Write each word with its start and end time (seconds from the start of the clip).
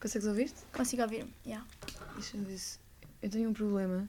Consegues 0.00 0.26
ouvir-te? 0.28 0.64
Consigo 0.72 1.02
ouvir-me, 1.02 1.32
yeah. 1.44 1.66
Deixa-me 2.14 2.44
ver 2.44 2.58
se. 2.58 2.78
Eu 3.20 3.30
tenho 3.30 3.50
um 3.50 3.52
problema. 3.52 4.08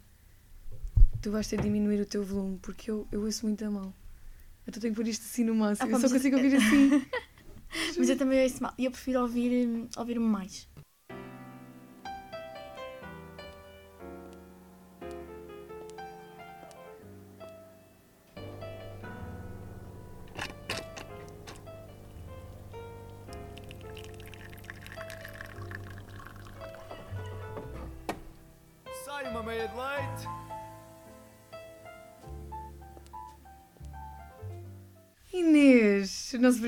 Tu 1.22 1.32
vais 1.32 1.48
ter 1.48 1.58
de 1.58 1.64
diminuir 1.64 2.00
o 2.00 2.06
teu 2.06 2.24
volume 2.24 2.60
porque 2.62 2.92
eu, 2.92 3.08
eu 3.12 3.24
ouço 3.24 3.46
muito 3.46 3.66
a 3.66 3.72
mal. 3.72 3.94
Então 4.68 4.80
tenho 4.80 4.94
que 4.94 5.02
pôr 5.02 5.08
isto 5.08 5.24
assim 5.24 5.44
no 5.44 5.56
máximo. 5.56 5.90
Ah, 5.90 5.92
eu 5.92 6.00
só 6.00 6.10
consigo 6.10 6.38
ouvir 6.38 6.56
assim. 6.56 7.06
Mas 7.98 8.10
eu 8.10 8.18
também 8.18 8.44
ouço 8.44 8.62
mal. 8.62 8.74
E 8.78 8.86
eu 8.86 8.92
prefiro 8.92 9.22
ouvir, 9.22 9.68
hum, 9.68 9.88
ouvir-me 9.98 10.26
mais. 10.26 10.68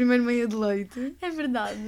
Primeiro 0.02 0.24
meia 0.24 0.48
de 0.48 0.56
leite. 0.56 1.16
É 1.22 1.30
verdade. 1.30 1.80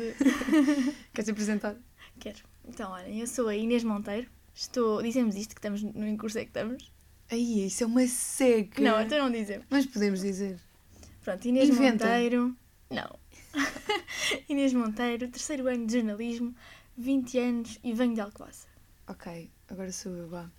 Queres 1.12 1.30
apresentar? 1.30 1.76
Quero. 2.20 2.44
Então, 2.63 2.91
olha, 2.91 3.09
eu 3.09 3.26
sou 3.26 3.48
a 3.48 3.55
Inês 3.55 3.84
Monteiro. 3.84 4.30
Estou. 4.53 5.02
Dizemos 5.02 5.36
isto 5.36 5.55
que 5.55 5.59
estamos 5.59 5.81
no 5.81 6.17
curso 6.17 6.38
é 6.38 6.41
que 6.41 6.49
estamos? 6.49 6.91
Aí, 7.31 7.66
isso 7.66 7.84
é 7.84 7.88
uma 7.88 8.05
seca. 8.05 8.80
Não, 8.84 9.02
então 9.02 9.17
não 9.17 9.31
dizemos. 9.31 9.66
Mas 9.67 9.88
podemos 9.88 10.22
dizer. 10.22 10.59
Pronto, 11.23 11.44
Inês 11.48 11.70
Inventa. 11.70 12.05
Monteiro. 12.05 12.55
Não. 12.91 13.20
Inês 14.48 14.73
Monteiro, 14.73 15.27
terceiro 15.30 15.67
ano 15.67 15.88
de 15.88 15.94
jornalismo, 15.94 16.53
20 16.95 17.39
anos 17.39 17.80
e 17.84 17.94
venho 17.94 18.14
de 18.14 18.22
Alcobaça. 18.22 18.67
Ok, 19.08 19.50
agora 19.67 19.91
sou 19.91 20.16
eu, 20.16 20.27
vá. 20.27 20.52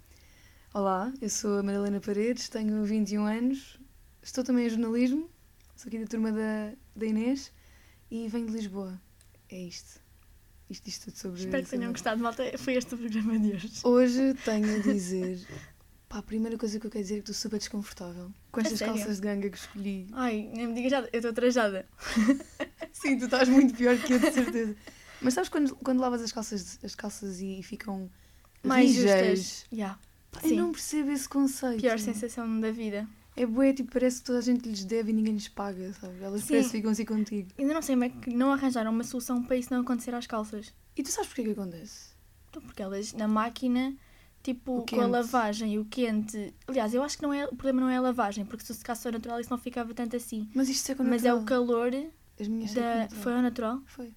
Olá, 0.73 1.13
eu 1.23 1.31
sou 1.31 1.61
a 1.61 1.63
Madalena 1.63 2.01
Paredes, 2.01 2.49
tenho 2.49 2.83
21 2.83 3.25
anos, 3.25 3.79
estou 4.21 4.43
também 4.43 4.67
em 4.67 4.71
jornalismo, 4.71 5.31
sou 5.77 5.89
aqui 5.89 5.99
da 5.99 6.07
turma 6.07 6.33
da, 6.33 6.73
da 6.95 7.07
Inês 7.07 7.53
e 8.11 8.29
venho 8.29 8.47
de 8.47 8.53
Lisboa. 8.53 9.01
É 9.49 9.59
isto. 9.59 10.01
Isto 10.71 10.85
diz 10.85 10.99
tudo 10.99 11.17
sobre 11.19 11.41
Espero 11.41 11.63
que 11.63 11.71
tenham 11.71 11.93
gostado, 11.93 12.23
malta. 12.23 12.43
Foi 12.59 12.75
este 12.75 12.95
o 12.95 12.99
programa 12.99 13.39
de 13.39 13.53
hoje. 13.53 13.71
Hoje 13.85 14.35
tenho 14.45 14.75
a 14.77 14.79
dizer. 14.83 15.47
Pá, 16.09 16.19
a 16.19 16.23
primeira 16.23 16.57
coisa 16.57 16.81
que 16.81 16.87
eu 16.87 16.91
quero 16.91 17.03
dizer 17.05 17.15
é 17.15 17.17
que 17.19 17.23
estou 17.31 17.35
super 17.35 17.59
desconfortável 17.59 18.31
com 18.51 18.61
estas 18.61 18.79
sério? 18.79 18.95
calças 18.95 19.17
de 19.17 19.23
ganga 19.23 19.51
que 19.51 19.59
escolhi. 19.59 20.07
Ai, 20.13 20.51
nem 20.55 20.69
me 20.69 20.75
digas 20.75 20.91
já, 20.91 21.01
eu 21.13 21.19
estou 21.19 21.33
trajada. 21.33 21.87
Sim, 22.93 23.19
tu 23.19 23.25
estás 23.27 23.49
muito 23.49 23.75
pior 23.75 23.97
que 23.99 24.13
eu, 24.15 24.19
de 24.19 24.33
certeza. 24.33 24.77
Mas 25.21 25.35
sabes 25.35 25.49
quando, 25.51 25.75
quando 25.77 26.01
lavas 26.01 26.23
as 26.23 26.33
calças, 26.33 26.79
as 26.83 26.95
calças 26.95 27.41
e 27.41 27.63
ficam 27.63 28.11
Mais 28.63 28.91
rijas? 28.95 29.39
justas. 29.39 29.67
Já. 29.73 29.99
Pá. 30.31 30.41
Eu 30.45 30.57
não 30.57 30.73
percebo 30.73 31.11
esse 31.11 31.29
conceito. 31.29 31.81
Pior 31.81 31.99
sensação 31.99 32.61
da 32.61 32.71
vida. 32.71 33.07
É 33.37 33.45
bué, 33.45 33.73
tipo, 33.73 33.93
parece 33.93 34.21
que 34.21 34.27
toda 34.27 34.39
a 34.39 34.43
gente 34.43 34.69
lhes 34.69 34.85
deve 34.85 35.11
e 35.11 35.13
ninguém 35.13 35.35
lhes 35.35 35.49
paga, 35.49 35.93
sabe? 35.95 36.23
Elas 36.23 36.43
Sim. 36.43 36.55
parecem 36.55 36.71
que 36.71 36.77
ficam 36.77 36.91
assim 36.93 37.05
contigo. 37.05 37.49
Ainda 37.59 37.75
não 37.75 37.83
sei 37.83 37.95
como 37.97 38.05
é 38.05 38.09
que 38.09 38.31
não 38.31 38.53
arranjaram 38.53 38.93
uma 38.93 39.03
solução 39.03 39.43
para 39.43 39.57
isso 39.57 39.73
não 39.73 39.81
acontecer 39.81 40.15
às 40.15 40.27
calças. 40.27 40.73
E 40.97 41.03
tu 41.03 41.11
sabes 41.11 41.29
porquê 41.29 41.43
que 41.45 41.51
acontece? 41.51 42.15
Então, 42.49 42.63
porque 42.63 42.81
elas 42.81 43.13
na 43.13 43.27
máquina, 43.27 43.97
tipo, 44.43 44.87
com 44.89 45.01
a 45.01 45.07
lavagem 45.07 45.75
e 45.75 45.79
o 45.81 45.85
quente. 45.85 46.55
Aliás, 46.69 46.95
eu 46.95 47.03
acho 47.03 47.17
que 47.17 47.23
não 47.25 47.33
é, 47.33 47.45
o 47.47 47.57
problema 47.57 47.81
não 47.81 47.89
é 47.89 47.97
a 47.97 48.01
lavagem, 48.01 48.45
porque 48.45 48.65
se 48.65 48.73
secasse 48.73 49.07
ao 49.09 49.13
natural 49.13 49.41
isso 49.41 49.51
não 49.51 49.59
ficava 49.59 49.93
tanto 49.93 50.15
assim. 50.15 50.49
Mas 50.55 50.69
isto 50.69 50.93
é 50.93 50.95
com 50.95 51.03
Mas 51.03 51.25
é 51.25 51.35
o 51.35 51.43
calor 51.43 51.91
As 52.39 52.47
minhas 52.47 52.73
da. 52.73 53.09
Foi 53.11 53.35
ao 53.35 53.43
natural? 53.43 53.83
Foi. 53.87 54.15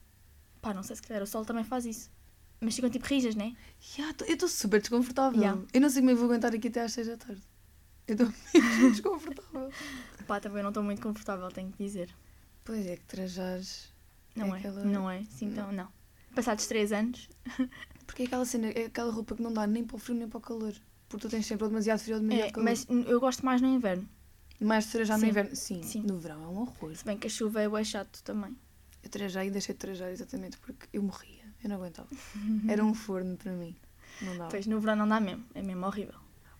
Pá, 0.62 0.73
não 0.73 0.84
sei 0.84 0.95
se 0.95 1.02
calhar 1.02 1.23
o 1.23 1.28
sol 1.28 1.44
também 1.44 1.64
faz 1.64 1.86
isso. 1.86 2.12
Mas 2.60 2.76
ficam 2.76 2.90
tipo 2.90 3.06
rijas, 3.06 3.36
né? 3.36 3.56
Tô- 4.18 4.26
eu 4.26 4.34
estou 4.34 4.50
super 4.50 4.80
desconfortável. 4.80 5.42
Ya. 5.42 5.58
Eu 5.73 5.82
não 5.82 5.90
sei 5.90 6.02
como 6.02 6.12
eu 6.12 6.18
vou 6.18 6.26
aguentar 6.26 6.54
aqui 6.54 6.68
até 6.68 6.82
às 6.82 6.92
6 6.92 7.08
da 7.08 7.18
tarde. 7.18 7.42
Eu 8.08 8.14
estou 8.14 8.28
mesmo 8.54 8.92
desconfortável. 8.92 9.70
Pá, 10.26 10.40
também 10.40 10.62
não 10.64 10.70
estou 10.70 10.84
muito 10.84 11.02
confortável, 11.02 11.50
tenho 11.52 11.72
que 11.72 11.84
dizer. 11.84 12.10
Pois 12.64 12.86
é, 12.86 12.98
que 12.98 13.04
trajares. 13.06 13.94
Não 14.36 14.48
É 14.48 14.58
é? 14.58 14.60
aquela- 14.60 14.84
Não 14.84 15.10
é? 15.10 15.23
Sim, 15.26 15.48
então 15.48 15.72
não. 15.72 15.88
Passados 16.36 16.67
três 16.67 16.92
anos, 16.92 17.28
Porque 18.06 18.23
é 18.23 18.26
aquela 18.26 18.46
cena, 18.46 18.67
é 18.70 18.86
aquela 18.86 19.12
roupa 19.12 19.36
que 19.36 19.42
não 19.42 19.52
dá 19.52 19.67
nem 19.67 19.84
para 19.84 19.96
o 19.96 20.00
frio 20.00 20.16
nem 20.17 20.28
para 20.30 20.38
o 20.38 20.42
calor. 20.42 20.73
Porque 21.10 21.28
tu 21.28 21.30
tens 21.30 21.46
sempre 21.46 21.67
demasiado 21.67 22.00
frio 22.00 22.16
ou 22.16 22.22
demasiado 22.22 22.48
é, 22.48 22.52
calor. 22.52 22.64
mas 22.70 22.86
eu 22.90 23.20
gosto 23.20 23.46
mais 23.46 23.62
no 23.62 23.67
inverno. 23.67 24.08
Mais 24.62 24.86
de 24.86 24.92
trajar 24.92 25.17
no 25.17 25.26
inverno. 25.26 25.56
Sim, 25.56 25.84
Sim. 25.84 26.02
no 26.04 26.17
verão 26.20 26.42
é 26.44 26.48
um 26.48 26.58
horror. 26.62 26.96
Se 26.96 27.04
bem 27.06 27.17
que 27.17 27.28
a 27.28 27.30
chuva 27.30 27.62
é 27.62 27.67
bué 27.70 27.84
chato 27.84 28.22
também. 28.23 28.56
Eu 29.04 29.10
trajei 29.10 29.48
e 29.48 29.52
deixei 29.52 29.73
de 29.76 29.80
trajar 29.80 30.10
exatamente 30.12 30.58
porque 30.58 30.88
eu 30.94 31.04
morria. 31.04 31.44
Eu 31.64 31.70
não 31.70 31.76
aguentava. 31.78 32.08
Era 32.67 32.84
um 32.84 32.94
forno 32.94 33.36
para 33.38 33.52
mim. 33.52 33.76
Não 34.22 34.38
dava. 34.38 34.50
Pois 34.50 34.66
no 34.67 34.80
verão 34.80 34.96
não 34.96 35.08
dá 35.08 35.20
mesmo, 35.20 35.44
é 35.54 35.62
mesmo 35.62 35.86
horrível. 35.86 36.16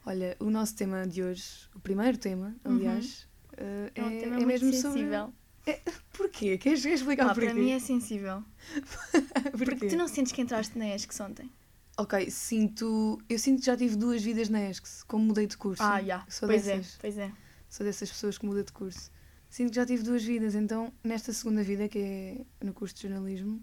Olha, 0.08 0.38
o 0.40 0.50
nosso 0.50 0.74
tema 0.74 1.06
de 1.06 1.22
hoje, 1.22 1.68
o 1.76 1.82
primeiro 1.82 2.18
tema, 2.18 2.56
aliás, 2.64 3.28
eh, 3.58 3.92
É 3.94 4.02
um 4.02 4.08
é, 4.10 4.20
tema 4.22 4.36
é 4.36 4.38
muito 4.38 4.48
mesmo 4.48 4.72
sensível. 4.72 5.34
sobre. 5.66 5.82
Porquê? 6.16 6.58
Queres, 6.58 6.86
explicar 6.86 7.26
Pá, 7.26 7.34
porquê? 7.34 7.48
para 7.50 7.56
mim 7.60 7.72
é 7.72 7.80
sensível. 7.80 8.42
Porque 9.52 9.88
tu 9.90 9.98
não 9.98 10.08
sentes 10.08 10.32
que 10.32 10.42
entraste 10.42 10.78
na 10.80 10.96
ESCS 10.96 11.20
ontem? 11.20 11.52
Ok, 11.98 12.32
sinto. 12.32 13.22
Eu 13.28 13.38
sinto 13.38 13.60
que 13.60 13.66
já 13.66 13.76
tive 13.76 13.98
duas 13.98 14.24
vidas 14.24 14.48
na 14.48 14.62
ESCS, 14.70 15.04
como 15.04 15.26
mudei 15.26 15.46
de 15.46 15.58
curso. 15.58 15.84
Ah, 15.84 16.02
já. 16.02 16.26
Sou 16.30 16.48
Pois 16.48 16.64
dessas. 16.64 16.96
é, 16.96 16.98
pois 17.02 17.18
é. 17.18 17.32
Sou 17.70 17.86
dessas 17.86 18.10
pessoas 18.10 18.38
que 18.38 18.46
muda 18.46 18.64
de 18.64 18.72
curso. 18.72 19.12
Sinto 19.50 19.72
que 19.72 19.76
já 19.76 19.86
tive 19.86 20.04
duas 20.04 20.24
vidas, 20.24 20.56
então 20.56 20.94
nesta 21.04 21.34
segunda 21.34 21.64
vida, 21.64 21.90
que 21.90 22.00
é 22.00 22.46
no 22.66 22.74
curso 22.74 22.96
de 22.96 23.02
jornalismo, 23.02 23.62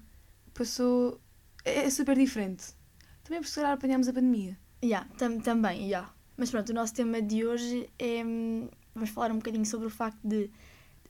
passou. 0.52 1.18
É, 1.64 1.86
é 1.86 1.90
super 1.90 2.18
diferente. 2.18 2.66
Também 3.22 3.40
porque 3.40 3.48
se 3.48 3.54
calhar 3.54 3.72
apanhámos 3.72 4.08
a 4.08 4.12
pandemia. 4.12 4.58
Já, 4.82 5.06
tam, 5.16 5.40
também, 5.40 5.88
já. 5.88 6.12
Mas 6.36 6.50
pronto, 6.50 6.70
o 6.70 6.74
nosso 6.74 6.92
tema 6.94 7.22
de 7.22 7.44
hoje 7.44 7.88
é. 7.98 8.22
Vamos 8.94 9.10
falar 9.10 9.30
um 9.32 9.36
bocadinho 9.36 9.66
sobre 9.66 9.86
o 9.86 9.90
facto 9.90 10.18
de. 10.26 10.50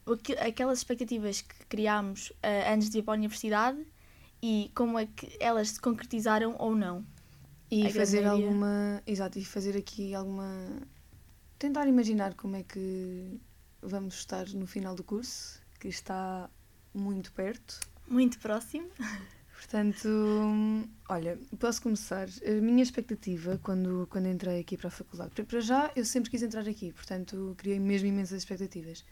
aqu- 0.05 0.39
Aquelas 0.39 0.79
expectativas 0.79 1.41
que 1.41 1.55
criámos 1.67 2.31
ah, 2.43 2.73
antes 2.73 2.89
de 2.89 2.99
ir 2.99 3.03
para 3.03 3.13
a 3.13 3.17
universidade 3.17 3.79
e 4.41 4.71
como 4.75 4.97
é 4.99 5.05
que 5.07 5.35
elas 5.39 5.69
se 5.71 5.79
concretizaram 5.81 6.55
ou 6.59 6.75
não. 6.75 7.05
E 7.71 7.87
A 7.87 7.89
fazer 7.93 8.21
maioria. 8.21 8.45
alguma. 8.47 9.01
Exato, 9.05 9.39
e 9.39 9.45
fazer 9.45 9.75
aqui 9.77 10.13
alguma. 10.13 10.47
Tentar 11.57 11.87
imaginar 11.87 12.33
como 12.35 12.55
é 12.55 12.63
que 12.63 13.39
vamos 13.81 14.15
estar 14.15 14.47
no 14.49 14.67
final 14.67 14.93
do 14.95 15.03
curso, 15.03 15.59
que 15.79 15.87
está 15.87 16.49
muito 16.93 17.31
perto. 17.33 17.79
Muito 18.07 18.37
próximo. 18.39 18.87
Portanto, 19.69 20.07
olha, 21.09 21.39
posso 21.59 21.81
começar. 21.81 22.27
A 22.47 22.61
minha 22.61 22.83
expectativa 22.83 23.59
quando, 23.63 24.07
quando 24.11 24.27
entrei 24.27 24.59
aqui 24.59 24.77
para 24.77 24.89
a 24.89 24.91
faculdade, 24.91 25.31
para- 25.31 25.43
para 25.43 25.59
já 25.59 25.91
eu 25.95 26.05
sempre 26.05 26.29
quis 26.29 26.43
entrar 26.43 26.67
aqui, 26.69 26.93
portanto 26.93 27.55
criei 27.57 27.79
mesmo 27.79 28.07
imensas 28.07 28.37
expectativas. 28.43 29.03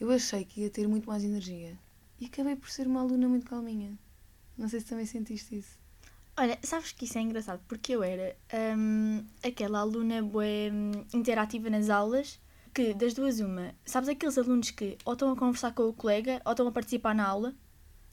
Eu 0.00 0.10
achei 0.10 0.46
que 0.46 0.62
ia 0.62 0.70
ter 0.70 0.88
muito 0.88 1.06
mais 1.06 1.22
energia 1.22 1.78
e 2.18 2.24
acabei 2.24 2.56
por 2.56 2.70
ser 2.70 2.86
uma 2.86 3.00
aluna 3.00 3.28
muito 3.28 3.44
calminha. 3.46 3.92
Não 4.56 4.66
sei 4.66 4.80
se 4.80 4.86
também 4.86 5.04
sentiste 5.04 5.58
isso. 5.58 5.78
Olha, 6.38 6.58
sabes 6.62 6.92
que 6.92 7.04
isso 7.04 7.18
é 7.18 7.20
engraçado, 7.20 7.60
porque 7.68 7.92
eu 7.92 8.02
era 8.02 8.34
hum, 8.78 9.22
aquela 9.42 9.80
aluna 9.80 10.22
bué, 10.22 10.70
hum, 10.72 11.04
interativa 11.12 11.68
nas 11.68 11.90
aulas, 11.90 12.40
que 12.72 12.94
das 12.94 13.12
duas 13.12 13.40
uma, 13.40 13.74
sabes 13.84 14.08
aqueles 14.08 14.38
alunos 14.38 14.70
que 14.70 14.96
ou 15.04 15.12
estão 15.12 15.30
a 15.30 15.36
conversar 15.36 15.74
com 15.74 15.82
o 15.82 15.92
colega 15.92 16.40
ou 16.46 16.52
estão 16.52 16.66
a 16.66 16.72
participar 16.72 17.14
na 17.14 17.26
aula, 17.26 17.54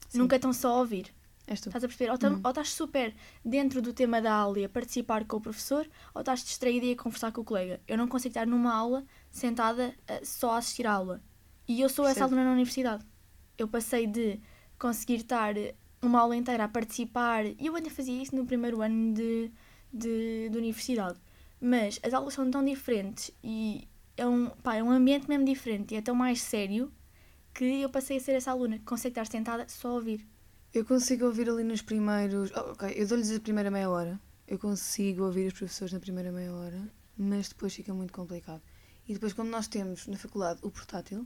Sim. 0.09 0.19
nunca 0.19 0.35
estão 0.35 0.51
só 0.51 0.75
a 0.75 0.79
ouvir. 0.79 1.17
És 1.51 1.59
tu. 1.61 1.69
Estás 1.69 1.83
a 1.83 1.87
perceber? 1.87 2.11
Ou, 2.11 2.17
tam- 2.17 2.33
Uhum. 2.33 2.41
ou 2.43 2.49
estás 2.51 2.69
super 2.71 3.13
dentro 3.43 3.81
do 3.81 3.91
tema 3.91 4.21
da 4.21 4.31
aula 4.33 4.59
e 4.59 4.65
a 4.65 4.69
participar 4.69 5.25
com 5.25 5.37
o 5.37 5.41
professor, 5.41 5.89
ou 6.13 6.21
estás 6.21 6.43
distraída 6.43 6.85
e 6.85 6.91
a 6.91 6.95
conversar 6.95 7.31
com 7.31 7.41
o 7.41 7.43
colega. 7.43 7.79
Eu 7.87 7.97
não 7.97 8.07
consigo 8.07 8.29
estar 8.33 8.45
numa 8.45 8.73
aula 8.73 9.03
sentada 9.31 9.93
eh, 10.07 10.21
só 10.23 10.51
a 10.51 10.57
assistir 10.57 10.85
à 10.85 10.93
aula. 10.93 11.21
E 11.67 11.81
eu 11.81 11.89
sou 11.89 12.05
essa 12.05 12.19
aluna 12.25 12.43
na 12.43 12.51
universidade. 12.51 13.03
Eu 13.57 13.67
passei 13.67 14.05
de 14.05 14.39
conseguir 14.77 15.15
estar 15.21 15.55
uma 16.01 16.19
aula 16.21 16.35
inteira 16.35 16.63
a 16.65 16.67
participar, 16.67 17.45
e 17.45 17.57
eu 17.65 17.75
ainda 17.75 17.89
fazia 17.89 18.21
isso 18.21 18.35
no 18.35 18.45
primeiro 18.45 18.81
ano 18.81 19.13
de, 19.13 19.51
de, 19.91 20.49
de 20.49 20.57
universidade. 20.57 21.19
Mas 21.59 21.99
as 22.03 22.13
aulas 22.13 22.33
são 22.35 22.49
tão 22.51 22.63
diferentes 22.63 23.31
e 23.43 23.87
é 24.15 24.25
um, 24.25 24.49
pá, 24.63 24.75
é 24.75 24.83
um 24.83 24.91
ambiente 24.91 25.27
mesmo 25.27 25.43
diferente 25.45 25.93
e 25.93 25.97
é 25.97 26.01
tão 26.01 26.15
mais 26.15 26.41
sério 26.41 26.91
que 27.53 27.65
eu 27.81 27.89
passei 27.89 28.17
a 28.17 28.19
ser 28.19 28.33
essa 28.33 28.51
aluna 28.51 28.77
que 28.77 28.85
consegue 28.85 29.11
estar 29.19 29.25
sentada 29.25 29.65
só 29.67 29.89
a 29.89 29.93
ouvir. 29.93 30.25
Eu 30.73 30.85
consigo 30.85 31.25
ouvir 31.25 31.49
ali 31.49 31.63
nos 31.63 31.81
primeiros. 31.81 32.51
oh, 32.55 32.71
ok, 32.71 32.93
eu 32.95 33.07
dou-lhes 33.07 33.31
a 33.31 33.39
primeira 33.39 33.71
meia 33.71 33.89
hora. 33.89 34.19
Eu 34.47 34.57
consigo 34.59 35.23
ouvir 35.23 35.47
os 35.47 35.53
professores 35.53 35.93
na 35.93 35.99
primeira 35.99 36.31
meia 36.31 36.53
hora, 36.53 36.81
mas 37.17 37.49
depois 37.49 37.73
fica 37.73 37.93
muito 37.93 38.13
complicado. 38.13 38.61
E 39.07 39.13
depois, 39.13 39.33
quando 39.33 39.49
nós 39.49 39.67
temos 39.67 40.07
na 40.07 40.17
faculdade 40.17 40.59
o 40.63 40.69
portátil, 40.71 41.25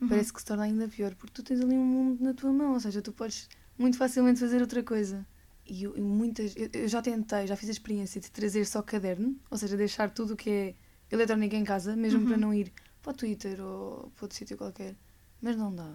Uhum. 0.00 0.08
parece 0.08 0.32
que 0.32 0.40
se 0.40 0.46
torna 0.46 0.62
ainda 0.64 0.88
pior, 0.88 1.14
porque 1.14 1.32
tu 1.34 1.42
tens 1.42 1.60
ali 1.60 1.74
um 1.74 1.84
mundo 1.84 2.24
na 2.24 2.32
tua 2.32 2.50
mão, 2.50 2.72
ou 2.72 2.80
seja, 2.80 3.02
tu 3.02 3.12
podes 3.12 3.48
muito 3.78 3.98
facilmente 3.98 4.40
fazer 4.40 4.60
outra 4.62 4.82
coisa. 4.82 5.26
E 5.66 5.82
eu, 5.84 5.94
muitas. 6.02 6.56
Eu, 6.56 6.70
eu 6.72 6.88
já 6.88 7.02
tentei, 7.02 7.46
já 7.46 7.54
fiz 7.54 7.68
a 7.68 7.72
experiência 7.72 8.18
de 8.20 8.30
trazer 8.30 8.64
só 8.64 8.80
caderno, 8.82 9.36
ou 9.50 9.58
seja, 9.58 9.76
deixar 9.76 10.08
tudo 10.10 10.32
o 10.34 10.36
que 10.36 10.48
é 10.50 10.74
eletrónica 11.10 11.54
em 11.54 11.64
casa, 11.64 11.94
mesmo 11.94 12.20
Uhum. 12.20 12.26
para 12.26 12.36
não 12.38 12.54
ir 12.54 12.72
para 13.02 13.10
o 13.10 13.14
Twitter 13.14 13.60
ou 13.60 14.10
para 14.16 14.24
outro 14.24 14.36
sítio 14.38 14.56
qualquer. 14.56 14.96
Mas 15.40 15.54
não 15.56 15.74
dá. 15.74 15.94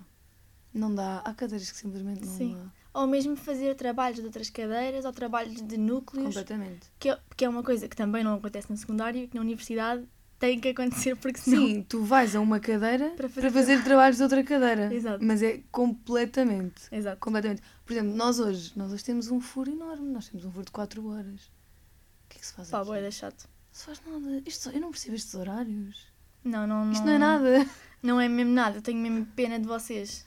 Não 0.74 0.94
dá. 0.94 1.19
Há 1.25 1.33
cadeiras 1.33 1.71
que 1.71 1.77
simplesmente 1.77 2.24
não 2.25 2.38
Sim. 2.38 2.53
dá. 2.53 2.71
Ou 2.95 3.06
mesmo 3.06 3.36
fazer 3.36 3.75
trabalhos 3.75 4.19
de 4.19 4.25
outras 4.25 4.50
cadeiras 4.50 5.03
ou 5.03 5.12
trabalhos 5.12 5.62
de 5.62 5.77
núcleos, 5.77 6.27
Completamente. 6.27 6.88
que 6.97 7.09
é, 7.09 7.19
que 7.36 7.44
é 7.44 7.50
uma 7.50 7.62
coisa 7.62 7.89
que 7.89 7.95
também 7.95 8.24
não 8.24 8.36
acontece 8.36 8.69
no 8.71 8.77
secundário 8.77 9.24
e 9.24 9.27
que 9.27 9.36
na 9.36 9.42
universidade 9.42 10.07
tem 10.39 10.59
que 10.59 10.69
acontecer 10.69 11.15
porque 11.18 11.39
senão. 11.39 11.68
Sim, 11.68 11.81
tu 11.83 12.03
vais 12.03 12.36
a 12.36 12.39
uma 12.39 12.59
cadeira 12.59 13.09
Para 13.09 13.27
para 13.27 13.30
fazer 13.30 13.51
fazer, 13.51 13.83
trabalhos 13.83 14.18
de 14.18 14.24
outra 14.24 14.44
cadeira. 14.44 14.94
Exato. 14.94 15.24
Mas 15.24 15.44
é 15.44 15.62
completamente. 15.71 16.83
Exato. 16.89 17.19
Completamente. 17.19 17.62
Por 17.86 17.92
exemplo, 17.94 18.15
nós 18.15 18.39
hoje, 18.39 18.71
nós 18.77 18.92
hoje 18.94 19.03
temos 19.03 19.30
um 19.30 19.41
furo 19.41 19.71
enorme. 19.71 20.09
Nós 20.12 20.30
temos 20.30 20.45
um 20.45 20.51
furo 20.51 20.65
de 20.65 20.71
4 20.71 21.06
horas. 21.07 21.41
O 21.41 22.30
que 22.30 22.38
é 22.38 22.39
que 22.39 22.45
se 22.45 22.53
faz 22.53 22.69
Pá, 22.69 22.77
aqui? 22.77 22.86
boa, 22.86 22.98
é 23.00 23.12
chato. 23.12 23.44
Não 23.44 23.50
se 23.74 23.86
faz 23.86 24.01
nada. 24.06 24.41
Isto, 24.45 24.69
eu 24.69 24.80
não 24.81 24.91
percebo 24.91 25.15
estes 25.15 25.36
horários. 25.36 26.07
Não, 26.44 26.65
não, 26.65 26.86
não. 26.86 26.91
Isto 26.94 27.06
não 27.06 27.13
é 27.13 27.18
nada. 27.18 27.69
Não 28.01 28.21
é 28.21 28.30
mesmo 28.30 28.53
nada. 28.53 28.77
Eu 28.77 28.81
tenho 28.81 29.00
mesmo 29.00 29.25
pena 29.36 29.59
de 29.59 29.65
vocês. 29.68 30.25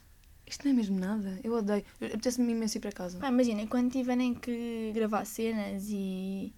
Isto 0.49 0.65
não 0.65 0.71
é 0.71 0.75
mesmo 0.75 0.99
nada. 0.99 1.39
Eu 1.43 1.53
odeio. 1.53 1.85
Apetece-me 2.01 2.51
imenso 2.51 2.77
ir 2.77 2.81
para 2.81 2.91
casa. 2.91 3.19
Imagina, 3.25 3.65
quando 3.67 3.91
tiverem 3.91 4.33
que 4.33 4.91
gravar 4.93 5.23
cenas 5.25 5.85
e, 5.89 6.53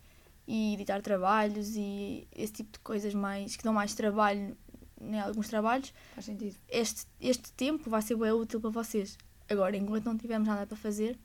e 0.47 0.73
editar 0.75 1.01
trabalhos 1.01 1.75
e 1.75 2.27
esse 2.33 2.53
tipo 2.53 2.71
de 2.71 2.79
coisas 2.79 3.13
mais 3.13 3.55
que 3.57 3.63
dão 3.63 3.73
mais 3.73 3.93
trabalho 3.93 4.57
em 5.01 5.19
alguns 5.19 5.49
trabalhos, 5.49 5.93
Faz 6.13 6.25
sentido. 6.25 6.55
este, 6.69 7.05
este 7.19 7.51
tempo 7.53 7.89
vai 7.89 8.01
ser 8.01 8.15
bem 8.15 8.31
útil 8.31 8.61
para 8.61 8.69
vocês. 8.69 9.17
Agora, 9.49 9.75
enquanto 9.75 10.05
não 10.05 10.17
tivermos 10.17 10.47
nada 10.47 10.65
para 10.65 10.77
fazer, 10.77 11.19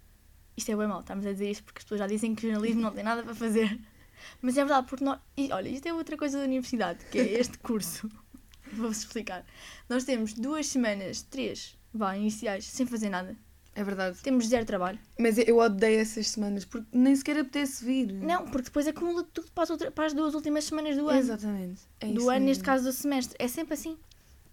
isto 0.57 0.73
é 0.73 0.77
bem 0.77 0.89
mal, 0.89 1.01
estamos 1.01 1.25
a 1.27 1.33
dizer 1.33 1.51
isto 1.51 1.63
porque 1.63 1.79
as 1.79 1.85
pessoas 1.85 2.01
já 2.01 2.07
dizem 2.07 2.35
que 2.35 2.43
jornalismo 2.43 2.81
não 2.81 2.91
tem 2.91 3.05
nada 3.05 3.23
para 3.23 3.35
fazer. 3.35 3.79
Mas 4.41 4.57
é 4.57 4.65
verdade, 4.65 4.87
porque 4.89 5.05
nós. 5.05 5.21
E 5.37 5.53
olha, 5.53 5.69
isto 5.69 5.87
é 5.87 5.93
outra 5.93 6.17
coisa 6.17 6.39
da 6.39 6.45
universidade, 6.45 7.05
que 7.13 7.19
é 7.19 7.39
este 7.39 7.59
curso. 7.59 8.09
Vou-vos 8.73 8.99
explicar. 8.99 9.45
Nós 9.89 10.05
temos 10.05 10.33
duas 10.33 10.67
semanas, 10.67 11.23
três, 11.23 11.79
vá, 11.97 12.17
iniciais, 12.17 12.65
sem 12.67 12.87
fazer 12.87 13.09
nada. 13.11 13.37
É 13.75 13.85
verdade. 13.85 14.19
Temos 14.23 14.47
zero 14.49 14.65
trabalho. 14.65 14.99
Mas 15.19 15.37
eu 15.37 15.59
odeio 15.59 16.01
essas 16.01 16.29
semanas 16.29 16.65
porque 16.65 16.87
nem 16.93 17.15
sequer 17.15 17.39
apetece 17.39 17.85
vir. 17.85 18.11
Não, 18.13 18.45
porque 18.47 18.65
depois 18.65 18.87
acumula 18.87 19.23
tudo 19.25 19.51
para 19.53 19.65
as, 19.65 19.71
outra- 19.71 19.91
para 19.91 20.07
as 20.07 20.15
duas 20.15 20.35
últimas 20.35 20.65
semanas 20.65 20.97
do 20.97 21.09
ano. 21.09 21.19
Exatamente. 21.19 21.83
É 22.01 22.07
do 22.07 22.31
ano, 22.31 22.47
neste 22.47 22.61
mesmo. 22.61 22.65
caso 22.65 22.85
do 22.85 22.93
semestre. 22.93 23.37
É 23.39 23.47
sempre 23.49 23.75
assim. 23.75 23.99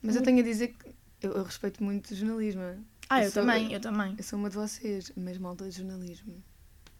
Mas 0.02 0.18
eu 0.18 0.22
tenho 0.24 0.40
a 0.40 0.44
dizer 0.44 0.70
que 0.74 0.94
eu, 1.22 1.32
eu 1.32 1.44
respeito 1.44 1.82
muito 1.82 2.12
o 2.12 2.16
jornalismo. 2.16 2.62
Ah, 3.10 3.22
eu, 3.22 3.26
Eu 3.28 3.32
sou- 3.32 3.44
também, 3.44 3.72
eu 3.72 3.80
também. 3.80 4.16
Eu 4.18 4.24
sou 4.26 4.38
uma 4.38 4.50
de 4.50 4.56
vocês, 4.58 5.12
mas 5.16 5.38
malta 5.38 5.64
de 5.70 5.72
jornalismo. 5.78 6.44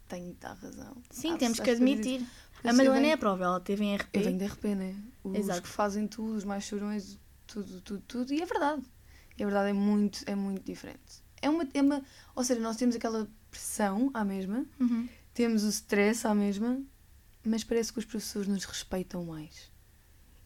Tenho 0.08 0.28
de 0.32 0.38
dar 0.40 0.54
razão. 0.54 0.96
Sim, 1.10 1.36
temos 1.36 1.60
que 1.60 1.70
admitir. 1.70 2.24
A 2.62 2.72
Madalena 2.72 3.06
é 3.08 3.12
a 3.12 3.18
prova, 3.18 3.44
ela 3.44 3.60
teve 3.60 3.84
em 3.84 3.94
RP. 3.96 4.08
Eu 4.14 4.22
venho 4.22 4.38
da 4.38 4.46
RP, 4.46 4.64
né? 4.74 4.94
Os 5.22 5.36
Exato. 5.36 5.60
que 5.60 5.68
fazem 5.68 6.06
tudo, 6.06 6.36
os 6.36 6.44
mais 6.44 6.64
chorões, 6.64 7.18
tudo, 7.46 7.80
tudo, 7.82 8.02
tudo. 8.08 8.32
E 8.32 8.40
é 8.40 8.46
verdade. 8.46 8.82
E 9.36 9.42
a 9.42 9.46
verdade 9.46 9.70
é 9.70 9.72
muito, 9.72 10.22
é 10.26 10.34
muito 10.34 10.64
diferente. 10.64 11.22
É 11.42 11.48
uma, 11.50 11.68
é 11.74 11.82
uma... 11.82 12.02
Ou 12.34 12.44
seja, 12.44 12.60
nós 12.60 12.76
temos 12.76 12.94
aquela 12.96 13.28
pressão 13.50 14.10
à 14.14 14.24
mesma, 14.24 14.64
Uhum. 14.80 15.08
temos 15.32 15.62
o 15.64 15.68
stress 15.68 16.26
à 16.26 16.34
mesma, 16.34 16.80
mas 17.44 17.62
parece 17.64 17.92
que 17.92 17.98
os 17.98 18.04
professores 18.04 18.48
nos 18.48 18.64
respeitam 18.64 19.24
mais. 19.24 19.70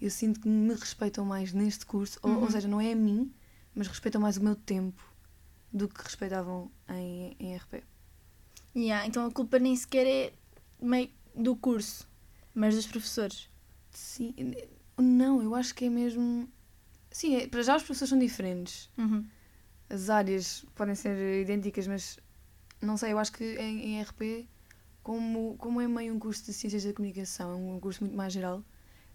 Eu 0.01 0.11
sinto 0.11 0.41
que 0.41 0.49
me 0.49 0.75
respeitam 0.75 1.25
mais 1.25 1.53
neste 1.53 1.85
curso, 1.87 2.19
ou, 2.23 2.31
ou 2.33 2.43
Uhum. 2.45 2.51
seja, 2.51 2.69
não 2.69 2.81
é 2.81 2.93
a 2.93 2.97
mim, 2.97 3.33
mas 3.75 3.87
respeitam 3.89 4.21
mais 4.21 4.37
o 4.37 4.43
meu 4.43 4.57
tempo 4.57 5.03
do 5.73 5.87
que 5.89 6.03
respeitavam 6.03 6.71
em, 6.89 7.37
em 7.39 7.55
RP. 7.57 7.83
Yeah, 8.75 9.07
então 9.07 9.27
a 9.27 9.31
culpa 9.31 9.59
nem 9.59 9.75
sequer 9.77 10.07
é 10.07 10.33
meio 10.81 11.11
do 11.35 11.55
curso, 11.57 12.09
mas 12.55 12.75
dos 12.75 12.87
professores. 12.87 13.49
Sim, 13.91 14.35
não, 14.97 15.43
eu 15.43 15.55
acho 15.55 15.75
que 15.75 15.85
é 15.87 15.91
mesmo. 15.91 16.49
Sim, 17.11 17.37
é- 17.37 17.47
para 17.49 17.63
já 17.63 17.77
os 17.77 17.83
professores 17.83 18.11
são 18.11 18.19
diferentes. 18.19 18.91
Uhum. 18.99 19.25
As 19.91 20.11
áreas 20.11 20.65
podem 20.75 20.95
ser 20.95 21.43
idênticas, 21.43 21.87
mas 21.87 22.19
não 22.83 22.97
sei, 22.97 23.13
eu 23.13 23.19
acho 23.19 23.33
que 23.33 23.45
em, 23.57 23.95
em 23.95 24.01
RP, 24.03 24.47
como, 25.03 25.57
como 25.57 25.81
é 25.81 25.89
meio 25.89 26.15
um 26.15 26.19
curso 26.19 26.45
de 26.45 26.53
Ciências 26.53 26.85
da 26.85 26.93
Comunicação, 26.93 27.51
é 27.53 27.55
um 27.55 27.81
curso 27.81 28.03
muito 28.05 28.17
mais 28.17 28.33
geral, 28.33 28.63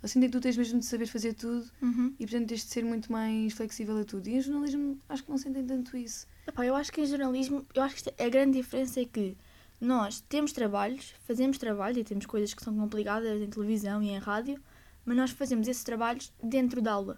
eu 0.02 0.10
sinto 0.10 0.24
é 0.24 0.26
que 0.26 0.32
tu 0.34 0.42
tens 0.42 0.58
mesmo 0.58 0.80
de 0.80 0.86
saber 0.86 1.06
fazer 1.06 1.34
tudo 1.34 1.70
Uhum. 1.82 2.14
e, 2.20 2.26
portanto, 2.26 2.50
tens 2.50 2.62
de 2.66 2.72
ser 2.72 2.84
muito 2.84 3.12
mais 3.12 3.54
flexível 3.54 3.98
a 4.00 4.04
tudo. 4.04 4.28
E 4.28 4.34
em 4.36 4.42
jornalismo, 4.42 5.00
acho 5.08 5.24
que 5.24 5.30
não 5.30 5.38
sentem 5.38 5.66
tanto 5.66 5.96
isso. 5.96 6.28
Epá, 6.46 6.66
eu 6.66 6.76
acho 6.76 6.92
que 6.92 7.00
em 7.02 7.06
jornalismo, 7.06 7.66
eu 7.74 7.84
acho 7.84 7.96
que 7.96 8.02
isto- 8.10 8.22
a 8.22 8.28
grande 8.30 8.58
diferença 8.58 9.00
é 9.00 9.06
que 9.06 9.38
nós 9.80 10.20
temos 10.22 10.52
trabalhos, 10.52 11.14
fazemos 11.26 11.58
trabalho 11.58 12.00
e 12.00 12.04
temos 12.04 12.26
coisas 12.26 12.54
que 12.54 12.62
são 12.64 12.76
complicadas 12.76 13.42
em 13.42 13.48
televisão 13.50 14.02
e 14.04 14.10
em 14.10 14.18
rádio, 14.18 14.62
mas 15.06 15.16
nós 15.16 15.32
fazemos 15.32 15.68
esses 15.70 15.84
trabalhos 15.84 16.34
dentro 16.44 16.82
da 16.82 16.92
aula. 16.94 17.18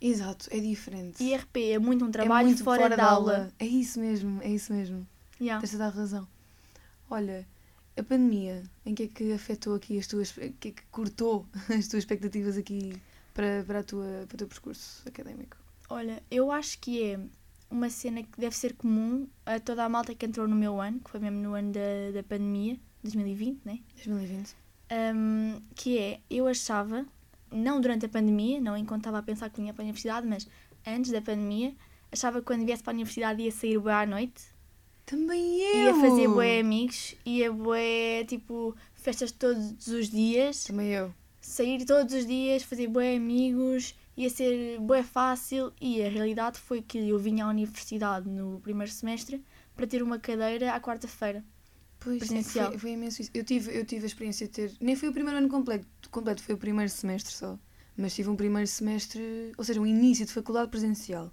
Exato, 0.00 0.48
é 0.50 0.60
diferente. 0.60 1.22
E 1.22 1.34
RP 1.34 1.56
é 1.72 1.78
muito 1.78 2.04
um 2.04 2.08
é 2.08 2.12
trabalho 2.12 2.48
muito 2.48 2.62
fora, 2.62 2.94
da 2.94 3.10
aula. 3.10 3.52
É 3.58 3.66
isso 3.66 3.98
mesmo, 3.98 4.40
é 4.42 4.50
isso 4.50 4.72
mesmo. 4.72 5.06
Yeah. 5.40 5.60
Tens 5.60 5.70
de 5.70 5.78
dar 5.78 5.88
razão. 5.88 6.26
Olha, 7.10 7.46
a 7.96 8.02
pandemia, 8.02 8.62
em 8.84 8.94
que 8.94 9.04
é 9.04 9.08
que 9.08 9.32
afetou 9.32 9.74
aqui 9.74 9.98
as 9.98 10.06
tuas. 10.06 10.36
em 10.38 10.52
que 10.52 10.68
é 10.68 10.70
que 10.72 10.82
cortou 10.90 11.46
as 11.76 11.88
tuas 11.88 12.02
expectativas 12.02 12.56
aqui 12.56 13.00
para, 13.32 13.64
para, 13.66 13.80
a 13.80 13.82
tua, 13.82 14.24
para 14.28 14.34
o 14.34 14.38
teu 14.38 14.46
percurso 14.46 15.02
académico? 15.06 15.56
Olha, 15.88 16.22
eu 16.30 16.50
acho 16.50 16.78
que 16.78 17.02
é 17.02 17.20
uma 17.70 17.88
cena 17.90 18.22
que 18.22 18.38
deve 18.38 18.56
ser 18.56 18.74
comum 18.74 19.26
a 19.44 19.58
toda 19.58 19.84
a 19.84 19.88
malta 19.88 20.14
que 20.14 20.26
entrou 20.26 20.46
no 20.46 20.56
meu 20.56 20.80
ano, 20.80 21.00
que 21.00 21.10
foi 21.10 21.20
mesmo 21.20 21.38
no 21.38 21.54
ano 21.54 21.72
da, 21.72 22.10
da 22.14 22.22
pandemia, 22.22 22.78
2020, 23.02 23.60
né? 23.64 23.80
2020. 23.94 24.56
Um, 24.92 25.60
que 25.74 25.98
é, 25.98 26.20
eu 26.30 26.46
achava, 26.46 27.06
não 27.50 27.80
durante 27.80 28.06
a 28.06 28.08
pandemia, 28.08 28.60
não 28.60 28.76
enquanto 28.76 29.02
estava 29.02 29.18
a 29.18 29.22
pensar 29.22 29.50
que 29.50 29.60
vinha 29.60 29.72
para 29.72 29.82
a 29.82 29.86
universidade, 29.86 30.26
mas 30.26 30.46
antes 30.86 31.10
da 31.10 31.20
pandemia, 31.20 31.74
achava 32.12 32.40
que 32.40 32.46
quando 32.46 32.64
viesse 32.64 32.82
para 32.82 32.92
a 32.92 32.94
universidade 32.94 33.42
ia 33.42 33.50
sair 33.52 33.78
bué 33.78 33.92
à 33.94 34.06
noite, 34.06 34.42
Também 35.04 35.60
eu! 35.60 35.84
ia 35.86 35.94
fazer 35.94 36.28
bué 36.28 36.60
amigos, 36.60 37.14
ia 37.24 37.52
bué, 37.52 38.24
tipo, 38.24 38.74
festas 38.94 39.30
todos 39.32 39.86
os 39.86 40.08
dias, 40.10 40.64
Também 40.64 40.88
eu. 40.88 41.14
sair 41.40 41.84
todos 41.84 42.12
os 42.14 42.26
dias, 42.26 42.62
fazer 42.62 42.88
bué 42.88 43.16
amigos, 43.16 43.94
ia 44.16 44.30
ser 44.30 44.78
bué 44.80 45.02
fácil 45.02 45.72
e 45.80 46.02
a 46.02 46.08
realidade 46.08 46.58
foi 46.58 46.82
que 46.82 46.98
eu 47.08 47.18
vinha 47.18 47.44
à 47.44 47.48
universidade 47.48 48.28
no 48.28 48.60
primeiro 48.60 48.90
semestre 48.90 49.42
para 49.76 49.86
ter 49.86 50.02
uma 50.02 50.18
cadeira 50.18 50.72
à 50.72 50.80
quarta-feira. 50.80 51.44
Pois, 52.06 52.22
é, 52.22 52.26
Presencial. 52.26 52.70
Foi, 52.70 52.78
foi 52.78 52.90
imenso 52.92 53.20
isso. 53.20 53.30
Eu 53.34 53.42
tive, 53.42 53.76
eu 53.76 53.84
tive 53.84 54.04
a 54.04 54.06
experiência 54.06 54.46
de 54.46 54.52
ter. 54.52 54.72
Nem 54.80 54.94
foi 54.94 55.08
o 55.08 55.12
primeiro 55.12 55.38
ano 55.38 55.48
completo, 55.48 55.84
completo, 56.08 56.40
foi 56.40 56.54
o 56.54 56.58
primeiro 56.58 56.88
semestre 56.88 57.32
só. 57.34 57.58
Mas 57.96 58.14
tive 58.14 58.28
um 58.30 58.36
primeiro 58.36 58.68
semestre, 58.68 59.52
ou 59.58 59.64
seja, 59.64 59.80
um 59.80 59.86
início 59.86 60.24
de 60.24 60.32
faculdade 60.32 60.70
presencial. 60.70 61.32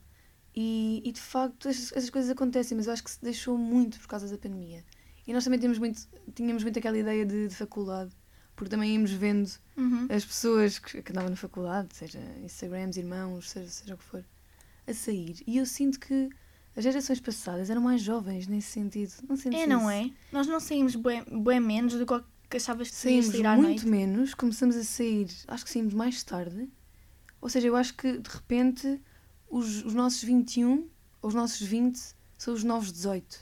E, 0.55 0.99
e 1.05 1.11
de 1.11 1.21
facto 1.21 1.67
essas, 1.69 1.91
essas 1.91 2.09
coisas 2.09 2.31
acontecem, 2.31 2.75
mas 2.75 2.87
eu 2.87 2.93
acho 2.93 3.03
que 3.03 3.11
se 3.11 3.21
deixou 3.21 3.55
muito 3.55 3.99
por 3.99 4.07
causa 4.07 4.27
da 4.27 4.37
pandemia. 4.37 4.83
E 5.27 5.31
nós 5.33 5.43
também 5.43 5.59
temos 5.59 5.77
muito, 5.77 6.01
tínhamos 6.33 6.63
muito 6.63 6.79
aquela 6.79 6.97
ideia 6.97 7.23
de, 7.25 7.47
de 7.49 7.55
faculdade, 7.55 8.11
porque 8.55 8.69
também 8.71 8.93
íamos 8.95 9.11
vendo 9.11 9.49
Uhum. 9.77 10.07
as 10.09 10.25
pessoas 10.25 10.79
que, 10.79 11.01
que 11.03 11.11
andavam 11.11 11.29
na 11.29 11.35
faculdade, 11.35 11.95
seja 11.95 12.19
Instagrams, 12.43 12.97
irmãos, 12.97 13.49
seja, 13.51 13.69
seja 13.69 13.93
o 13.95 13.97
que 13.97 14.03
for, 14.03 14.25
a 14.87 14.93
sair. 14.93 15.35
E 15.45 15.57
eu 15.57 15.65
sinto 15.67 15.99
que 15.99 16.29
as 16.75 16.83
gerações 16.83 17.19
passadas 17.19 17.69
eram 17.69 17.81
mais 17.81 18.01
jovens 18.01 18.47
nesse 18.47 18.69
sentido. 18.71 19.11
Não 19.27 19.35
sentes 19.35 19.59
É, 19.61 19.67
não 19.67 19.81
isso? 19.91 20.11
é? 20.11 20.11
Nós 20.31 20.47
não 20.47 20.59
saímos 20.59 20.95
bué, 20.95 21.23
bué 21.25 21.59
menos 21.59 21.93
do 21.93 22.05
que 22.49 22.57
achavas 22.57 22.89
que 22.89 22.95
Saímos 22.95 23.27
sair 23.27 23.45
à 23.45 23.55
muito 23.55 23.67
noite. 23.67 23.85
menos, 23.87 24.33
começamos 24.33 24.75
a 24.75 24.83
sair, 24.83 25.27
acho 25.47 25.63
que 25.65 25.71
saímos 25.71 25.93
mais 25.93 26.23
tarde. 26.23 26.69
Ou 27.41 27.49
seja, 27.49 27.67
eu 27.67 27.75
acho 27.75 27.93
que 27.95 28.17
de 28.17 28.29
repente 28.29 29.01
os, 29.49 29.83
os 29.85 29.93
nossos 29.93 30.23
21 30.23 30.87
ou 31.21 31.29
os 31.29 31.33
nossos 31.33 31.61
20 31.61 31.99
são 32.37 32.53
os 32.53 32.63
novos 32.63 32.91
18. 32.91 33.39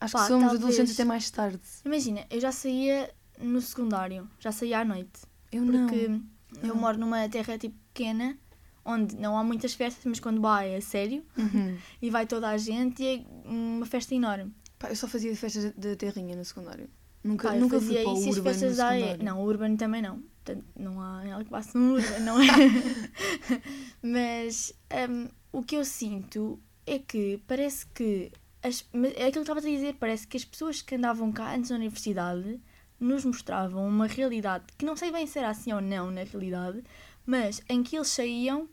Acho 0.00 0.12
Pá, 0.14 0.22
que 0.22 0.28
somos 0.28 0.42
talvez. 0.44 0.60
adolescentes 0.62 0.94
até 0.94 1.04
mais 1.04 1.30
tarde. 1.30 1.60
Imagina, 1.84 2.26
eu 2.30 2.40
já 2.40 2.50
saía 2.52 3.12
no 3.38 3.60
secundário, 3.60 4.28
já 4.38 4.50
saía 4.50 4.80
à 4.80 4.84
noite. 4.84 5.20
Eu 5.52 5.64
Porque 5.64 6.08
não. 6.08 6.22
eu 6.62 6.68
não. 6.68 6.76
moro 6.76 6.96
numa 6.98 7.28
terra 7.28 7.58
tipo 7.58 7.76
pequena, 7.92 8.38
onde 8.84 9.16
não 9.16 9.36
há 9.36 9.44
muitas 9.44 9.74
festas, 9.74 10.04
mas 10.04 10.20
quando 10.20 10.40
vai 10.40 10.74
é 10.74 10.80
sério. 10.80 11.24
Uhum. 11.36 11.76
E 12.00 12.10
vai 12.10 12.26
toda 12.26 12.48
a 12.48 12.56
gente 12.56 13.02
e 13.02 13.06
é 13.06 13.48
uma 13.48 13.86
festa 13.86 14.14
enorme. 14.14 14.52
Pá, 14.78 14.88
eu 14.88 14.96
só 14.96 15.06
fazia 15.06 15.34
festas 15.36 15.72
da 15.74 15.94
terrinha 15.94 16.34
no 16.34 16.44
secundário. 16.44 16.88
Nunca, 17.22 17.48
Pá, 17.48 17.54
nunca 17.54 17.78
fazia 17.78 17.96
fui 17.96 18.04
para 18.04 18.12
o 18.12 18.18
isso 18.18 18.26
e 18.26 18.30
as 18.30 18.36
urban 18.36 18.52
da 18.52 18.58
secundário. 18.58 19.24
Não, 19.24 19.40
o 19.40 19.44
Urban 19.44 19.76
também 19.76 20.02
não. 20.02 20.22
Portanto, 20.42 20.64
não 20.74 21.00
há 21.00 21.22
nada 21.24 21.44
que 21.44 21.50
passe 21.50 21.76
no 21.76 21.94
Urban, 21.94 22.20
não 22.20 22.40
é? 22.40 22.46
Mas 24.02 24.72
hum, 25.10 25.28
o 25.52 25.62
que 25.62 25.76
eu 25.76 25.84
sinto 25.84 26.58
é 26.86 26.98
que 26.98 27.42
parece 27.46 27.86
que. 27.86 28.32
As, 28.62 28.86
é 29.16 29.26
aquilo 29.26 29.32
que 29.32 29.38
estava 29.38 29.60
a 29.60 29.62
dizer, 29.62 29.96
parece 29.98 30.26
que 30.26 30.36
as 30.36 30.44
pessoas 30.44 30.82
que 30.82 30.94
andavam 30.94 31.30
cá 31.32 31.54
antes 31.54 31.70
da 31.70 31.76
universidade 31.76 32.60
nos 32.98 33.24
mostravam 33.24 33.88
uma 33.88 34.06
realidade 34.06 34.64
que 34.76 34.84
não 34.84 34.94
sei 34.94 35.10
bem 35.10 35.26
se 35.26 35.38
era 35.38 35.48
assim 35.48 35.72
ou 35.72 35.80
não 35.80 36.10
na 36.10 36.22
realidade, 36.22 36.82
mas 37.30 37.62
em 37.68 37.82
que 37.82 37.96
eles 37.96 38.08
saíam 38.08 38.68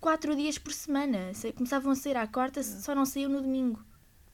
quatro 0.00 0.34
dias 0.34 0.58
por 0.58 0.72
semana. 0.72 1.32
Se- 1.34 1.52
Começavam 1.52 1.92
a 1.92 1.94
sair 1.94 2.16
à 2.16 2.26
quarta, 2.26 2.62
só 2.62 2.94
não 2.94 3.06
saíam 3.06 3.30
no 3.30 3.40
domingo. 3.40 3.84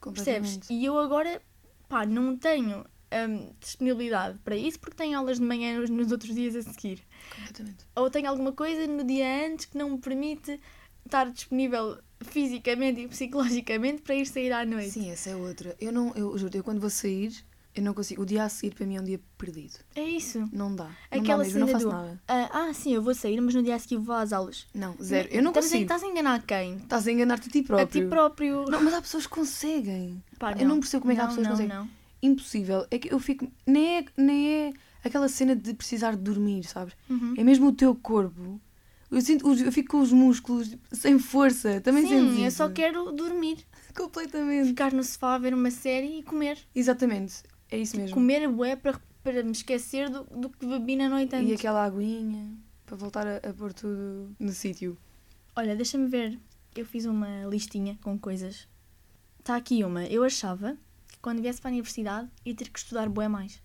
Percebes? 0.00 0.61
E 0.71 0.85
eu 0.85 0.99
agora, 0.99 1.42
pá, 1.88 2.06
não 2.06 2.37
tenho 2.37 2.85
hum, 3.28 3.52
disponibilidade 3.61 4.38
para 4.40 4.56
isso 4.56 4.78
porque 4.78 4.97
tenho 4.97 5.18
aulas 5.18 5.38
de 5.38 5.45
manhã 5.45 5.78
nos, 5.80 5.90
nos 5.90 6.12
outros 6.12 6.35
dias 6.35 6.54
a 6.56 6.62
seguir. 6.62 7.02
Completamente. 7.35 7.85
Ou 7.97 8.09
tenho 8.11 8.28
alguma 8.28 8.52
coisa 8.52 8.87
no 8.87 9.02
dia 9.04 9.47
antes 9.47 9.66
que 9.66 9.76
não 9.76 9.90
me 9.90 9.99
permite 9.99 10.61
estar 11.04 11.30
disponível 11.30 11.99
fisicamente 12.21 13.00
e 13.00 13.09
psicologicamente 13.09 14.02
para 14.02 14.14
ir 14.14 14.26
sair 14.26 14.52
à 14.52 14.64
noite. 14.64 14.92
Sim, 14.92 15.11
essa 15.11 15.30
é 15.30 15.37
outra. 15.37 15.76
Eu 15.80 15.92
não, 15.92 16.12
eu 16.14 16.37
juro, 16.38 16.56
eu 16.56 16.64
quando 16.64 16.80
vou 16.80 16.90
sair, 16.90 17.33
eu 17.76 17.83
não 17.85 17.95
consigo. 17.95 18.23
O 18.23 18.26
dia 18.26 18.45
a 18.45 18.49
seguir 18.49 18.75
para 18.75 18.87
mim 18.87 18.97
é 18.97 19.00
um 19.00 19.04
dia 19.04 19.21
perdido. 19.38 19.75
É 19.95 20.02
isso. 20.02 20.49
Não 20.52 20.75
dá. 20.75 20.85
Não 20.85 20.92
Aquela 21.21 21.38
dá 21.38 21.45
mesmo, 21.45 21.59
eu 21.59 21.61
não 21.66 21.68
faço 21.73 21.85
do. 21.87 21.92
nada. 21.92 22.23
Ah, 22.26 22.50
ah, 22.52 22.73
sim, 22.75 22.92
eu 22.95 23.02
vou 23.02 23.14
sair, 23.14 23.40
mas 23.40 23.54
no 23.54 23.62
dia 23.62 23.75
a 23.75 23.78
seguir 23.78 23.99
vou 23.99 24.14
às 24.14 24.33
aulas. 24.33 24.66
Não, 24.75 24.97
zero. 25.02 25.28
Eu 25.30 25.42
não 25.42 25.50
Estás 25.50 25.66
a- 25.66 25.68
consigo. 25.68 25.83
Estás 25.83 26.02
a 26.02 26.06
enganar 26.06 26.42
quem? 26.47 26.76
Estás 26.76 27.06
a 27.06 27.12
enganar-te 27.12 27.49
a 27.49 27.52
ti 27.52 27.59
A 27.61 27.64
próprio. 27.64 28.02
ti 28.04 28.09
próprio. 28.09 28.64
Não, 28.68 28.83
mas 28.83 28.95
há 28.95 29.00
pessoas 29.02 29.26
que 29.26 29.33
conseguem. 29.33 30.23
Pá, 30.38 30.52
eu 30.59 30.66
não 30.68 30.80
percebo 30.80 31.02
como 31.02 31.12
é 31.12 31.14
que 31.14 31.21
há 31.21 31.25
Não, 31.25 31.30
pessoas 31.37 31.47
que 31.47 31.50
não, 31.64 31.68
conseguem. 31.71 31.90
não. 32.23 32.30
Impossível. 32.30 32.87
É 32.90 32.99
que 32.99 33.12
eu 33.12 33.18
fico. 33.18 33.47
Nem 33.66 33.99
é, 33.99 34.04
nem 34.16 34.49
é 34.49 34.73
aquela 35.04 35.28
cena 35.28 35.54
de 35.54 35.75
precisar 35.75 36.12
de 36.16 36.23
dormir, 36.23 36.64
sabes? 36.64 36.95
Uhum. 37.09 37.35
É 37.37 37.45
mesmo 37.45 37.66
o 37.68 37.73
teu 37.73 37.95
corpo. 37.95 38.61
Eu, 39.09 39.21
sinto, 39.21 39.47
eu 39.52 39.71
fico 39.71 39.90
com 39.92 40.00
os 40.00 40.11
músculos 40.12 40.75
sem 40.90 41.16
força. 41.18 41.80
Também 41.80 42.04
Sim, 42.06 42.45
eu 42.45 42.50
só 42.50 42.68
quero 42.68 43.12
dormir. 43.12 43.59
Completamente. 43.97 44.68
Ficar 44.68 44.92
no 44.92 45.04
sofá 45.04 45.37
a 45.37 45.38
ver 45.38 45.54
uma 45.54 45.71
série 45.71 46.18
e 46.18 46.23
comer. 46.25 46.59
Exatamente. 46.75 47.35
É 47.70 47.78
isso 47.78 47.96
mesmo. 47.96 48.14
Comer 48.14 48.49
bué 48.49 48.76
para, 48.76 49.00
para 49.23 49.42
me 49.42 49.52
esquecer 49.52 50.08
do, 50.08 50.25
do 50.25 50.50
que 50.50 50.66
bebi 50.66 50.96
na 50.96 51.08
noite 51.08 51.35
antes. 51.35 51.50
E 51.50 51.54
aquela 51.54 51.85
aguinha 51.85 52.56
para 52.85 52.96
voltar 52.96 53.26
a, 53.26 53.37
a 53.37 53.52
pôr 53.52 53.73
tudo 53.73 54.35
no 54.38 54.52
sítio. 54.52 54.96
Olha, 55.54 55.75
deixa-me 55.75 56.08
ver. 56.08 56.38
Eu 56.75 56.85
fiz 56.85 57.04
uma 57.06 57.44
listinha 57.46 57.99
com 58.02 58.18
coisas. 58.18 58.68
Está 59.40 59.56
aqui 59.56 59.82
uma. 59.82 60.04
Eu 60.06 60.23
achava 60.23 60.76
que 61.08 61.18
quando 61.18 61.42
viesse 61.42 61.61
para 61.61 61.70
a 61.70 61.73
universidade 61.73 62.28
ia 62.44 62.54
ter 62.54 62.68
que 62.68 62.78
estudar 62.78 63.08
bué 63.08 63.28
mais. 63.28 63.62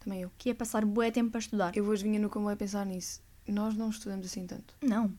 Também 0.00 0.22
eu. 0.22 0.32
Que 0.36 0.50
ia 0.50 0.54
passar 0.54 0.84
bué 0.84 1.10
tempo 1.10 1.30
para 1.30 1.40
estudar. 1.40 1.76
Eu 1.76 1.84
hoje 1.86 2.02
vinha 2.02 2.18
no 2.18 2.28
comboio 2.28 2.54
a 2.54 2.56
pensar 2.56 2.84
nisso. 2.84 3.22
Nós 3.46 3.74
não 3.74 3.88
estudamos 3.88 4.26
assim 4.26 4.46
tanto. 4.46 4.74
Não. 4.82 5.12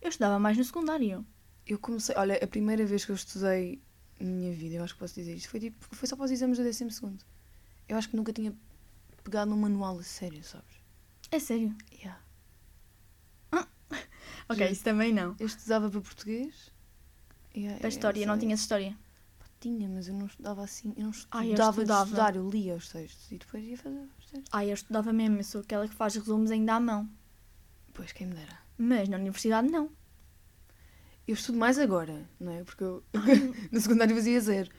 Eu 0.00 0.08
estudava 0.08 0.38
mais 0.38 0.56
no 0.56 0.64
secundário. 0.64 1.24
Eu 1.66 1.78
comecei. 1.78 2.14
Olha, 2.16 2.36
a 2.42 2.46
primeira 2.46 2.84
vez 2.84 3.04
que 3.04 3.10
eu 3.10 3.16
estudei 3.16 3.80
na 4.20 4.30
minha 4.30 4.52
vida, 4.52 4.76
eu 4.76 4.84
acho 4.84 4.94
que 4.94 5.00
posso 5.00 5.14
dizer 5.14 5.34
isto, 5.34 5.48
foi, 5.48 5.60
tipo, 5.60 5.76
foi 5.94 6.08
só 6.08 6.14
para 6.16 6.24
os 6.24 6.30
exames 6.30 6.58
do 6.58 6.64
12 6.64 6.90
segundo. 6.90 7.24
Eu 7.92 7.98
acho 7.98 8.08
que 8.08 8.16
nunca 8.16 8.32
tinha 8.32 8.54
pegado 9.22 9.50
num 9.50 9.56
manual 9.58 9.98
a 9.98 10.02
sério, 10.02 10.42
sabes? 10.42 10.80
É 11.30 11.38
sério. 11.38 11.76
Yeah. 11.92 12.18
Ok, 14.48 14.56
Juro. 14.56 14.72
isso 14.72 14.82
também 14.82 15.12
não. 15.12 15.36
Eu 15.38 15.46
estudava 15.46 15.90
para 15.90 16.00
português. 16.00 16.72
Yeah, 17.54 17.78
Para 17.78 17.90
história, 17.90 18.26
não 18.26 18.34
sei. 18.34 18.40
tinhas 18.40 18.60
história. 18.60 18.98
Pá, 19.38 19.44
Tinha, 19.60 19.90
mas 19.90 20.08
eu 20.08 20.14
não 20.14 20.24
estudava 20.24 20.64
assim. 20.64 20.94
Eu 20.96 21.04
não 21.04 21.12
Ai, 21.32 21.48
eu 21.48 21.50
estudava, 21.50 21.82
estudava. 21.82 22.04
de 22.04 22.10
estudar, 22.10 22.36
eu 22.36 22.48
lia 22.48 22.74
os 22.76 22.88
textos 22.88 23.30
e 23.30 23.36
depois 23.36 23.62
ia 23.62 23.76
fazer 23.76 24.08
os 24.18 24.24
textos. 24.30 24.48
Ah, 24.50 24.64
eu 24.64 24.72
estudava 24.72 25.12
mesmo. 25.12 25.36
Eu 25.36 25.44
sou 25.44 25.60
aquela 25.60 25.86
que 25.86 25.94
faz 25.94 26.14
resumos 26.14 26.50
ainda 26.50 26.74
à 26.74 26.80
mão. 26.80 27.10
Pois, 27.92 28.10
quem 28.12 28.26
me 28.26 28.34
dera. 28.34 28.58
Mas 28.78 29.06
na 29.06 29.18
universidade 29.18 29.68
não. 29.68 29.90
Eu 31.28 31.34
estudo 31.34 31.58
mais 31.58 31.78
agora, 31.78 32.26
não 32.40 32.52
é? 32.52 32.64
Porque 32.64 32.82
eu 32.84 33.04
no 33.70 33.80
secundário 33.80 34.16
fazia 34.16 34.40
zero. 34.40 34.70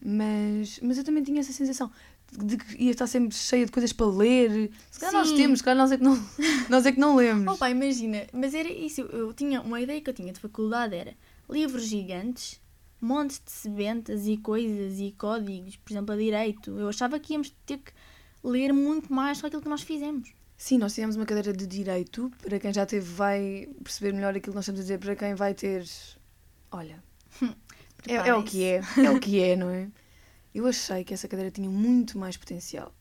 Mas, 0.00 0.78
mas 0.80 0.96
eu 0.96 1.02
também 1.04 1.24
tinha 1.24 1.40
essa 1.40 1.52
sensação 1.52 1.90
de 2.32 2.56
que 2.56 2.82
ia 2.82 2.90
estar 2.90 3.06
sempre 3.06 3.36
cheia 3.36 3.66
de 3.66 3.72
coisas 3.72 3.92
para 3.92 4.06
ler. 4.06 4.70
Se 4.90 4.98
calhar 4.98 5.12
nós 5.14 5.32
temos, 5.32 5.58
se 5.58 5.64
calhar 5.64 5.76
nós 5.76 5.92
é 5.92 5.98
que 5.98 6.04
não, 6.04 6.18
nós 6.68 6.86
é 6.86 6.92
que 6.92 6.98
não 6.98 7.16
lemos. 7.16 7.58
Pá, 7.58 7.70
imagina, 7.70 8.26
mas 8.32 8.54
era 8.54 8.70
isso, 8.70 9.02
eu, 9.02 9.08
eu 9.08 9.34
tinha 9.34 9.60
uma 9.60 9.80
ideia 9.80 10.00
que 10.00 10.08
eu 10.08 10.14
tinha 10.14 10.32
de 10.32 10.40
faculdade 10.40 10.94
era 10.94 11.14
livros 11.48 11.84
gigantes, 11.84 12.60
montes 13.00 13.40
de 13.44 13.50
sebentas 13.50 14.26
e 14.26 14.36
coisas 14.38 14.98
e 14.98 15.12
códigos, 15.12 15.76
por 15.76 15.92
exemplo, 15.92 16.14
a 16.14 16.16
direito. 16.16 16.70
Eu 16.78 16.88
achava 16.88 17.18
que 17.18 17.34
íamos 17.34 17.50
ter 17.66 17.78
que 17.78 17.92
ler 18.42 18.72
muito 18.72 19.12
mais 19.12 19.38
do 19.38 19.42
que 19.42 19.46
aquilo 19.48 19.62
que 19.62 19.68
nós 19.68 19.82
fizemos. 19.82 20.32
Sim, 20.56 20.78
nós 20.78 20.94
tivemos 20.94 21.16
uma 21.16 21.26
cadeira 21.26 21.52
de 21.52 21.66
direito. 21.66 22.30
Para 22.40 22.58
quem 22.58 22.72
já 22.72 22.86
teve, 22.86 23.12
vai 23.12 23.68
perceber 23.82 24.12
melhor 24.12 24.30
aquilo 24.30 24.52
que 24.52 24.54
nós 24.54 24.64
estamos 24.64 24.80
a 24.80 24.82
dizer. 24.84 24.98
Para 24.98 25.16
quem 25.16 25.34
vai 25.34 25.54
ter, 25.54 25.84
olha, 26.70 27.02
é, 28.06 28.14
é 28.14 28.34
o 28.34 28.42
que 28.42 28.62
é, 28.62 28.80
é 29.04 29.10
o 29.10 29.18
que 29.18 29.40
é, 29.40 29.56
não 29.56 29.68
é? 29.68 29.88
Eu 30.54 30.66
achei 30.66 31.02
que 31.04 31.14
essa 31.14 31.26
cadeira 31.28 31.50
tinha 31.50 31.68
muito 31.68 32.18
mais 32.18 32.36
potencial. 32.36 32.94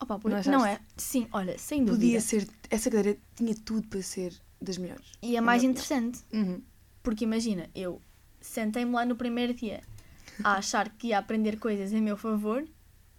Opa, 0.00 0.14
Não 0.14 0.20
pois, 0.20 0.34
achaste? 0.34 0.50
não 0.50 0.66
é? 0.66 0.80
Sim, 0.96 1.26
olha, 1.32 1.56
sem 1.58 1.84
dúvida. 1.84 1.96
Podia 2.04 2.20
ser, 2.20 2.48
essa 2.68 2.90
cadeira 2.90 3.18
tinha 3.36 3.54
tudo 3.54 3.86
para 3.88 4.02
ser 4.02 4.34
das 4.60 4.76
melhores. 4.78 5.06
E 5.22 5.36
é 5.36 5.40
mais 5.40 5.62
Não. 5.62 5.70
interessante, 5.70 6.20
Uhum. 6.32 6.60
porque 7.02 7.24
imagina, 7.24 7.68
eu 7.74 8.00
sentei-me 8.40 8.92
lá 8.92 9.04
no 9.06 9.16
primeiro 9.16 9.54
dia 9.54 9.80
a 10.44 10.54
achar 10.58 10.88
que 10.90 11.08
ia 11.08 11.18
aprender 11.18 11.58
coisas 11.58 11.92
em 11.92 12.00
meu 12.00 12.16
favor 12.16 12.66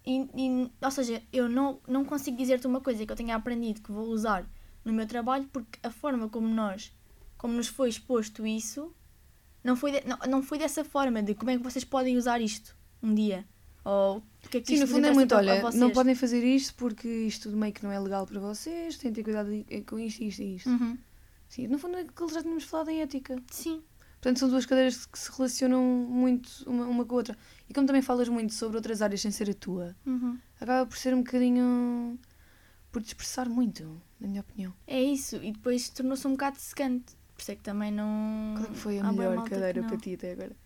e, 0.06 0.28
e- 0.36 0.70
ou 0.82 0.90
seja, 0.90 1.22
eu 1.32 1.48
não, 1.48 1.80
não 1.88 2.04
consigo 2.04 2.36
dizer-te 2.36 2.66
uma 2.66 2.80
coisa 2.80 3.04
que 3.04 3.10
eu 3.10 3.16
tenha 3.16 3.34
aprendido 3.34 3.80
que 3.80 3.90
vou 3.92 4.06
usar 4.08 4.46
no 4.84 4.92
meu 4.92 5.06
trabalho 5.06 5.48
porque 5.52 5.78
a 5.82 5.90
forma 5.90 6.28
como 6.28 6.46
nós, 6.46 6.92
como 7.38 7.54
nos 7.54 7.68
foi 7.68 7.88
exposto 7.88 8.46
isso, 8.46 8.94
não 9.62 9.74
foi, 9.74 9.92
de- 9.92 10.06
não, 10.06 10.18
não 10.28 10.42
foi 10.42 10.58
dessa 10.58 10.84
forma 10.84 11.22
de 11.22 11.34
como 11.34 11.50
é 11.50 11.56
que 11.56 11.62
vocês 11.62 11.84
podem 11.84 12.16
usar 12.18 12.40
isto 12.42 12.76
um 13.02 13.14
dia. 13.14 13.46
Ou 13.84 14.18
o 14.18 14.48
que 14.48 14.58
é 14.58 14.60
que 14.60 14.66
Sim, 14.66 14.80
no 14.80 14.86
fundo 14.86 15.06
é 15.06 15.12
muito, 15.12 15.34
olha, 15.34 15.70
não 15.72 15.90
podem 15.90 16.14
fazer 16.14 16.42
isto 16.42 16.74
porque 16.74 17.06
isto 17.06 17.50
meio 17.50 17.72
que 17.72 17.82
não 17.82 17.92
é 17.92 17.98
legal 17.98 18.26
para 18.26 18.40
vocês, 18.40 18.96
têm 18.96 19.12
de 19.12 19.16
ter 19.16 19.24
cuidado 19.24 19.50
com 19.86 19.98
isto, 19.98 20.22
isto 20.22 20.42
e 20.42 20.56
isto. 20.56 20.70
Uhum. 20.70 20.96
Sim, 21.48 21.68
no 21.68 21.78
fundo 21.78 21.96
é 21.96 22.00
aquilo 22.00 22.28
que 22.28 22.34
já 22.34 22.42
tínhamos 22.42 22.64
falado 22.64 22.88
em 22.88 23.02
ética. 23.02 23.36
Sim, 23.50 23.82
Portanto, 24.24 24.38
são 24.38 24.48
duas 24.48 24.64
cadeiras 24.64 25.04
que 25.04 25.18
se 25.18 25.30
relacionam 25.36 25.84
muito 25.84 26.48
uma, 26.66 26.86
uma 26.86 27.04
com 27.04 27.14
a 27.14 27.18
outra. 27.18 27.36
E 27.68 27.74
como 27.74 27.86
também 27.86 28.00
falas 28.00 28.26
muito 28.26 28.54
sobre 28.54 28.78
outras 28.78 29.02
áreas 29.02 29.20
sem 29.20 29.30
ser 29.30 29.50
a 29.50 29.52
tua, 29.52 29.94
uhum. 30.06 30.38
acaba 30.58 30.86
por 30.86 30.96
ser 30.96 31.12
um 31.12 31.18
bocadinho. 31.18 32.18
por 32.90 33.02
dispersar 33.02 33.50
muito, 33.50 34.00
na 34.18 34.26
minha 34.26 34.40
opinião. 34.40 34.72
é 34.86 34.98
isso. 34.98 35.36
E 35.36 35.52
depois 35.52 35.90
tornou-se 35.90 36.26
um 36.26 36.30
bocado 36.30 36.56
secante. 36.58 37.14
Por 37.34 37.42
isso 37.42 37.52
é 37.52 37.56
que 37.56 37.62
também 37.62 37.92
não. 37.92 38.54
Qual 38.56 38.64
é 38.64 38.68
que 38.68 38.78
foi 38.78 38.98
a 38.98 39.12
melhor 39.12 39.44
cadeira 39.44 39.82
para 39.82 39.96
ti 39.98 40.14
até 40.14 40.32
agora? 40.32 40.56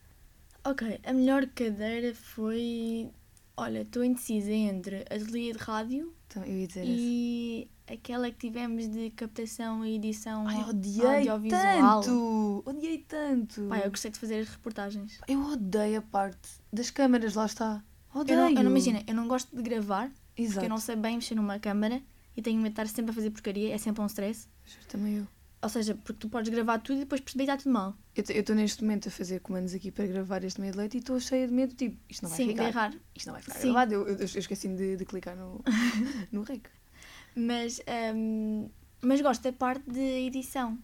Ok, 0.71 1.01
a 1.05 1.13
melhor 1.13 1.47
cadeira 1.47 2.15
foi. 2.15 3.11
Olha, 3.57 3.81
estou 3.83 4.05
indecisa 4.05 4.53
entre 4.53 4.99
a 5.11 5.15
ateliê 5.15 5.53
de 5.53 5.59
rádio 5.59 6.15
Então, 6.29 6.45
eu 6.45 6.59
ia 6.59 6.67
dizer 6.69 6.81
essa. 6.83 6.91
e 6.91 7.69
aquela 7.93 8.31
que 8.31 8.37
tivemos 8.39 8.87
de 8.89 9.11
captação 9.11 9.85
e 9.85 9.97
edição 9.97 10.47
Ai, 10.47 10.63
odiei 10.69 11.29
audiovisual. 11.29 12.01
tanto! 12.03 12.63
Odiei 12.67 12.99
tanto! 12.99 13.63
Pá, 13.69 13.79
eu 13.79 13.91
gostei 13.91 14.11
de 14.13 14.19
fazer 14.19 14.41
as 14.41 14.49
reportagens. 14.49 15.19
Eu 15.27 15.41
odeio 15.45 15.99
a 15.99 16.03
parte 16.03 16.49
das 16.73 16.91
câmaras, 16.91 17.35
lá 17.35 17.47
está. 17.47 17.83
Eu 18.15 18.21
Odeio! 18.21 18.39
não, 18.39 18.49
eu 18.51 18.63
não 18.65 18.71
imagina, 18.71 19.03
eu 19.07 19.15
não 19.15 19.27
gosto 19.27 19.55
de 19.57 19.63
gravar, 19.63 20.11
Exato. 20.37 20.53
porque 20.55 20.67
eu 20.67 20.71
não 20.71 20.79
sei 20.79 20.95
bem 20.97 21.17
mexer 21.17 21.35
numa 21.35 21.59
câmara 21.59 22.01
e 22.37 22.43
tenho 22.43 22.59
medo 22.61 22.75
de 22.75 22.81
estar 22.81 22.87
sempre 22.95 23.11
a 23.11 23.15
fazer 23.15 23.31
porcaria, 23.31 23.75
é 23.75 23.79
sempre 23.79 24.01
um 24.03 24.07
stress. 24.07 24.47
Juro, 24.67 24.87
Também 24.89 25.17
eu. 25.17 25.27
Ou 25.61 25.69
seja, 25.69 25.97
porque 25.97 26.21
tu 26.21 26.29
podes 26.29 26.49
gravar 26.53 26.79
tudo 26.79 26.99
e 26.99 27.01
depois 27.01 27.21
perceber 27.21 27.45
que 27.47 27.51
está 27.51 27.63
tudo 27.65 27.73
mal. 27.73 27.97
Eu 28.19 28.41
estou 28.41 28.57
neste 28.57 28.83
momento 28.83 29.09
a 29.09 29.11
fazer 29.13 29.41
comandos 29.41 29.73
aqui 29.75 29.91
para 29.91 30.07
gravar 30.07 30.43
este 30.43 30.61
meio 30.61 30.73
de 30.73 30.79
leite 30.79 30.97
e 30.97 31.01
estou 31.01 31.21
cheia 31.21 31.47
de 31.47 31.55
medo, 31.55 31.75
tipo, 31.75 31.97
isto 32.09 32.23
não 32.23 32.31
vai 32.31 32.37
Sim, 32.37 32.49
ficar. 32.49 32.63
de 32.65 32.69
errar. 32.69 32.95
Isto 33.15 33.27
não 33.27 33.33
vai 33.35 33.43
ficar 33.43 33.55
Sim. 33.59 33.73
gravado. 33.73 33.95
Eu, 33.95 34.09
eu, 34.09 34.17
eu 34.17 34.25
esqueci-me 34.25 34.77
de, 34.77 34.97
de 34.97 35.05
clicar 35.05 35.37
no, 35.37 35.63
no 36.33 36.43
rec. 36.43 36.67
Mas, 37.37 37.81
hum, 38.15 38.69
mas 39.01 39.21
gosto 39.21 39.43
da 39.43 39.53
parte 39.53 39.89
de 39.89 40.01
edição. 40.01 40.77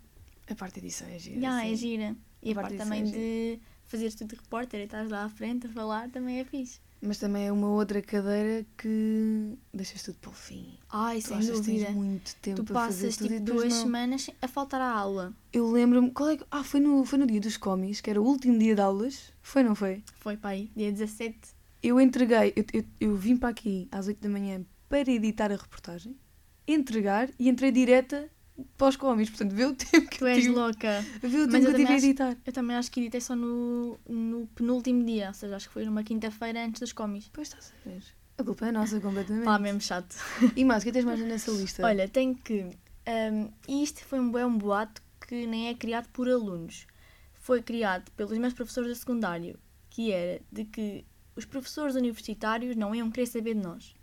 A 0.49 0.55
parte 0.55 0.75
de 0.75 0.87
edição 0.87 1.09
é 1.09 1.19
gira. 1.19 1.41
Já, 1.41 1.61
sim. 1.61 1.73
é 1.73 1.77
gira. 1.77 2.17
E 2.43 2.51
A 2.51 2.53
a 2.53 2.55
parte 2.55 2.69
parte 2.69 2.75
é 2.75 2.79
também 2.79 3.05
de 3.05 3.59
fazeres 3.87 4.15
tudo 4.15 4.29
de 4.29 4.37
repórter 4.37 4.81
e 4.81 4.85
estás 4.85 5.09
lá 5.11 5.25
à 5.25 5.29
frente 5.29 5.67
a 5.67 5.71
falar 5.71 6.09
também 6.11 6.39
é 6.39 6.45
fixe. 6.45 6.79
Mas 7.03 7.19
também 7.19 7.47
é 7.47 7.53
uma 7.53 7.69
outra 7.69 8.01
cadeira 8.01 8.65
que 8.79 9.59
deixas 9.73 10.03
tudo 10.03 10.17
para 10.21 10.31
o 10.31 10.33
fim. 10.33 10.79
Ai, 10.91 11.21
Tu 11.21 11.29
sem 11.29 11.37
achas 11.37 11.61
dúvida. 11.61 11.85
tens 11.87 11.95
muito 11.95 12.35
tempo 12.37 12.65
Tu 12.65 12.73
passas 12.73 13.17
tipo 13.19 13.41
duas 13.41 13.73
não. 13.75 13.83
semanas 13.83 14.31
a 14.41 14.49
faltar 14.49 14.81
à 14.81 14.91
aula. 14.91 15.33
Eu 15.53 15.71
lembro-me, 15.71 16.11
qual 16.11 16.31
é 16.31 16.37
que... 16.39 16.45
Ah, 16.51 16.65
foi 16.65 16.81
no, 16.81 17.05
foi 17.05 17.19
no 17.19 17.27
dia 17.27 17.41
dos 17.41 17.59
comis, 17.59 18.01
que 18.01 18.09
era 18.09 18.21
o 18.21 18.25
último 18.25 18.59
dia 18.59 18.75
de 18.75 18.81
aulas. 18.81 19.33
Foi, 19.43 19.63
não 19.63 19.75
foi? 19.75 20.03
Foi 20.19 20.37
para 20.37 20.51
aí, 20.51 20.71
dia 20.75 20.91
17. 20.91 21.37
Eu 21.83 22.01
entreguei, 22.01 22.55
eu, 22.57 22.65
eu, 22.73 22.85
eu 22.99 23.17
vim 23.17 23.37
para 23.37 23.51
aqui 23.51 23.87
às 23.93 24.07
8 24.09 24.19
da 24.23 24.29
manhã 24.31 24.65
para 24.89 25.11
editar 25.11 25.53
a 25.53 25.57
reportagem, 25.57 26.17
entregar 26.67 27.29
e 27.39 27.51
entrei 27.51 27.71
direta 27.71 28.31
para 28.77 28.89
os 28.89 28.97
comis. 28.97 29.29
Portanto, 29.31 29.53
vê 29.55 29.65
o 29.65 29.75
tempo 29.77 30.09
que 30.09 30.19
Tu 30.19 30.25
eu 30.25 30.29
és 30.29 30.43
tive, 30.43 30.55
louca. 30.55 31.05
vê 31.21 31.27
o 31.39 31.49
tempo 31.49 31.65
que 31.65 31.71
eu 31.71 31.75
tive 31.75 31.93
a 31.93 31.97
acho- 31.97 32.05
editar. 32.07 32.37
Eu 32.47 32.53
também 32.53 32.77
acho 32.77 32.91
que 32.91 33.01
editei 33.01 33.21
só 33.21 33.35
no, 33.35 33.99
no 34.09 34.47
penúltimo 34.55 35.05
dia, 35.05 35.29
ou 35.29 35.35
seja, 35.35 35.57
acho 35.57 35.69
que 35.69 35.73
foi 35.75 35.85
numa 35.85 36.03
quinta-feira 36.05 36.65
antes 36.65 36.81
dos 36.81 36.93
comis. 36.93 37.31
Pois 37.33 37.49
estás 37.49 37.73
a 37.85 37.89
ver. 37.89 38.03
A 38.37 38.43
culpa 38.45 38.67
é 38.67 38.73
nossa 38.73 39.01
completamente. 39.01 39.45
Pá, 39.45 39.59
mesmo 39.59 39.81
chato. 39.81 40.17
E 40.57 40.65
mais, 40.65 40.83
o 40.83 40.87
que 40.87 40.93
tens 40.93 41.05
mais 41.05 41.21
nessa 41.21 41.51
lista? 41.53 41.83
Olha, 41.87 42.09
tenho 42.09 42.35
que. 42.35 42.67
Um, 43.07 43.51
isto 43.83 44.05
foi 44.05 44.19
um 44.19 44.31
bom 44.31 44.57
boato 44.59 45.01
que 45.29 45.47
nem 45.47 45.69
é 45.69 45.75
criado 45.75 46.09
por 46.09 46.29
alunos. 46.29 46.87
Foi 47.35 47.63
criado 47.63 48.11
pelos 48.13 48.37
meus 48.39 48.53
professores 48.55 48.89
do 48.91 48.95
secundário, 48.97 49.59
que 49.91 50.11
era 50.11 50.41
de 50.51 50.65
que 50.65 51.05
os 51.37 51.45
professores 51.45 51.95
universitários 51.95 52.75
não 52.75 52.95
iam 52.95 53.11
querer 53.11 53.27
saber 53.27 53.55
de 53.55 53.61
nós. 53.61 53.95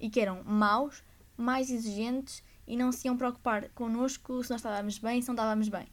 E 0.00 0.10
que 0.10 0.20
eram 0.20 0.42
maus, 0.44 1.02
mais 1.36 1.70
exigentes 1.70 2.42
e 2.68 2.76
não 2.76 2.92
se 2.92 3.08
iam 3.08 3.16
preocupar 3.16 3.68
connosco 3.70 4.44
se 4.44 4.50
nós 4.50 4.60
estávamos 4.60 4.98
bem, 4.98 5.20
se 5.20 5.28
não 5.28 5.34
estávamos 5.34 5.68
bem. 5.68 5.88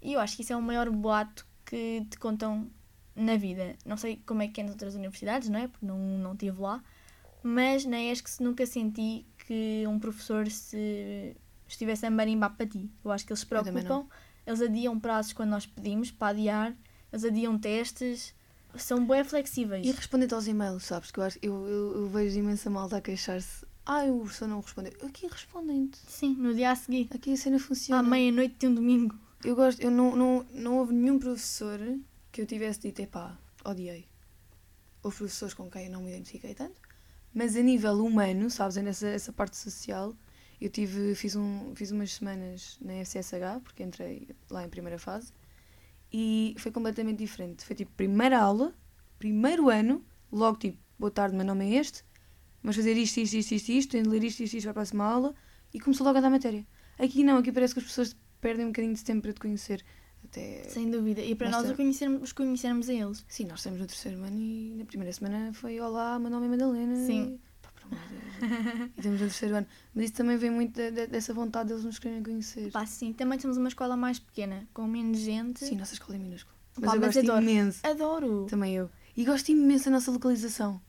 E 0.00 0.14
eu 0.14 0.20
acho 0.20 0.36
que 0.36 0.42
isso 0.42 0.52
é 0.52 0.56
o 0.56 0.62
maior 0.62 0.88
boato 0.88 1.46
que 1.66 2.06
te 2.08 2.18
contam 2.18 2.70
na 3.14 3.36
vida. 3.36 3.76
Não 3.84 3.98
sei 3.98 4.22
como 4.24 4.40
é 4.40 4.48
que 4.48 4.60
é 4.60 4.64
nas 4.64 4.72
outras 4.72 4.94
universidades, 4.94 5.48
não 5.48 5.58
é? 5.58 5.68
Porque 5.68 5.84
não, 5.84 5.98
não 5.98 6.32
estive 6.32 6.60
lá. 6.60 6.82
Mas 7.42 7.84
na 7.84 8.00
ESC 8.00 8.42
nunca 8.42 8.64
senti 8.64 9.26
que 9.46 9.84
um 9.86 9.98
professor 9.98 10.48
se 10.50 11.36
estivesse 11.66 12.06
a 12.06 12.10
marimbar 12.10 12.56
para 12.56 12.66
ti. 12.66 12.90
Eu 13.04 13.10
acho 13.10 13.26
que 13.26 13.32
eles 13.32 13.40
se 13.40 13.46
preocupam, 13.46 14.06
eles 14.46 14.62
adiam 14.62 14.98
prazos 14.98 15.32
quando 15.32 15.50
nós 15.50 15.66
pedimos 15.66 16.10
para 16.10 16.28
adiar 16.28 16.74
eles 17.12 17.24
adiam 17.24 17.58
testes, 17.58 18.34
são 18.76 19.04
bué 19.04 19.24
flexíveis. 19.24 19.86
E 19.86 19.90
respondendo 19.90 20.34
aos 20.34 20.46
e-mails, 20.46 20.84
sabes? 20.84 21.10
Que 21.10 21.18
eu, 21.18 21.24
acho, 21.24 21.38
eu, 21.42 21.66
eu, 21.66 21.96
eu 21.96 22.08
vejo 22.08 22.38
imensa 22.38 22.70
malta 22.70 22.96
a 22.96 23.00
queixar-se. 23.00 23.66
Ah, 23.84 24.04
o 24.04 24.20
professor 24.20 24.48
não 24.48 24.60
respondeu. 24.60 24.92
Aqui 25.02 25.26
respondem-te. 25.26 25.98
Sim, 26.08 26.34
no 26.34 26.54
dia 26.54 26.70
a 26.70 26.76
seguir. 26.76 27.08
Aqui 27.14 27.32
a 27.32 27.36
cena 27.36 27.58
funciona. 27.58 28.00
À 28.00 28.02
meia-noite 28.02 28.56
de 28.58 28.66
um 28.66 28.74
domingo. 28.74 29.18
Eu 29.42 29.56
gosto, 29.56 29.80
eu 29.80 29.90
não, 29.90 30.14
não, 30.14 30.46
não 30.52 30.78
houve 30.78 30.92
nenhum 30.92 31.18
professor 31.18 31.80
que 32.30 32.42
eu 32.42 32.46
tivesse 32.46 32.80
dito, 32.80 33.00
epá, 33.00 33.38
odiei. 33.64 34.06
Houve 35.02 35.16
professores 35.16 35.54
com 35.54 35.70
quem 35.70 35.86
eu 35.86 35.90
não 35.90 36.02
me 36.02 36.10
identifiquei 36.10 36.54
tanto, 36.54 36.78
mas 37.32 37.56
a 37.56 37.62
nível 37.62 38.04
humano, 38.04 38.50
sabes, 38.50 38.76
é 38.76 38.82
nessa 38.82 39.08
essa 39.08 39.32
parte 39.32 39.56
social, 39.56 40.14
eu 40.60 40.68
tive, 40.68 41.14
fiz, 41.14 41.36
um, 41.36 41.74
fiz 41.74 41.90
umas 41.90 42.12
semanas 42.12 42.76
na 42.82 42.92
FCSH, 43.02 43.62
porque 43.64 43.82
entrei 43.82 44.28
lá 44.50 44.62
em 44.62 44.68
primeira 44.68 44.98
fase, 44.98 45.32
e 46.12 46.54
foi 46.58 46.70
completamente 46.70 47.18
diferente. 47.18 47.64
Foi 47.64 47.74
tipo, 47.74 47.90
primeira 47.92 48.38
aula, 48.38 48.74
primeiro 49.18 49.70
ano, 49.70 50.04
logo 50.30 50.58
tipo, 50.58 50.78
boa 50.98 51.10
tarde, 51.10 51.34
meu 51.34 51.46
nome 51.46 51.64
é 51.64 51.78
este, 51.78 52.04
vamos 52.62 52.76
fazer 52.76 52.96
isto, 52.96 53.18
isto, 53.18 53.34
isto, 53.36 53.52
isto, 53.54 53.68
isto, 53.72 53.90
tenho 53.92 54.04
de 54.04 54.10
ler 54.10 54.24
isto, 54.24 54.40
isto, 54.42 54.54
isto 54.56 54.64
para 54.66 54.70
a 54.72 54.74
próxima 54.74 55.04
aula, 55.04 55.34
e 55.72 55.80
começou 55.80 56.04
logo 56.06 56.18
a 56.18 56.20
dar 56.20 56.30
matéria. 56.30 56.66
Aqui 56.98 57.22
não, 57.24 57.38
aqui 57.38 57.50
parece 57.52 57.74
que 57.74 57.80
as 57.80 57.86
pessoas 57.86 58.16
perdem 58.40 58.64
um 58.66 58.68
bocadinho 58.68 58.94
de 58.94 59.02
tempo 59.04 59.22
para 59.22 59.32
te 59.32 59.40
conhecer. 59.40 59.84
Até... 60.24 60.64
Sem 60.64 60.90
dúvida. 60.90 61.22
E 61.22 61.34
para 61.34 61.48
nós 61.50 61.68
os 61.70 61.74
conhecermos, 61.76 62.22
os 62.22 62.32
conhecermos 62.32 62.88
a 62.90 62.92
eles. 62.94 63.24
Sim, 63.28 63.46
nós 63.46 63.60
estamos 63.60 63.80
no 63.80 63.86
terceiro 63.86 64.22
ano 64.22 64.38
e 64.38 64.74
na 64.76 64.84
primeira 64.84 65.12
semana 65.12 65.52
foi 65.54 65.80
Olá, 65.80 66.18
meu 66.18 66.30
nome 66.30 66.46
é 66.46 66.48
Madalena. 66.50 66.94
Sim. 67.06 67.38
E, 67.38 67.62
pá, 67.62 67.70
por 67.72 67.84
amor 67.86 67.98
de 68.06 68.14
Deus. 68.14 68.90
e 68.96 68.98
estamos 68.98 69.20
no 69.20 69.26
terceiro 69.26 69.54
ano. 69.56 69.66
Mas 69.94 70.04
isso 70.04 70.12
também 70.14 70.36
vem 70.36 70.50
muito 70.50 70.74
de- 70.76 70.90
de- 70.90 71.06
dessa 71.06 71.32
vontade 71.32 71.70
deles 71.70 71.84
nos 71.84 71.98
quererem 71.98 72.22
conhecer. 72.22 72.70
Pá, 72.70 72.84
sim, 72.84 73.12
também 73.14 73.38
temos 73.38 73.56
uma 73.56 73.68
escola 73.68 73.96
mais 73.96 74.18
pequena, 74.18 74.68
com 74.74 74.86
menos 74.86 75.18
gente. 75.20 75.64
Sim, 75.64 75.76
nossa 75.76 75.94
escola 75.94 76.16
é 76.16 76.18
minúscula. 76.18 76.54
Mas 76.76 76.90
Pá, 76.90 76.96
eu 76.96 77.00
mas 77.00 77.14
gosto 77.14 77.30
adoro. 77.30 77.42
imenso. 77.42 77.80
Adoro. 77.86 78.46
Também 78.48 78.74
eu. 78.76 78.90
E 79.16 79.24
gosto 79.24 79.48
imenso 79.50 79.86
da 79.86 79.92
nossa 79.92 80.10
localização. 80.10 80.80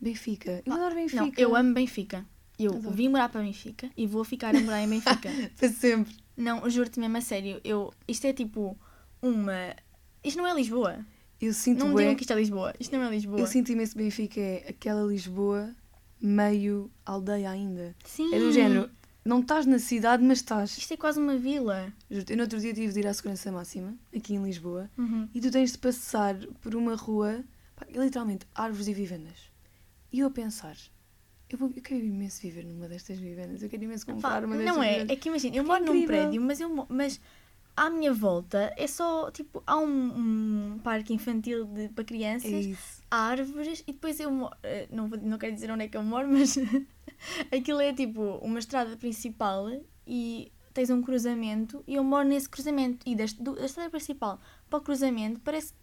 Benfica. 0.00 0.62
Eu 0.66 0.72
adoro 0.72 0.94
Benfica. 0.94 1.22
Não, 1.22 1.32
eu 1.36 1.56
amo 1.56 1.74
Benfica. 1.74 2.24
Eu 2.58 2.72
Adoro. 2.76 2.90
vim 2.94 3.08
morar 3.08 3.28
para 3.28 3.40
Benfica 3.42 3.90
e 3.96 4.06
vou 4.06 4.22
ficar 4.22 4.54
a 4.54 4.60
morar 4.60 4.80
em 4.82 4.88
Benfica. 4.88 5.28
Para 5.58 5.68
sempre. 5.70 6.14
não, 6.36 6.68
juro-te 6.70 7.00
mesmo 7.00 7.16
a 7.16 7.20
sério. 7.20 7.60
Eu, 7.64 7.92
isto 8.06 8.26
é 8.26 8.32
tipo 8.32 8.78
uma. 9.20 9.74
Isto 10.22 10.38
não 10.38 10.46
é 10.46 10.54
Lisboa. 10.54 11.04
Eu 11.40 11.52
sinto 11.52 11.80
não 11.80 11.88
me 11.88 11.96
digam 11.96 12.14
que 12.14 12.22
isto 12.22 12.32
é 12.32 12.36
Lisboa. 12.36 12.72
Isto 12.78 12.96
não 12.96 13.02
é 13.04 13.10
Lisboa. 13.10 13.40
Eu 13.40 13.46
sinto 13.46 13.72
imenso 13.72 13.96
Benfica 13.96 14.40
é 14.40 14.66
aquela 14.68 15.02
Lisboa 15.02 15.74
meio 16.20 16.90
aldeia 17.04 17.50
ainda. 17.50 17.94
Sim. 18.04 18.32
É 18.34 18.38
do 18.38 18.52
género. 18.52 18.88
Não 19.24 19.40
estás 19.40 19.66
na 19.66 19.78
cidade, 19.78 20.22
mas 20.22 20.38
estás. 20.38 20.76
Isto 20.78 20.94
é 20.94 20.96
quase 20.96 21.18
uma 21.18 21.36
vila. 21.36 21.92
Juro-te, 22.10 22.32
Eu 22.32 22.36
no 22.36 22.42
outro 22.44 22.60
dia 22.60 22.72
tive 22.74 22.92
de 22.92 23.00
ir 23.00 23.06
à 23.06 23.12
segurança 23.14 23.50
máxima, 23.50 23.94
aqui 24.14 24.34
em 24.34 24.42
Lisboa, 24.44 24.90
Uhum. 24.98 25.28
e 25.34 25.40
tu 25.40 25.50
tens 25.50 25.72
de 25.72 25.78
passar 25.78 26.36
por 26.60 26.74
uma 26.74 26.94
rua, 26.94 27.42
pá, 27.74 27.86
é 27.92 27.98
literalmente 27.98 28.46
árvores 28.54 28.86
e 28.86 28.92
vivendas. 28.94 29.52
E 30.14 30.20
eu 30.20 30.28
a 30.28 30.30
pensar, 30.30 30.76
eu, 31.50 31.58
vou, 31.58 31.72
eu 31.74 31.82
quero 31.82 32.04
imenso 32.04 32.40
viver 32.40 32.64
numa 32.64 32.86
destas 32.88 33.18
vivendas, 33.18 33.62
eu 33.64 33.68
quero 33.68 33.82
imenso 33.82 34.06
comprar 34.06 34.40
Pá, 34.42 34.46
uma 34.46 34.56
destas 34.56 34.76
não 34.76 34.80
é, 34.82 34.92
vivendas. 34.92 35.10
é 35.16 35.16
que 35.20 35.28
imagina, 35.28 35.56
eu 35.56 35.64
é 35.64 35.66
moro 35.66 35.84
num 35.84 35.96
incrível. 35.96 36.06
prédio, 36.06 36.40
mas, 36.40 36.60
eu, 36.60 36.86
mas 36.88 37.20
à 37.76 37.90
minha 37.90 38.12
volta 38.14 38.72
é 38.76 38.86
só, 38.86 39.28
tipo, 39.32 39.60
há 39.66 39.76
um, 39.76 40.74
um 40.74 40.78
parque 40.84 41.12
infantil 41.12 41.64
de, 41.64 41.88
para 41.88 42.04
crianças, 42.04 42.64
É 42.64 42.76
há 43.10 43.16
árvores 43.26 43.82
e 43.88 43.92
depois 43.92 44.20
eu 44.20 44.30
moro, 44.30 44.56
eh, 44.62 44.86
não, 44.92 45.08
vou, 45.08 45.18
não 45.20 45.36
quero 45.36 45.52
dizer 45.52 45.68
onde 45.72 45.82
é 45.84 45.88
que 45.88 45.96
eu 45.96 46.02
moro, 46.04 46.28
mas 46.30 46.56
aquilo 47.50 47.80
é 47.80 47.92
tipo 47.92 48.22
uma 48.40 48.60
estrada 48.60 48.96
principal 48.96 49.66
e 50.06 50.52
tens 50.72 50.90
um 50.90 51.02
cruzamento 51.02 51.82
e 51.88 51.94
eu 51.96 52.04
moro 52.04 52.26
nesse 52.28 52.48
cruzamento 52.48 52.98
e 53.08 53.16
do- 53.16 53.54
da 53.56 53.64
estrada 53.64 53.90
principal 53.90 54.40
para 54.70 54.78
o 54.78 54.82
cruzamento 54.82 55.40
parece 55.40 55.72
que 55.72 55.78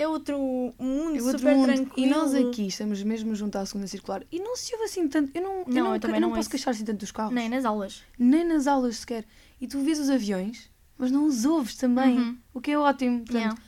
é 0.00 0.08
outro 0.08 0.38
mundo 0.78 1.16
É 1.18 1.22
outro 1.22 1.38
super 1.38 1.54
mundo. 1.56 1.66
tranquilo. 1.66 2.06
E 2.06 2.10
nós 2.10 2.34
aqui 2.34 2.66
estamos 2.68 3.02
mesmo 3.02 3.34
junto 3.34 3.56
à 3.56 3.66
segunda 3.66 3.86
circular 3.86 4.22
e 4.30 4.38
não 4.38 4.56
se 4.56 4.72
ouve 4.74 4.84
assim 4.84 5.08
tanto. 5.08 5.30
Eu 5.34 5.42
não, 5.42 5.52
eu 5.60 5.64
Não, 5.66 5.84
não, 5.84 5.94
eu 5.94 6.00
também 6.00 6.20
não 6.20 6.28
não 6.30 6.36
posso 6.36 6.48
queixar 6.50 6.72
assim 6.72 6.84
tanto 6.84 7.00
dos 7.00 7.10
carros. 7.12 7.34
Nem 7.34 7.48
nas 7.48 7.64
aulas. 7.64 8.02
Nem 8.18 8.44
nas 8.44 8.66
aulas 8.66 8.96
sequer. 8.98 9.24
E 9.60 9.66
tu 9.66 9.80
vês 9.80 9.98
os 9.98 10.08
aviões, 10.08 10.70
mas 10.96 11.10
não 11.10 11.26
os 11.26 11.44
ouves 11.44 11.76
também. 11.76 12.18
Uhum. 12.18 12.38
O 12.54 12.60
que 12.60 12.70
é 12.70 12.78
ótimo. 12.78 13.18
Portanto, 13.24 13.34
Yeah. 13.38 13.58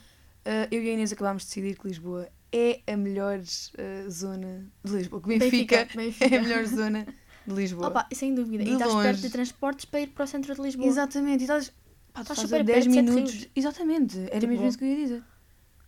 Uh, 0.43 0.67
eu 0.75 0.81
e 0.83 0.89
a 0.89 0.93
Inês 0.93 1.11
acabámos 1.13 1.43
de 1.43 1.49
decidir 1.49 1.77
que 1.77 1.87
Lisboa 1.87 2.27
é 2.51 2.81
a 2.87 2.97
melhor 2.97 3.39
uh, 3.39 4.09
zona 4.09 4.65
de 4.83 4.91
Lisboa. 4.91 5.21
Que 5.21 5.27
Benfica, 5.27 5.85
Benfica, 5.85 5.97
Benfica. 5.97 6.35
é 6.35 6.37
a 6.39 6.41
melhor 6.41 6.65
zona 6.65 7.07
de 7.45 7.53
Lisboa. 7.53 7.87
Opa, 7.89 8.07
sem 8.11 8.33
dúvida. 8.33 8.63
De 8.63 8.71
e 8.71 8.73
estás 8.73 8.91
longe. 8.91 9.07
perto 9.07 9.21
de 9.21 9.29
transportes 9.29 9.85
para 9.85 10.01
ir 10.01 10.07
para 10.07 10.23
o 10.23 10.27
centro 10.27 10.55
de 10.55 10.61
Lisboa. 10.61 10.87
Exatamente. 10.87 11.41
E 11.41 11.43
estás, 11.43 11.69
pá, 12.11 12.21
Estás 12.21 12.39
estás 12.39 12.39
super 12.39 12.61
a 12.61 12.63
10 12.63 12.87
perto 12.87 12.89
minutos. 13.11 13.47
Exatamente. 13.55 14.19
Era 14.19 14.39
Tipo, 14.39 14.47
mesmo 14.47 14.67
isso 14.67 14.77
que 14.79 14.83
eu 14.83 14.87
ia 14.89 14.95
dizer. 14.95 15.23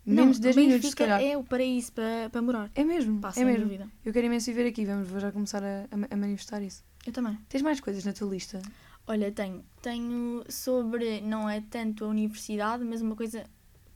Não, 0.05 0.23
Menos 0.23 0.37
de 0.37 0.43
10 0.43 0.55
minutos, 0.57 0.89
se 0.89 0.95
calhar. 0.95 1.21
é 1.21 1.37
o 1.37 1.43
paraíso 1.43 1.93
para, 1.93 2.29
para 2.29 2.41
morar. 2.41 2.71
É 2.75 2.83
mesmo. 2.83 3.21
Pá, 3.21 3.31
é 3.35 3.43
mesmo. 3.45 3.63
dúvida. 3.63 3.87
Eu 4.03 4.11
quero 4.11 4.25
imenso 4.25 4.47
viver 4.47 4.67
aqui. 4.67 4.83
Vamos 4.85 5.07
vou 5.07 5.19
já 5.19 5.31
começar 5.31 5.63
a, 5.63 5.83
a, 5.89 6.13
a 6.13 6.17
manifestar 6.17 6.61
isso. 6.61 6.83
Eu 7.05 7.13
também. 7.13 7.37
Tens 7.47 7.61
mais 7.61 7.79
coisas 7.79 8.03
na 8.03 8.11
tua 8.11 8.29
lista? 8.29 8.61
Olha, 9.07 9.31
tenho. 9.31 9.63
Tenho 9.81 10.43
sobre, 10.49 11.21
não 11.21 11.49
é 11.49 11.61
tanto 11.61 12.03
a 12.05 12.07
universidade, 12.07 12.83
mas 12.83 13.01
uma 13.01 13.15
coisa 13.15 13.45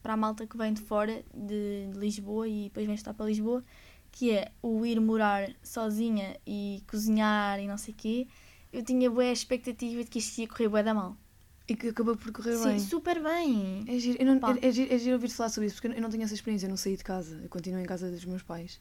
para 0.02 0.13
a 0.13 0.17
malta 0.17 0.48
que 0.48 0.58
vem 0.58 0.74
de 0.74 0.82
fora 0.82 1.24
de, 1.34 1.88
de 1.91 2.00
Lisboa 2.00 2.48
e 2.48 2.63
depois 2.65 2.86
vem 2.86 2.96
estar 2.96 3.13
para 3.13 3.26
Lisboa, 3.26 3.62
que 4.12 4.32
é 4.32 4.52
o 4.62 4.86
ir 4.86 5.02
morar 5.02 5.50
sozinha 5.62 6.38
e 6.46 6.82
cozinhar 6.88 7.60
e 7.60 7.67
não 7.67 7.78
sei 7.78 7.93
o 7.93 7.98
quê. 7.98 8.28
Eu 8.72 8.84
tinha 8.84 9.10
boa 9.10 9.26
expectativa 9.26 10.04
de 10.04 10.10
que 10.10 10.20
isto 10.20 10.38
ia 10.39 10.48
correr 10.48 10.70
bué 10.70 10.84
da 10.84 10.93
mal. 10.93 11.17
E 11.68 11.76
que 11.76 11.90
acabou 11.90 12.16
por 12.16 12.32
correr 12.32 12.56
Sim, 12.56 12.64
bem. 12.64 12.80
super 12.80 13.22
bem. 13.22 13.84
É 13.88 14.00
giro, 14.00 14.18
eu 14.22 14.26
não, 14.26 14.40
Pá. 14.40 14.56
é, 14.62 14.68
é 14.68 14.72
giro, 14.72 14.94
é 14.94 14.98
giro 14.98 15.16
ouvir-te 15.16 15.34
falar 15.34 15.50
sobre 15.50 15.68
isso, 15.68 15.82
porque 15.82 15.98
eu 15.98 16.02
não 16.02 16.10
tenho 16.10 16.24
essa 16.24 16.34
experiência, 16.34 16.66
eu 16.66 16.70
não 16.70 16.78
saí 16.78 16.96
de 16.96 17.04
casa, 17.04 17.40
eu 17.44 17.50
continuo 17.50 17.82
em 17.82 17.86
casa 17.86 18.10
dos 18.10 18.24
meus 18.24 18.42
pais. 18.42 18.80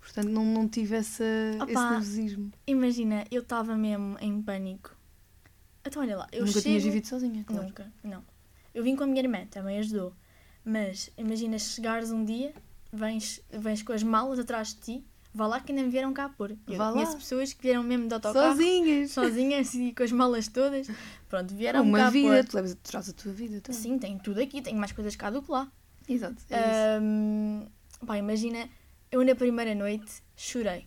Portanto, 0.00 0.28
não, 0.28 0.44
não 0.44 0.68
tive 0.68 0.96
essa, 0.96 1.24
esse 1.24 1.72
Opa. 1.72 1.90
nervosismo. 1.90 2.52
Imagina, 2.66 3.24
eu 3.30 3.42
estava 3.42 3.76
mesmo 3.76 4.16
em 4.20 4.40
pânico. 4.42 4.96
Então 5.84 6.02
olha 6.02 6.18
lá, 6.18 6.28
eu 6.30 6.40
Nunca 6.40 6.52
chego... 6.52 6.62
tinhas 6.64 6.84
vivido 6.84 7.06
sozinha, 7.06 7.44
claro. 7.44 7.66
Nunca, 7.66 7.92
não. 8.04 8.22
Eu 8.74 8.84
vim 8.84 8.94
com 8.94 9.04
a 9.04 9.06
minha 9.06 9.20
irmã, 9.22 9.46
também 9.46 9.78
ajudou. 9.78 10.12
Mas 10.64 11.10
imagina 11.16 11.58
chegares 11.58 12.10
um 12.10 12.24
dia, 12.24 12.52
vens, 12.92 13.40
vens 13.50 13.82
com 13.82 13.92
as 13.92 14.02
malas 14.02 14.38
atrás 14.38 14.74
de 14.74 14.80
ti, 14.80 15.06
vá 15.34 15.46
lá 15.46 15.60
que 15.60 15.72
ainda 15.72 15.82
me 15.84 15.90
vieram 15.90 16.12
cá 16.12 16.28
pôr. 16.28 16.56
Eu 16.66 16.76
Vá 16.76 16.86
lá. 16.86 16.92
conheço 16.92 17.16
pessoas 17.16 17.52
que 17.52 17.62
vieram 17.62 17.82
mesmo 17.82 18.08
de 18.08 18.14
autocarro, 18.14 18.52
Sozinhas! 18.56 19.10
sozinhas 19.12 19.74
e 19.74 19.92
com 19.92 20.02
as 20.02 20.12
malas 20.12 20.48
todas. 20.48 20.88
Pronto, 21.28 21.54
vieram 21.54 21.82
Uma 21.82 21.98
cá 21.98 22.10
vida, 22.10 22.28
pôr. 22.28 22.44
tu 22.44 22.54
levas, 22.56 22.74
tu 22.74 22.90
traz 22.90 23.08
a 23.08 23.12
tua 23.12 23.32
vida 23.32 23.60
também. 23.60 23.80
Sim, 23.80 23.98
tenho 23.98 24.18
tudo 24.18 24.40
aqui, 24.40 24.60
tenho 24.62 24.76
mais 24.78 24.92
coisas 24.92 25.14
cá 25.16 25.30
do 25.30 25.42
que 25.42 25.50
lá. 25.50 25.70
Exato. 26.08 26.36
É 26.50 26.96
Ahm, 26.98 27.66
pá, 28.06 28.16
imagina, 28.18 28.68
eu 29.12 29.24
na 29.24 29.34
primeira 29.34 29.74
noite 29.74 30.22
chorei. 30.36 30.86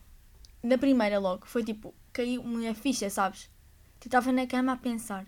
Na 0.63 0.77
primeira 0.77 1.19
logo, 1.19 1.45
foi 1.45 1.63
tipo, 1.63 1.93
caiu-me 2.13 2.67
a 2.67 2.73
ficha, 2.75 3.09
sabes? 3.09 3.49
Eu 4.03 4.07
estava 4.07 4.31
na 4.31 4.45
cama 4.47 4.73
a 4.73 4.77
pensar. 4.77 5.25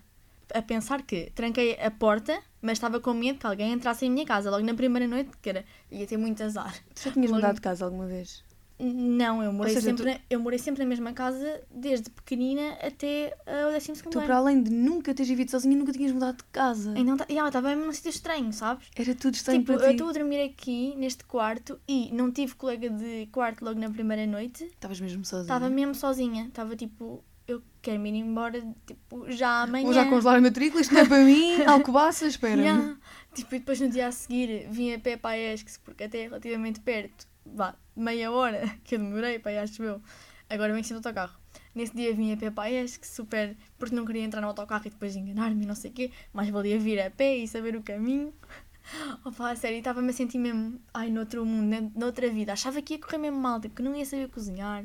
A 0.52 0.60
pensar 0.60 1.02
que 1.02 1.30
tranquei 1.34 1.76
a 1.80 1.90
porta, 1.90 2.38
mas 2.60 2.72
estava 2.72 3.00
com 3.00 3.14
medo 3.14 3.38
que 3.38 3.46
alguém 3.46 3.72
entrasse 3.72 4.04
em 4.04 4.10
minha 4.10 4.26
casa 4.26 4.50
logo 4.50 4.64
na 4.64 4.74
primeira 4.74 5.08
noite, 5.08 5.30
que 5.40 5.48
era, 5.48 5.64
ia 5.90 6.06
ter 6.06 6.16
muito 6.16 6.42
azar. 6.42 6.74
Tu 6.94 7.02
já 7.04 7.12
tinhas 7.12 7.30
logo- 7.30 7.40
mudado 7.40 7.54
de 7.56 7.60
casa 7.62 7.84
alguma 7.84 8.06
vez? 8.06 8.44
Não, 8.78 9.42
eu 9.42 9.52
morei, 9.52 9.72
seja, 9.74 9.86
sempre, 9.88 10.02
tu- 10.02 10.06
na, 10.08 10.20
eu 10.28 10.40
morei 10.40 10.58
sempre 10.58 10.82
na 10.82 10.88
mesma 10.88 11.12
casa, 11.12 11.62
desde 11.70 12.10
pequenina 12.10 12.72
até 12.82 13.32
ah, 13.46 13.68
o 13.68 13.72
décimo 13.72 13.94
segundo 13.94 14.12
Tu, 14.12 14.18
ano. 14.18 14.26
para 14.26 14.36
além 14.36 14.62
de 14.62 14.70
nunca 14.70 15.14
teres 15.14 15.28
vivido 15.28 15.50
sozinha, 15.50 15.76
nunca 15.76 15.92
tinhas 15.92 16.10
mudado 16.12 16.38
de 16.38 16.44
casa. 16.44 16.92
Então, 16.96 17.16
tá- 17.16 17.26
yeah, 17.30 17.48
estava 17.48 17.68
mesmo 17.68 17.86
num 17.86 17.92
sítio 17.92 18.08
estranho, 18.10 18.52
sabes? 18.52 18.88
Era 18.96 19.14
tudo 19.14 19.34
estranho 19.34 19.60
Tipo, 19.60 19.74
para 19.76 19.86
eu 19.86 19.92
estou 19.92 20.08
a 20.08 20.12
dormir 20.12 20.42
aqui, 20.42 20.94
neste 20.96 21.24
quarto, 21.24 21.78
e 21.86 22.10
não 22.12 22.32
tive 22.32 22.54
colega 22.56 22.90
de 22.90 23.26
quarto 23.30 23.64
logo 23.64 23.78
na 23.78 23.88
primeira 23.88 24.26
noite. 24.26 24.64
Estavas 24.64 25.00
mesmo 25.00 25.24
sozinha. 25.24 25.44
Estava 25.44 25.70
mesmo 25.70 25.94
sozinha. 25.94 26.46
Estava 26.46 26.74
tipo, 26.74 27.22
eu 27.46 27.62
quero 27.80 28.00
me 28.00 28.10
ir 28.10 28.16
embora, 28.16 28.60
tipo, 28.86 29.30
já 29.30 29.62
amanhã. 29.62 29.84
Vou 29.84 29.94
já 29.94 30.04
congelar 30.08 30.36
a 30.36 30.40
matrícula, 30.40 30.80
isto 30.82 30.92
não 30.92 31.00
é 31.02 31.06
para 31.06 31.22
mim. 31.24 31.62
Alcobaça, 31.64 32.26
espera-me. 32.26 32.62
Yeah. 32.62 32.96
Tipo, 33.34 33.54
e 33.54 33.58
depois 33.60 33.80
no 33.80 33.88
dia 33.88 34.08
a 34.08 34.12
seguir 34.12 34.66
vim 34.68 34.92
a 34.92 34.98
pé 34.98 35.16
para 35.16 35.30
a 35.30 35.38
ESC, 35.38 35.78
porque 35.84 36.04
até 36.04 36.18
é 36.20 36.24
relativamente 36.24 36.80
perto. 36.80 37.26
Vá, 37.46 37.74
meia 37.96 38.30
hora 38.30 38.68
que 38.84 38.94
eu 38.94 38.98
demorei 38.98 39.38
para 39.38 39.52
ir, 39.52 39.58
acho 39.58 39.82
eu. 39.82 40.00
Agora 40.48 40.72
vem 40.72 40.82
sendo 40.82 40.98
autocarro. 40.98 41.38
Nesse 41.74 41.94
dia 41.96 42.14
vim 42.14 42.32
a 42.32 42.36
pé 42.36 42.50
para 42.50 42.64
a 42.64 42.70
ESC, 42.70 43.04
super. 43.06 43.56
Porque 43.78 43.94
não 43.96 44.04
queria 44.04 44.22
entrar 44.22 44.40
no 44.40 44.46
autocarro 44.48 44.86
e 44.86 44.90
depois 44.90 45.16
enganar-me 45.16 45.64
e 45.64 45.66
não 45.66 45.74
sei 45.74 45.90
o 45.90 45.94
quê. 45.94 46.10
Mas 46.32 46.48
valia 46.48 46.78
vir 46.78 47.00
a 47.00 47.10
pé 47.10 47.36
e 47.38 47.48
saber 47.48 47.74
o 47.76 47.82
caminho. 47.82 48.32
Opa, 49.24 49.50
a 49.50 49.56
sério, 49.56 49.78
estava-me 49.78 50.10
a 50.10 50.12
sentir 50.12 50.38
mesmo, 50.38 50.78
ai, 50.92 51.10
noutro 51.10 51.44
mundo, 51.44 51.64
ne- 51.66 51.90
noutra 51.96 52.28
vida. 52.30 52.52
Achava 52.52 52.80
que 52.82 52.94
ia 52.94 53.00
correr 53.00 53.18
mesmo 53.18 53.38
mal, 53.40 53.60
tipo, 53.60 53.74
que 53.76 53.82
não 53.82 53.94
ia 53.96 54.04
saber 54.04 54.28
cozinhar. 54.28 54.84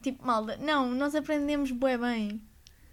Tipo, 0.00 0.24
malda, 0.24 0.56
não, 0.56 0.90
nós 0.94 1.14
aprendemos 1.14 1.70
bué 1.72 1.98
bem. 1.98 2.40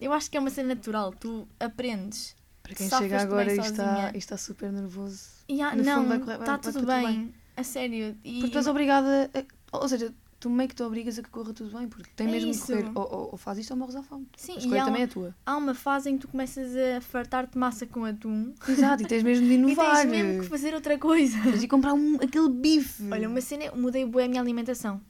Eu 0.01 0.12
acho 0.13 0.30
que 0.30 0.36
é 0.36 0.39
uma 0.39 0.49
cena 0.49 0.69
natural, 0.75 1.13
tu 1.13 1.47
aprendes. 1.60 2.36
Para 2.63 2.73
quem 2.75 2.89
chega 2.89 3.21
agora 3.21 3.53
e 3.53 3.60
está, 3.60 4.12
e 4.13 4.17
está 4.17 4.36
super 4.36 4.71
nervoso. 4.73 5.30
E 5.47 5.62
ah, 5.62 5.73
No 5.75 5.84
fundo 5.84 5.86
não, 5.86 6.06
vai 6.08 6.19
correr- 6.19 6.38
vai- 6.38 6.56
está 6.56 6.58
vai 6.58 6.73
tudo 6.73 6.86
bem. 6.86 7.34
A 7.56 7.63
sério. 7.63 8.17
E, 8.23 8.39
Porque 8.41 8.51
tu 8.51 8.58
és 8.58 8.67
obrigada 8.67 9.32
a... 9.34 9.56
Ou 9.71 9.88
seja, 9.88 10.13
tu 10.39 10.49
meio 10.49 10.69
que 10.69 10.75
te 10.75 10.84
obrigas 10.84 11.17
a 11.19 11.23
que 11.23 11.30
corra 11.30 11.53
tudo 11.53 11.77
bem, 11.77 11.88
porque 11.88 12.10
tem 12.15 12.27
É 12.27 12.32
mesmo 12.32 12.51
isso. 12.51 12.65
que 12.67 12.73
correr. 12.84 12.91
Ou, 12.95 13.03
ou, 13.12 13.30
ou 13.32 13.38
faz 13.38 13.58
isto 13.58 13.71
ou 13.71 13.77
morres 13.77 13.95
à 13.95 14.03
fome. 14.03 14.27
Sim, 14.38 14.53
A 14.53 14.56
e 14.56 14.60
escolha 14.60 14.82
há, 14.82 14.86
também 14.86 15.01
é 15.03 15.08
tua. 15.08 15.36
há 15.45 15.58
uma 15.58 15.73
fase 15.73 16.10
em 16.10 16.15
que 16.17 16.21
tu 16.21 16.27
começas 16.30 16.71
a 16.75 17.01
fartar-te 17.01 17.53
de 17.53 17.58
massa 17.60 17.86
com 17.86 18.06
atum 18.06 18.53
Exato, 18.67 19.03
e 19.03 19.06
tens 19.08 19.23
mesmo 19.23 19.45
de 19.45 19.51
e 19.53 19.56
inovar. 19.56 20.01
tens 20.03 20.12
mesmo 20.12 20.41
que 20.43 20.49
fazer 20.49 20.73
outra 20.73 20.97
coisa. 20.97 21.38
Tens 21.41 21.60
de 21.62 21.67
comprar 21.67 21.93
um, 21.93 22.15
aquele 22.15 22.49
bife. 22.49 23.03
Olha, 23.12 23.27
uma 23.27 23.41
cena, 23.41 23.65
eu 23.65 23.75
mudei 23.77 24.06
bué 24.06 24.25
a 24.25 24.27
minha 24.27 24.41
alimentação. 24.41 25.01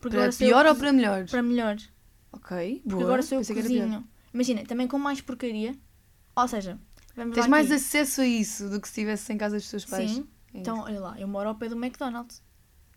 Porque 0.00 0.16
para 0.16 0.26
eu 0.26 0.32
pior 0.32 0.64
ou 0.66 0.74
para 0.74 0.92
melhor? 0.92 1.26
para 1.26 1.42
melhor. 1.42 1.76
Ok, 2.32 2.76
Porque 2.82 2.88
boa. 2.94 3.02
agora 3.04 3.22
sou 3.22 3.38
eu 3.38 3.42
que 3.42 3.52
Pensei 3.52 3.62
cozinho. 3.62 4.04
Imagina, 4.32 4.64
também 4.64 4.86
com 4.86 4.98
mais 4.98 5.20
porcaria. 5.20 5.74
Ou 6.36 6.46
seja, 6.48 6.78
vamos 7.16 7.34
Tens 7.34 7.48
mais 7.48 7.66
aqui. 7.66 7.74
acesso 7.74 8.20
a 8.20 8.26
isso 8.26 8.68
do 8.70 8.80
que 8.80 8.86
se 8.88 8.92
estivesse 8.92 9.32
em 9.32 9.36
casa 9.36 9.56
dos 9.56 9.68
teus 9.68 9.84
pais. 9.84 10.10
Sim. 10.12 10.26
É 10.54 10.58
Então, 10.60 10.78
olha 10.80 11.00
lá, 11.00 11.20
eu 11.20 11.26
moro 11.28 11.48
ao 11.48 11.54
pé 11.56 11.68
do 11.68 11.76
McDonald's. 11.76 12.40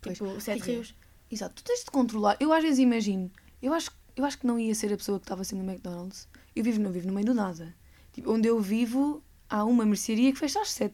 Pois. 0.04 0.18
Tipo, 0.18 0.40
Sete 0.42 0.70
é. 0.70 0.74
Rios. 0.74 0.96
Exato, 1.32 1.56
tu 1.56 1.64
tens 1.64 1.84
de 1.84 1.92
controlar. 1.92 2.38
Eu 2.40 2.54
às 2.54 2.62
vezes 2.62 2.80
imagino, 2.80 3.32
eu 3.62 3.74
acho, 3.74 3.92
eu 4.16 4.24
acho 4.24 4.38
que 4.38 4.46
não 4.46 4.60
ia 4.60 4.76
ser 4.76 4.94
a 4.94 4.98
pessoa 4.98 5.20
que 5.20 5.26
estava 5.26 5.42
assim 5.42 5.56
no 5.56 5.64
McDonald's. 5.70 6.28
Eu 6.56 6.64
vivo, 6.64 6.80
não 6.80 6.92
vivo 6.92 7.08
no 7.08 7.14
meio 7.14 7.26
do 7.26 7.34
nada. 7.34 7.74
Tipo, 8.12 8.32
onde 8.32 8.48
eu 8.48 8.60
vivo, 8.62 9.24
há 9.50 9.64
uma 9.66 9.86
mercearia 9.86 10.32
que 10.32 10.38
fecha 10.38 10.62
às 10.62 10.70
7. 10.72 10.94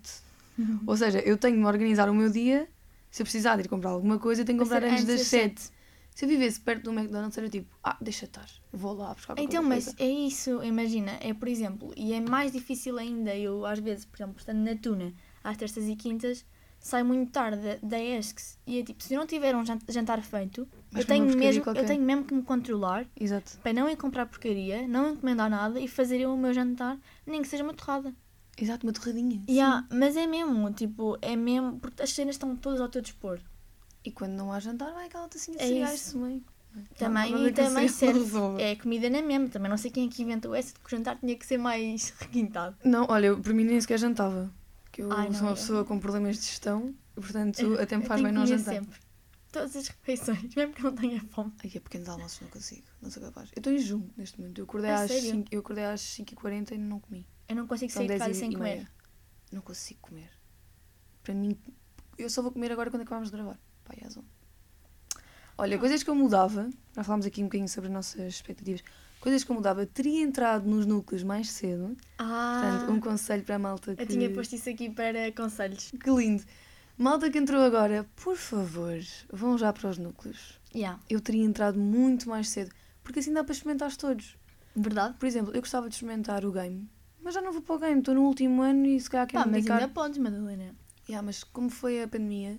Uhum. 0.57 0.79
Ou 0.87 0.95
seja, 0.95 1.19
eu 1.19 1.37
tenho 1.37 1.55
de 1.55 1.59
me 1.59 1.65
organizar 1.65 2.09
o 2.09 2.13
meu 2.13 2.29
dia. 2.29 2.69
Se 3.11 3.21
eu 3.21 3.25
precisar 3.25 3.55
de 3.57 3.63
ir 3.63 3.67
comprar 3.67 3.89
alguma 3.89 4.17
coisa, 4.19 4.41
eu 4.41 4.45
tenho 4.45 4.59
que 4.59 4.63
comprar 4.63 4.81
ser 4.81 4.87
antes 4.87 5.03
das 5.05 5.19
das 5.19 5.27
7. 5.27 5.71
Se 6.15 6.25
eu 6.25 6.29
vivesse 6.29 6.59
perto 6.59 6.83
do 6.83 6.91
McDonald's, 6.91 7.37
era 7.37 7.49
tipo, 7.49 7.73
ah, 7.83 7.97
deixa 8.01 8.25
estar, 8.25 8.45
vou 8.73 8.93
lá 8.93 9.13
buscar 9.13 9.35
qualquer 9.35 9.43
Então, 9.43 9.63
mas 9.63 9.85
coisa. 9.85 10.03
é 10.03 10.09
isso, 10.09 10.61
imagina, 10.63 11.17
é 11.21 11.33
por 11.33 11.47
exemplo, 11.47 11.93
e 11.95 12.13
é 12.13 12.19
mais 12.19 12.51
difícil 12.51 12.97
ainda, 12.97 13.33
eu 13.35 13.65
às 13.65 13.79
vezes, 13.79 14.03
por 14.03 14.17
exemplo, 14.17 14.35
estando 14.37 14.59
na 14.59 14.75
Tuna, 14.75 15.13
às 15.41 15.55
terças 15.55 15.87
e 15.87 15.95
quintas, 15.95 16.45
saio 16.79 17.05
muito 17.05 17.31
tarde 17.31 17.77
da- 17.83 17.99
ESCS 17.99 18.57
e 18.65 18.79
é 18.79 18.83
tipo, 18.83 19.03
se 19.03 19.13
eu 19.13 19.19
não 19.19 19.27
tiver 19.27 19.55
um 19.55 19.65
jan- 19.65 19.79
jantar 19.89 20.21
feito, 20.21 20.67
eu 20.95 21.05
tenho, 21.05 21.25
mesmo, 21.37 21.59
eu 21.59 21.63
qualquer. 21.63 21.85
tenho 21.85 22.01
mesmo 22.01 22.23
que 22.23 22.33
me 22.33 22.41
controlar 22.41 23.05
Exato. 23.19 23.57
para 23.61 23.73
não 23.73 23.89
ir 23.89 23.95
comprar 23.97 24.25
porcaria, 24.25 24.87
não 24.87 25.11
encomendar 25.13 25.49
nada 25.49 25.79
e 25.79 25.87
fazer 25.87 26.19
eu 26.21 26.33
o 26.33 26.37
meu 26.37 26.53
jantar, 26.53 26.97
nem 27.25 27.41
que 27.41 27.47
seja 27.47 27.63
uma 27.63 27.73
torrada. 27.73 28.13
Exato, 28.57 28.85
uma 28.85 28.91
torradinha. 28.93 29.41
Yeah, 29.49 29.87
mas 29.91 30.17
é 30.17 30.27
mesmo, 30.27 30.71
tipo, 30.73 31.17
é 31.21 31.35
mesmo, 31.35 31.79
porque 31.79 32.03
as 32.03 32.11
cenas 32.11 32.35
estão 32.35 32.55
todas 32.55 32.81
ao 32.81 32.89
teu 32.89 33.01
dispor. 33.01 33.39
E 34.03 34.11
quando 34.11 34.31
não 34.33 34.51
há 34.51 34.59
jantar, 34.59 34.93
vai 34.93 35.05
aquela 35.07 35.27
tacinha 35.27 35.57
de 35.57 35.63
É 35.63 35.67
cereais 35.67 36.11
também. 36.11 36.43
Também, 36.97 37.47
e 37.47 37.51
também 37.51 37.87
serve. 37.87 38.37
É 38.61 38.75
comida 38.75 39.09
na 39.09 39.21
mesma. 39.21 39.49
Também 39.49 39.69
não 39.69 39.77
sei 39.77 39.89
quem 39.89 40.07
é 40.07 40.09
que 40.09 40.21
inventou 40.21 40.53
essa 40.53 40.73
de 40.73 40.79
que 40.79 40.85
o 40.85 40.89
jantar 40.89 41.17
tinha 41.17 41.35
que 41.35 41.45
ser 41.45 41.57
mais 41.57 42.09
requintado. 42.19 42.75
Não, 42.83 43.05
olha, 43.09 43.27
eu, 43.27 43.39
por 43.39 43.53
mim 43.53 43.63
nem 43.63 43.79
sequer 43.81 43.97
jantava. 43.97 44.53
Que 44.99 45.03
eu 45.05 45.13
Ai, 45.13 45.27
não, 45.27 45.33
sou 45.33 45.43
uma 45.43 45.51
eu- 45.51 45.55
pessoa 45.55 45.85
com 45.85 45.97
problemas 45.97 46.35
de 46.37 46.41
gestão, 46.45 46.93
e, 47.15 47.21
portanto 47.21 47.57
Eu- 47.61 47.81
até 47.81 47.95
me 47.95 48.03
faz 48.05 48.21
bem 48.21 48.33
não 48.33 48.45
jantar. 48.45 48.73
sempre. 48.73 48.99
Todas 49.49 49.73
as 49.77 49.87
refeições, 49.87 50.53
mesmo 50.53 50.73
que 50.73 50.83
não 50.83 50.93
tenha 50.93 51.21
fome. 51.29 51.53
Ai, 51.63 51.71
é 51.73 51.79
pequenos 51.79 52.09
almoços, 52.09 52.41
não 52.41 52.49
consigo, 52.49 52.85
não 53.01 53.09
sou 53.09 53.23
capaz. 53.23 53.49
Eu 53.55 53.61
estou 53.61 53.71
em 53.71 53.79
junho 53.79 54.11
neste 54.17 54.37
momento. 54.37 54.57
Eu 54.59 54.65
acordei, 54.65 54.91
às, 54.91 55.09
sério? 55.09 55.31
5, 55.31 55.47
eu 55.51 55.59
acordei 55.61 55.85
às 55.85 56.01
5h40 56.01 56.71
e 56.73 56.77
não 56.77 56.99
comi. 56.99 57.25
Eu 57.47 57.55
não 57.55 57.65
consigo 57.65 57.89
São 57.93 58.01
sair 58.01 58.07
de 58.07 58.09
10 58.09 58.21
casa 58.23 58.33
sem 58.33 58.51
comer. 58.51 58.63
meia. 58.75 58.91
Não 59.53 59.61
consigo 59.61 60.01
comer. 60.01 60.29
Para 61.23 61.33
mim, 61.33 61.57
eu 62.17 62.29
só 62.29 62.41
vou 62.41 62.51
comer 62.51 62.69
agora 62.73 62.91
quando 62.91 63.03
acabarmos 63.03 63.29
de 63.31 63.37
gravar. 63.37 63.57
Pai, 63.85 63.99
às 64.05 64.17
11. 64.17 64.27
Olha, 65.59 65.77
coisas 65.77 66.03
que 66.03 66.09
eu 66.09 66.15
mudava, 66.15 66.69
já 66.95 67.03
falámos 67.03 67.25
aqui 67.25 67.41
um 67.41 67.45
bocadinho 67.45 67.67
sobre 67.67 67.87
as 67.89 67.93
nossas 67.93 68.33
expectativas. 68.35 68.83
Coisas 69.19 69.43
que 69.43 69.51
eu 69.51 69.55
mudava, 69.55 69.85
teria 69.85 70.21
entrado 70.21 70.65
nos 70.67 70.85
núcleos 70.85 71.23
mais 71.23 71.51
cedo. 71.51 71.97
Ah, 72.17 72.61
Portanto, 72.61 72.91
um 72.93 72.99
conselho 73.01 73.43
para 73.43 73.55
a 73.55 73.59
malta 73.59 73.95
que. 73.95 74.01
eu 74.01 74.07
tinha 74.07 74.29
posto 74.29 74.55
isso 74.55 74.69
aqui 74.69 74.89
para 74.89 75.31
conselhos. 75.33 75.91
Que 76.01 76.09
lindo. 76.09 76.43
Malta 76.97 77.29
que 77.29 77.37
entrou 77.37 77.61
agora, 77.61 78.05
por 78.15 78.37
favor, 78.37 78.97
vão 79.31 79.57
já 79.57 79.71
para 79.73 79.89
os 79.89 79.97
núcleos. 79.97 80.59
Yeah. 80.73 80.99
Eu 81.09 81.19
teria 81.19 81.43
entrado 81.43 81.77
muito 81.77 82.29
mais 82.29 82.49
cedo, 82.49 82.71
porque 83.03 83.19
assim 83.19 83.33
dá 83.33 83.43
para 83.43 83.53
experimentar 83.53 83.95
todos. 83.97 84.37
Verdade? 84.75 85.15
Por 85.17 85.25
exemplo, 85.25 85.53
eu 85.53 85.59
gostava 85.61 85.89
de 85.89 85.95
experimentar 85.95 86.45
o 86.45 86.51
game, 86.51 86.89
mas 87.21 87.33
já 87.33 87.41
não 87.41 87.51
vou 87.51 87.61
para 87.61 87.75
o 87.75 87.79
game, 87.79 87.99
estou 87.99 88.15
no 88.15 88.21
último 88.23 88.61
ano 88.61 88.85
e 88.85 88.99
se 88.99 89.09
calhar 89.09 89.27
quero 89.27 89.43
Pá, 89.43 89.45
mas 89.49 89.55
dedicar. 89.57 89.75
ainda 89.81 89.89
podes, 89.89 90.17
Madalena. 90.17 90.75
Yeah, 91.09 91.25
mas 91.25 91.43
como 91.43 91.69
foi 91.69 92.03
a 92.03 92.07
pandemia, 92.07 92.57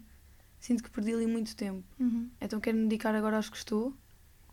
sinto 0.61 0.83
que 0.83 0.91
perdi 0.91 1.13
ali 1.15 1.27
muito 1.27 1.57
tempo. 1.57 1.83
Uhum. 1.99 2.29
Então 2.41 2.61
quero 2.61 2.77
me 2.77 2.85
dedicar 2.85 3.15
agora 3.15 3.37
aos 3.37 3.49
que 3.49 3.57
estou 3.57 3.93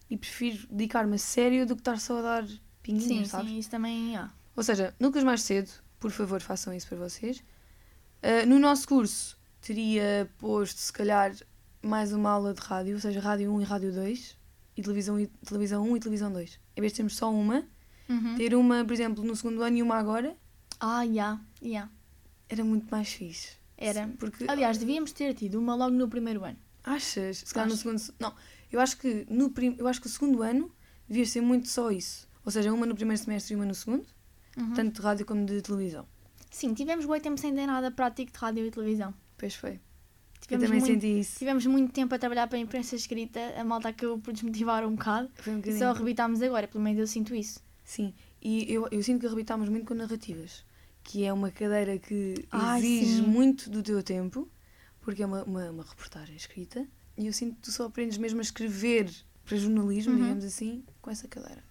e 0.09 0.17
prefiro 0.17 0.65
dedicar-me 0.69 1.15
a 1.15 1.19
sério 1.19 1.65
do 1.65 1.75
que 1.75 1.81
estar 1.81 1.99
só 1.99 2.17
a 2.19 2.21
dar 2.21 2.47
pinguinhas, 2.81 3.27
Sim, 3.27 3.31
sabes? 3.31 3.49
sim, 3.51 3.57
isso 3.59 3.69
também 3.69 4.15
há. 4.17 4.31
Ou 4.55 4.63
seja, 4.63 4.95
núcleos 4.99 5.25
mais 5.25 5.41
cedo, 5.43 5.69
por 5.99 6.09
favor, 6.11 6.41
façam 6.41 6.73
isso 6.73 6.87
para 6.87 6.97
vocês. 6.97 7.43
Ah, 8.23 8.45
no 8.45 8.57
nosso 8.57 8.87
curso, 8.87 9.37
teria 9.61 10.29
posto, 10.37 10.77
se 10.79 10.91
calhar, 10.93 11.35
mais 11.81 12.11
uma 12.13 12.29
aula 12.31 12.53
de 12.53 12.61
rádio, 12.61 12.95
ou 12.95 12.99
seja, 13.01 13.19
rádio 13.19 13.53
1 13.53 13.61
e 13.61 13.63
rádio 13.65 13.91
2, 13.93 14.37
e 14.77 14.81
televisão, 14.81 15.19
e 15.19 15.27
televisão 15.27 15.83
1 15.91 15.97
e 15.97 15.99
televisão 15.99 16.31
2. 16.31 16.59
Em 16.75 16.81
vez 16.81 16.93
de 16.93 16.97
termos 16.97 17.15
só 17.15 17.31
uma, 17.31 17.63
Uhum. 18.09 18.35
ter 18.35 18.55
uma, 18.55 18.85
por 18.85 18.93
exemplo, 18.93 19.21
no 19.23 19.35
segundo 19.35 19.61
ano 19.61 19.75
e 19.77 19.83
uma 19.83 19.95
agora, 19.97 20.35
Ah, 20.79 21.05
já, 21.05 21.37
já. 21.61 21.89
era 22.47 22.63
muito 22.63 22.89
mais 22.89 23.09
fixe. 23.09 23.56
Era. 23.77 24.09
Porque, 24.17 24.45
Aliás, 24.47 24.77
devíamos 24.77 25.11
ter 25.11 25.33
tido 25.33 25.59
uma 25.59 25.75
logo 25.75 25.95
no 25.95 26.07
primeiro 26.07 26.43
ano. 26.43 26.57
achas? 26.83 27.37
Se 27.39 27.53
calhar 27.53 27.69
no 27.69 27.75
segundo. 27.75 28.01
Não, 28.19 28.33
eu 28.71 28.79
acho 28.79 28.97
que 28.97 29.25
no 29.29 29.51
prim, 29.51 29.75
eu 29.77 29.87
acho 29.87 30.01
que 30.01 30.07
o 30.07 30.09
segundo 30.09 30.41
ano 30.41 30.71
devia 31.07 31.25
ser 31.25 31.41
muito 31.41 31.67
só 31.67 31.91
isso. 31.91 32.27
Ou 32.43 32.51
seja, 32.51 32.73
uma 32.73 32.85
no 32.85 32.95
primeiro 32.95 33.21
semestre 33.21 33.53
e 33.53 33.55
uma 33.55 33.65
no 33.65 33.75
segundo, 33.75 34.05
Uhum. 34.57 34.73
tanto 34.73 34.95
de 34.95 35.01
rádio 35.01 35.25
como 35.25 35.45
de 35.45 35.61
televisão. 35.61 36.07
Sim, 36.49 36.73
tivemos 36.73 37.05
bom 37.05 37.19
tempo 37.19 37.39
sem 37.39 37.53
ter 37.53 37.67
nada 37.67 37.91
prático 37.91 38.31
de 38.31 38.37
rádio 38.39 38.65
e 38.65 38.71
televisão. 38.71 39.13
Pois 39.37 39.53
foi. 39.53 39.73
Eu 39.73 39.79
Tivemos 40.57 40.65
também 40.67 40.79
muito, 40.79 41.01
senti 41.01 41.19
isso. 41.19 41.37
tivemos 41.39 41.65
muito 41.65 41.91
tempo 41.91 42.15
a 42.15 42.17
trabalhar 42.19 42.47
para 42.47 42.57
a 42.57 42.61
imprensa 42.61 42.95
escrita, 42.95 43.39
a 43.59 43.63
malta 43.65 43.89
acabou 43.89 44.17
por 44.17 44.33
desmotivar 44.33 44.85
um 44.87 44.95
bocado. 44.95 45.29
Foi 45.35 45.51
um 45.53 45.57
E 45.57 45.59
bocadinho. 45.59 45.79
só 45.79 45.91
rebitámos 45.93 46.41
agora, 46.41 46.67
pelo 46.67 46.83
menos 46.83 46.99
eu 46.99 47.05
sinto 47.07 47.35
isso. 47.35 47.59
Sim, 47.83 48.13
e 48.41 48.71
eu, 48.71 48.87
eu 48.91 49.03
sinto 49.03 49.19
que 49.19 49.27
arrebitámos 49.27 49.67
muito 49.69 49.85
com 49.85 49.93
narrativas, 49.93 50.63
que 51.07 51.23
é 51.23 51.31
uma 51.31 51.49
cadeira 51.49 51.97
que 51.97 52.45
Ai, 52.51 52.81
exige 52.81 53.21
sim. 53.21 53.29
muito 53.29 53.69
do 53.69 53.81
teu 53.81 54.03
tempo, 54.03 54.51
porque 54.99 55.23
é 55.23 55.25
uma, 55.25 55.41
uma, 55.45 55.71
uma 55.71 55.83
reportagem 55.83 56.35
escrita, 56.35 56.85
e 57.17 57.27
eu 57.27 57.31
sinto 57.33 57.55
que 57.55 57.61
tu 57.61 57.71
só 57.71 57.85
aprendes 57.85 58.17
mesmo 58.17 58.39
a 58.39 58.41
escrever 58.41 59.09
para 59.45 59.55
jornalismo, 59.55 60.11
Uhum. 60.13 60.19
digamos 60.19 60.43
assim, 60.43 60.83
com 61.01 61.09
essa 61.09 61.25
cadeira. 61.25 61.63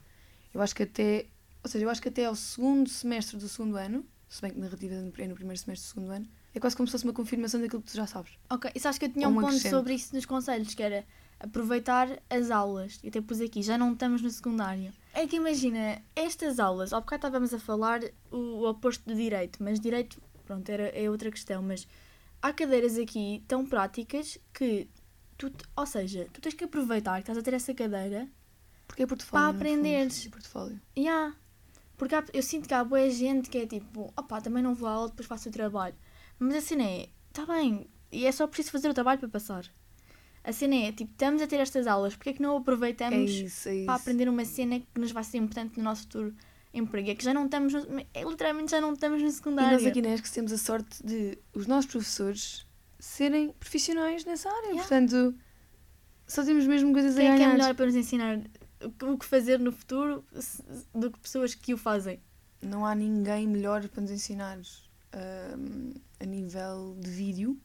Eu 0.55 0.63
acho 0.63 0.75
que 0.75 0.85
até, 0.85 1.27
ou 1.63 1.69
seja, 1.71 1.85
eu 1.85 1.91
acho 1.91 2.01
que 2.01 2.09
até 2.09 2.25
ao 2.25 2.35
segundo 2.35 2.89
semestre 2.89 3.37
do 3.37 3.47
segundo 3.47 3.77
ano, 3.77 4.07
se 4.27 4.41
bem 4.41 4.53
que 4.53 4.59
narrativa 4.59 4.95
é 4.95 5.03
no 5.03 5.13
primeiro 5.13 5.37
semestre 5.45 5.75
do 5.75 5.93
segundo 5.95 6.11
ano, 6.13 6.27
é 6.55 6.59
quase 6.59 6.75
como 6.75 6.87
se 6.89 6.93
fosse 6.93 7.05
uma 7.05 7.13
confirmação 7.13 7.61
daquilo 7.61 7.83
que 7.83 7.91
tu 7.93 7.97
já 7.97 8.07
sabes. 8.07 8.33
Ok, 8.49 8.71
e 8.75 8.81
sabes 8.81 8.97
que 8.99 9.05
eu 9.05 9.13
tinha 9.13 9.29
Ou 9.29 9.35
um 9.35 9.37
ponto 9.39 9.53
sobre 9.59 9.93
isso 9.93 10.15
nos 10.15 10.25
conselhos, 10.25 10.75
que 10.75 10.83
era 10.83 11.05
aproveitar 11.39 12.09
as 12.31 12.51
aulas. 12.51 12.99
E 13.03 13.09
até 13.09 13.21
pus 13.21 13.41
aqui, 13.41 13.63
já 13.63 13.77
não 13.79 13.93
estamos 13.93 14.23
no 14.23 14.31
secundário. 14.31 14.93
É 15.13 15.27
que 15.27 15.37
imagina, 15.37 16.03
estas 16.15 16.59
aulas, 16.59 16.93
ao 16.93 17.01
bocado 17.01 17.21
estávamos 17.27 17.55
a 17.55 17.59
falar 17.59 18.01
o, 18.31 18.37
o 18.37 18.69
oposto 18.69 19.05
do 19.09 19.15
direito, 19.15 19.63
mas 19.63 19.81
direito, 19.81 20.21
pronto, 20.45 20.69
era, 20.69 20.89
é 20.89 21.09
outra 21.11 21.31
questão, 21.31 21.63
mas 21.63 21.87
há 22.43 22.53
cadeiras 22.53 22.99
aqui 22.99 23.43
tão 23.49 23.65
práticas 23.67 24.39
que 24.53 24.89
tu, 25.39 25.53
ou 25.77 25.87
seja, 25.87 26.27
tu 26.33 26.41
tens 26.41 26.55
que 26.55 26.65
aproveitar 26.65 27.15
que 27.17 27.21
estás 27.21 27.39
a 27.39 27.43
ter 27.43 27.55
essa 27.55 27.75
cadeira 27.75 28.29
Porque 28.87 29.03
é 29.03 29.07
portfólio. 29.07 29.47
Para 29.47 29.57
aprenderes. 29.57 30.27
É 30.27 30.31
portfólio. 30.31 30.81
há. 31.09 31.35
Porque 31.97 32.15
há- 32.15 32.25
eu 32.35 32.43
sinto 32.43 32.69
que 32.69 32.75
há 32.75 32.85
boa 32.85 33.09
gente 33.09 33.49
que 33.49 33.57
é 33.59 33.67
tipo, 33.67 34.13
opá, 34.17 34.41
também 34.41 34.63
não 34.63 34.75
vou 34.75 34.87
à 34.89 34.93
aula, 34.93 35.09
depois 35.09 35.27
faço 35.27 35.49
o 35.49 35.53
trabalho. 35.53 35.95
Mas 36.39 36.55
a 36.57 36.61
cena 36.61 36.83
é, 36.85 37.09
está 37.29 37.47
bem, 37.47 37.89
e 38.13 38.27
é 38.27 38.33
só 38.33 38.47
preciso 38.47 38.71
fazer 38.71 38.91
o 38.91 38.95
trabalho 38.95 39.19
para 39.19 39.31
passar. 39.31 39.65
A 40.49 40.53
cena 40.53 40.77
é, 40.77 40.93
tipo, 40.93 41.11
estamos 41.11 41.43
a 41.43 41.47
ter 41.47 41.57
estas 41.57 41.87
aulas, 41.89 42.15
porque 42.15 42.31
é 42.31 42.33
que 42.35 42.41
não 42.43 42.55
É 42.55 42.59
aproveitamos 42.59 43.31
isso, 43.31 43.69
é 43.69 43.75
isso. 43.77 43.87
para 43.87 43.95
aprender 43.97 44.29
uma 44.29 44.45
cena 44.45 44.79
que 44.81 45.01
nos 45.01 45.11
vai 45.11 45.25
ser 45.25 45.39
importante 45.39 45.77
no 45.77 45.83
nosso 45.85 46.03
futuro 46.03 46.35
emprego? 46.73 47.11
É 47.11 47.15
que 47.17 47.25
já 47.25 47.35
não 47.35 47.47
estamos, 47.47 47.73
no, 47.73 48.01
é, 48.15 48.23
literalmente 48.23 48.71
já 48.71 48.81
não 48.81 48.93
estamos 48.93 49.21
no 49.21 49.29
E 49.29 49.33
secundário. 49.33 49.73
nós 49.73 49.85
aqui 49.87 50.01
na 50.01 50.11
ESC 50.15 50.33
temos 50.33 50.53
a 50.53 50.59
sorte 50.59 51.05
de 51.05 51.37
os 51.53 51.67
nossos 51.67 51.91
professores 51.91 52.65
serem 52.99 53.51
profissionais 53.59 54.25
nessa 54.25 54.49
área. 54.49 54.67
Yeah. 54.69 54.81
Portanto, 54.83 55.35
só 56.29 56.45
temos 56.45 56.67
mesmo 56.67 56.93
coisas 56.93 57.17
Quem 57.17 57.29
a 57.29 57.35
é 57.35 57.37
que 57.37 57.43
é 57.43 57.45
ganhar. 57.47 57.59
melhor 57.59 57.75
para 57.75 57.87
nos 57.87 57.97
ensinar 57.97 58.41
o 59.03 59.19
que- 59.19 59.27
fazer 59.27 59.59
no 59.59 59.73
futuro 59.73 60.25
do 60.95 61.11
que 61.11 61.19
pessoas 61.19 61.55
que 61.57 61.75
o 61.75 61.79
fazem? 61.79 62.21
Não 62.63 62.87
há 62.87 62.95
ninguém 62.95 63.47
melhor 63.49 63.87
para 63.89 64.01
nos 64.03 64.11
ensinar 64.13 64.59
hum, 64.59 65.93
a 66.21 66.25
nível 66.25 66.97
de 67.01 67.11
vídeo 67.11 67.59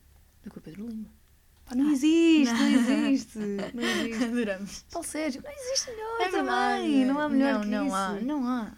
do 0.43 0.49
que 0.49 0.57
o 0.57 0.61
Pedro 0.61 0.87
Lima. 0.87 1.09
Não 1.75 1.91
existe, 1.91 2.53
não 2.53 2.67
existe. 3.07 3.37
Não 3.73 3.83
existe. 3.83 4.23
Adoramos. 4.23 4.85
Paulo 4.91 5.07
Sérgio, 5.07 5.41
não 5.43 5.51
existe 5.51 5.89
melhor 5.91 6.21
É 6.21 6.29
verdade. 6.29 6.81
também. 6.81 7.05
Não 7.05 7.19
há 7.19 7.29
melhor 7.29 7.53
não, 7.53 7.61
que 7.61 7.67
não 7.67 7.85
isso. 7.87 7.95
Há, 7.95 8.11
não 8.21 8.47
há. 8.47 8.71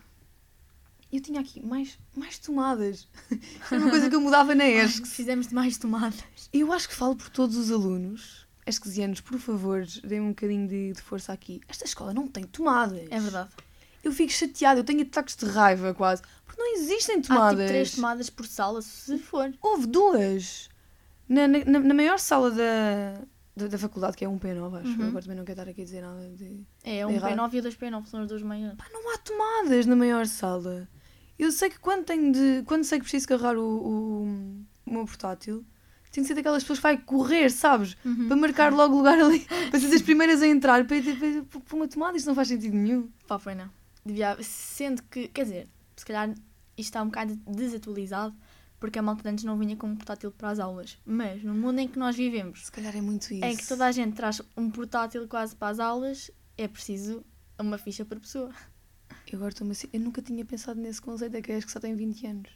Eu 1.11 1.21
tinha 1.21 1.41
aqui 1.41 1.63
mais, 1.63 1.97
mais 2.15 2.39
tomadas. 2.39 3.07
É 3.71 3.77
uma 3.77 3.89
coisa 3.89 4.09
que 4.09 4.15
eu 4.15 4.21
mudava 4.21 4.55
na 4.55 4.65
ESC. 4.69 5.01
Precisamos 5.01 5.47
de 5.47 5.53
mais 5.55 5.77
tomadas. 5.77 6.23
Eu 6.51 6.71
acho 6.73 6.89
que 6.89 6.95
falo 6.95 7.15
por 7.15 7.29
todos 7.29 7.55
os 7.55 7.71
alunos. 7.71 8.47
Esquisianos, 8.65 9.19
por 9.19 9.37
favor, 9.39 9.85
deem 10.03 10.21
um 10.21 10.29
bocadinho 10.29 10.67
de, 10.67 10.93
de 10.93 11.01
força 11.01 11.33
aqui. 11.33 11.59
Esta 11.67 11.83
escola 11.85 12.13
não 12.13 12.27
tem 12.27 12.45
tomadas. 12.45 13.05
É 13.11 13.19
verdade. 13.19 13.49
Eu 14.03 14.11
fico 14.11 14.31
chateada, 14.31 14.79
eu 14.79 14.83
tenho 14.83 15.01
ataques 15.01 15.35
de 15.35 15.45
raiva 15.45 15.93
quase. 15.93 16.21
Porque 16.45 16.61
não 16.61 16.75
existem 16.75 17.15
Há 17.17 17.21
tipo 17.21 17.33
tomadas. 17.35 17.67
três 17.69 17.91
tomadas 17.95 18.29
por 18.29 18.45
sala, 18.47 18.81
se 18.81 19.17
for. 19.17 19.53
Houve 19.61 19.85
duas. 19.87 20.69
Na, 21.33 21.47
na, 21.47 21.79
na 21.79 21.93
maior 21.93 22.19
sala 22.19 22.51
da, 22.51 23.21
da, 23.55 23.67
da 23.67 23.77
faculdade, 23.77 24.15
que 24.17 24.25
é 24.25 24.29
um 24.29 24.37
P9, 24.37 24.79
acho. 24.79 24.87
Uhum. 24.89 25.07
Agora 25.07 25.21
também 25.21 25.37
não 25.37 25.45
quero 25.45 25.59
estar 25.59 25.71
aqui 25.71 25.81
a 25.81 25.83
dizer 25.85 26.01
nada 26.01 26.29
de. 26.29 26.65
É, 26.83 27.05
um 27.05 27.11
Errado. 27.11 27.33
P9 27.33 27.53
e 27.53 27.61
dois 27.61 27.75
P9 27.75 28.05
são 28.05 28.21
os 28.21 28.27
dois 28.27 28.41
maiores. 28.41 28.77
Pá, 28.77 28.85
não 28.91 29.13
há 29.13 29.17
tomadas 29.17 29.85
na 29.85 29.95
maior 29.95 30.25
sala. 30.27 30.87
Eu 31.37 31.51
sei 31.51 31.69
que 31.69 31.79
quando 31.79 32.05
tenho 32.05 32.31
de. 32.31 32.63
Quando 32.65 32.83
sei 32.83 32.99
que 32.99 33.03
preciso 33.03 33.27
carregar 33.27 33.57
o, 33.57 33.63
o, 33.63 34.23
o 34.85 34.93
meu 34.93 35.05
portátil, 35.05 35.65
tenho 36.11 36.23
que 36.23 36.27
ser 36.27 36.35
daquelas 36.35 36.63
pessoas 36.63 36.79
que 36.79 36.83
vai 36.83 36.97
correr, 36.97 37.49
sabes? 37.49 37.97
Uhum. 38.05 38.27
Para 38.27 38.37
marcar 38.37 38.71
logo 38.71 38.95
lugar 38.95 39.19
ali, 39.19 39.39
para 39.71 39.79
ser 39.79 39.89
das 39.89 40.01
primeiras 40.03 40.41
a 40.43 40.47
entrar, 40.47 40.85
para, 40.85 41.01
para, 41.01 41.15
para, 41.15 41.59
para 41.61 41.75
uma 41.75 41.87
tomada, 41.87 42.15
isto 42.15 42.27
não 42.27 42.35
faz 42.35 42.47
sentido 42.47 42.75
nenhum. 42.75 43.09
Pá, 43.27 43.39
foi 43.39 43.55
não. 43.55 43.69
Devia, 44.05 44.37
sendo 44.41 45.01
que, 45.03 45.27
quer 45.29 45.43
dizer, 45.43 45.69
se 45.95 46.05
calhar 46.05 46.29
isto 46.29 46.39
está 46.77 47.01
um 47.01 47.07
bocado 47.07 47.35
desatualizado, 47.47 48.35
porque 48.83 48.99
a 48.99 49.01
malta 49.01 49.29
antes 49.29 49.45
não 49.45 49.57
vinha 49.57 49.77
com 49.77 49.87
um 49.87 49.95
portátil 49.95 50.29
para 50.29 50.49
as 50.49 50.59
aulas. 50.59 50.97
Mas 51.05 51.41
no 51.41 51.53
mundo 51.53 51.79
em 51.79 51.87
que 51.87 51.97
nós 51.97 52.17
vivemos, 52.17 52.65
Se 52.65 52.69
calhar 52.69 52.93
é 52.93 52.99
muito 52.99 53.33
isso. 53.33 53.45
em 53.45 53.55
que 53.55 53.65
toda 53.65 53.85
a 53.85 53.91
gente 53.93 54.13
traz 54.13 54.41
um 54.57 54.69
portátil 54.69 55.25
quase 55.25 55.55
para 55.55 55.69
as 55.69 55.79
aulas, 55.79 56.29
é 56.57 56.67
preciso 56.67 57.23
uma 57.57 57.77
ficha 57.77 58.03
por 58.03 58.19
pessoa. 58.19 58.51
Eu 59.31 59.37
agora 59.37 59.51
estou-me 59.53 59.71
assim. 59.71 59.87
Eu 59.93 60.01
nunca 60.01 60.21
tinha 60.21 60.43
pensado 60.43 60.81
nesse 60.81 61.01
conceito, 61.01 61.33
é 61.37 61.41
que 61.41 61.49
és 61.53 61.63
que 61.63 61.71
só 61.71 61.79
tem 61.79 61.95
20 61.95 62.27
anos. 62.27 62.49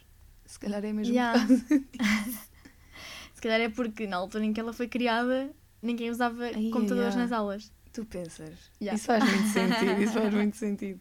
Se 0.45 0.59
calhar 0.59 0.83
é 0.83 0.91
mesmo. 0.91 1.13
Yeah. 1.13 1.39
Se 3.33 3.41
calhar 3.41 3.61
é 3.61 3.69
porque 3.69 4.05
na 4.05 4.17
altura 4.17 4.43
em 4.43 4.51
que 4.51 4.59
ela 4.59 4.73
foi 4.73 4.89
criada, 4.89 5.49
ninguém 5.81 6.09
usava 6.11 6.43
Ai, 6.43 6.69
computadores 6.71 7.15
ai. 7.15 7.21
nas 7.21 7.31
aulas. 7.31 7.71
Tu 7.93 8.03
pensas. 8.03 8.53
Yeah. 8.81 8.97
Isso 8.97 9.05
faz 9.05 9.23
muito 9.23 9.47
sentido, 9.47 10.01
isso 10.01 10.11
faz 10.13 10.33
muito 10.33 10.57
sentido. 10.59 10.99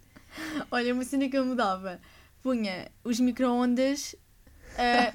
Olha, 0.70 0.94
uma 0.94 1.02
cena 1.02 1.28
que 1.28 1.36
eu 1.36 1.44
mudava. 1.44 2.00
Punha 2.42 2.88
os 3.02 3.18
micro-ondas 3.18 4.14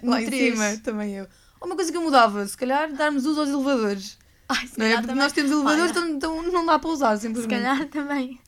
no 0.02 0.10
Lá 0.12 0.22
em 0.22 0.26
3. 0.26 0.54
cima, 0.54 0.78
também 0.84 1.16
eu. 1.18 1.28
Uma 1.62 1.76
coisa 1.76 1.92
que 1.92 1.98
eu 1.98 2.02
mudava, 2.02 2.46
se 2.48 2.58
calhar 2.58 2.92
darmos 2.94 3.26
uso 3.26 3.40
aos 3.42 3.50
elevadores. 3.50 4.18
Ai, 4.50 4.68
se 4.68 4.78
Não 4.80 4.86
é? 4.86 4.94
Porque 4.94 5.08
também. 5.08 5.24
nós 5.24 5.32
temos 5.32 5.52
elevadores, 5.52 5.96
Olha. 5.96 6.08
então, 6.10 6.40
então 6.42 6.52
não 6.52 6.66
dá 6.66 6.80
para 6.80 6.90
usar, 6.90 7.16
Se 7.16 7.24
simplesmente. 7.28 7.62
calhar 7.64 7.86
também, 7.88 8.40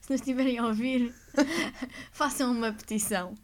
se 0.00 0.10
nos 0.10 0.20
estiverem 0.20 0.58
a 0.58 0.66
ouvir, 0.66 1.12
façam 2.12 2.50
uma 2.52 2.72
petição 2.72 3.34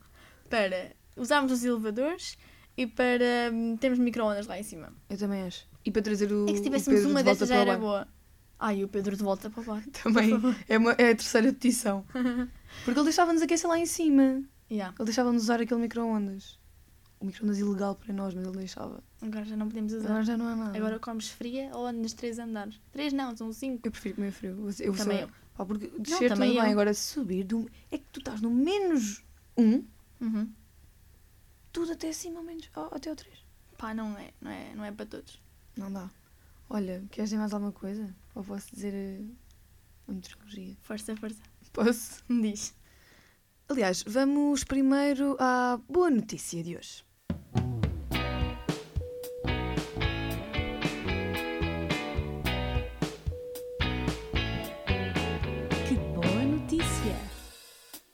para 0.49 0.93
usarmos 1.17 1.53
os 1.53 1.65
elevadores 1.65 2.39
e 2.77 2.87
para 2.87 3.51
hum, 3.53 3.77
termos 3.77 3.99
micro-ondas 3.99 4.47
lá 4.47 4.59
em 4.59 4.63
cima. 4.63 4.93
Eu 5.11 5.19
também 5.19 5.43
acho. 5.43 5.67
E 5.85 5.91
para 5.91 6.03
trazer 6.03 6.33
o. 6.33 6.45
É 6.45 6.53
que 6.53 6.59
se 6.59 6.63
tivéssemos 6.63 7.05
uma 7.05 7.21
de 7.23 7.25
dessas 7.31 7.49
já 7.49 7.57
era 7.57 7.77
boa. 7.77 8.07
Ai, 8.61 8.83
o 8.85 8.89
Pedro 8.89 9.17
de 9.17 9.23
volta 9.23 9.51
para 9.51 9.61
o 9.63 9.65
bar. 9.65 9.83
Também 10.03 10.31
é, 10.69 10.79
uma, 10.79 10.93
é 10.93 11.11
a 11.11 11.15
terceira 11.17 11.53
petição. 11.53 12.05
Porque 12.85 12.99
ele 12.99 13.05
deixava-nos 13.05 13.43
aquecer 13.43 13.69
lá 13.69 13.79
em 13.79 13.87
cima. 13.87 14.43
Yeah. 14.71 14.95
Ele 14.99 15.05
deixava-nos 15.07 15.43
usar 15.45 15.61
aquele 15.61 15.81
micro-ondas. 15.81 16.58
O 17.21 17.25
micro-ondas 17.27 17.59
ilegal 17.59 17.97
para 17.97 18.13
nós, 18.15 18.33
mas 18.35 18.47
ele 18.47 18.57
deixava. 18.59 19.03
Agora 19.21 19.45
já 19.45 19.57
não 19.57 19.67
podemos 19.69 19.93
usar. 19.93 20.09
Agora 20.09 20.23
já 20.25 20.37
não 20.37 20.47
há 20.47 20.55
nada. 20.57 20.77
Agora 20.79 20.99
comes 21.01 21.29
fria 21.29 21.71
ou 21.75 21.93
nos 21.93 22.13
três 22.13 22.39
andares. 22.39 22.81
Três 22.93 23.13
não, 23.13 23.37
são 23.37 23.53
cinco. 23.53 23.87
Eu 23.87 23.91
prefiro 23.91 24.15
comer 24.17 24.31
frio. 24.33 24.51
Eu, 24.79 24.93
Também 24.95 25.19
sou- 25.19 25.27
eu. 25.27 25.31
Pá, 25.55 25.67
porque 25.67 25.89
descer 25.99 26.29
também 26.29 26.51
tudo 26.53 26.63
bem, 26.63 26.71
agora 26.73 26.95
subir. 26.95 27.43
do- 27.45 27.69
É 27.91 27.99
que 27.99 28.05
tu 28.13 28.21
estás 28.21 28.41
no 28.41 28.49
menos 28.51 29.25
um, 29.57 29.85
Uhum. 30.21 30.49
tudo 31.73 31.93
até 31.93 32.09
acima, 32.11 32.39
ao 32.39 32.45
menos. 32.45 32.71
ó, 32.77 32.89
até 32.95 33.11
ao 33.11 33.17
3. 33.17 33.37
Pá, 33.77 33.93
não 33.93 34.17
é, 34.17 34.31
não 34.41 34.51
é, 34.51 34.75
não 34.77 34.85
é 34.85 34.93
para 34.93 35.07
todos. 35.07 35.41
Não 35.77 35.93
dá. 35.93 36.09
Olha, 36.71 37.03
queres 37.11 37.31
dizer 37.31 37.39
mais 37.41 37.53
alguma 37.53 37.73
coisa? 37.73 38.15
Ou 38.35 38.45
posso 38.45 38.73
dizer 38.73 38.95
eh, 38.95 39.21
a 40.07 40.13
meteorologia? 40.13 40.77
Força, 40.83 41.17
força. 41.17 41.41
Posso? 41.73 42.23
Diz. 42.31 42.73
Aliás, 43.69 44.05
vamos 44.07 44.63
primeiro 44.65 45.37
à 45.41 45.79
boa 45.89 46.11
notícia 46.11 46.63
de 46.63 46.77
hoje. 46.77 47.05
Que 55.87 55.95
boa 56.15 56.43
notícia. 56.45 57.17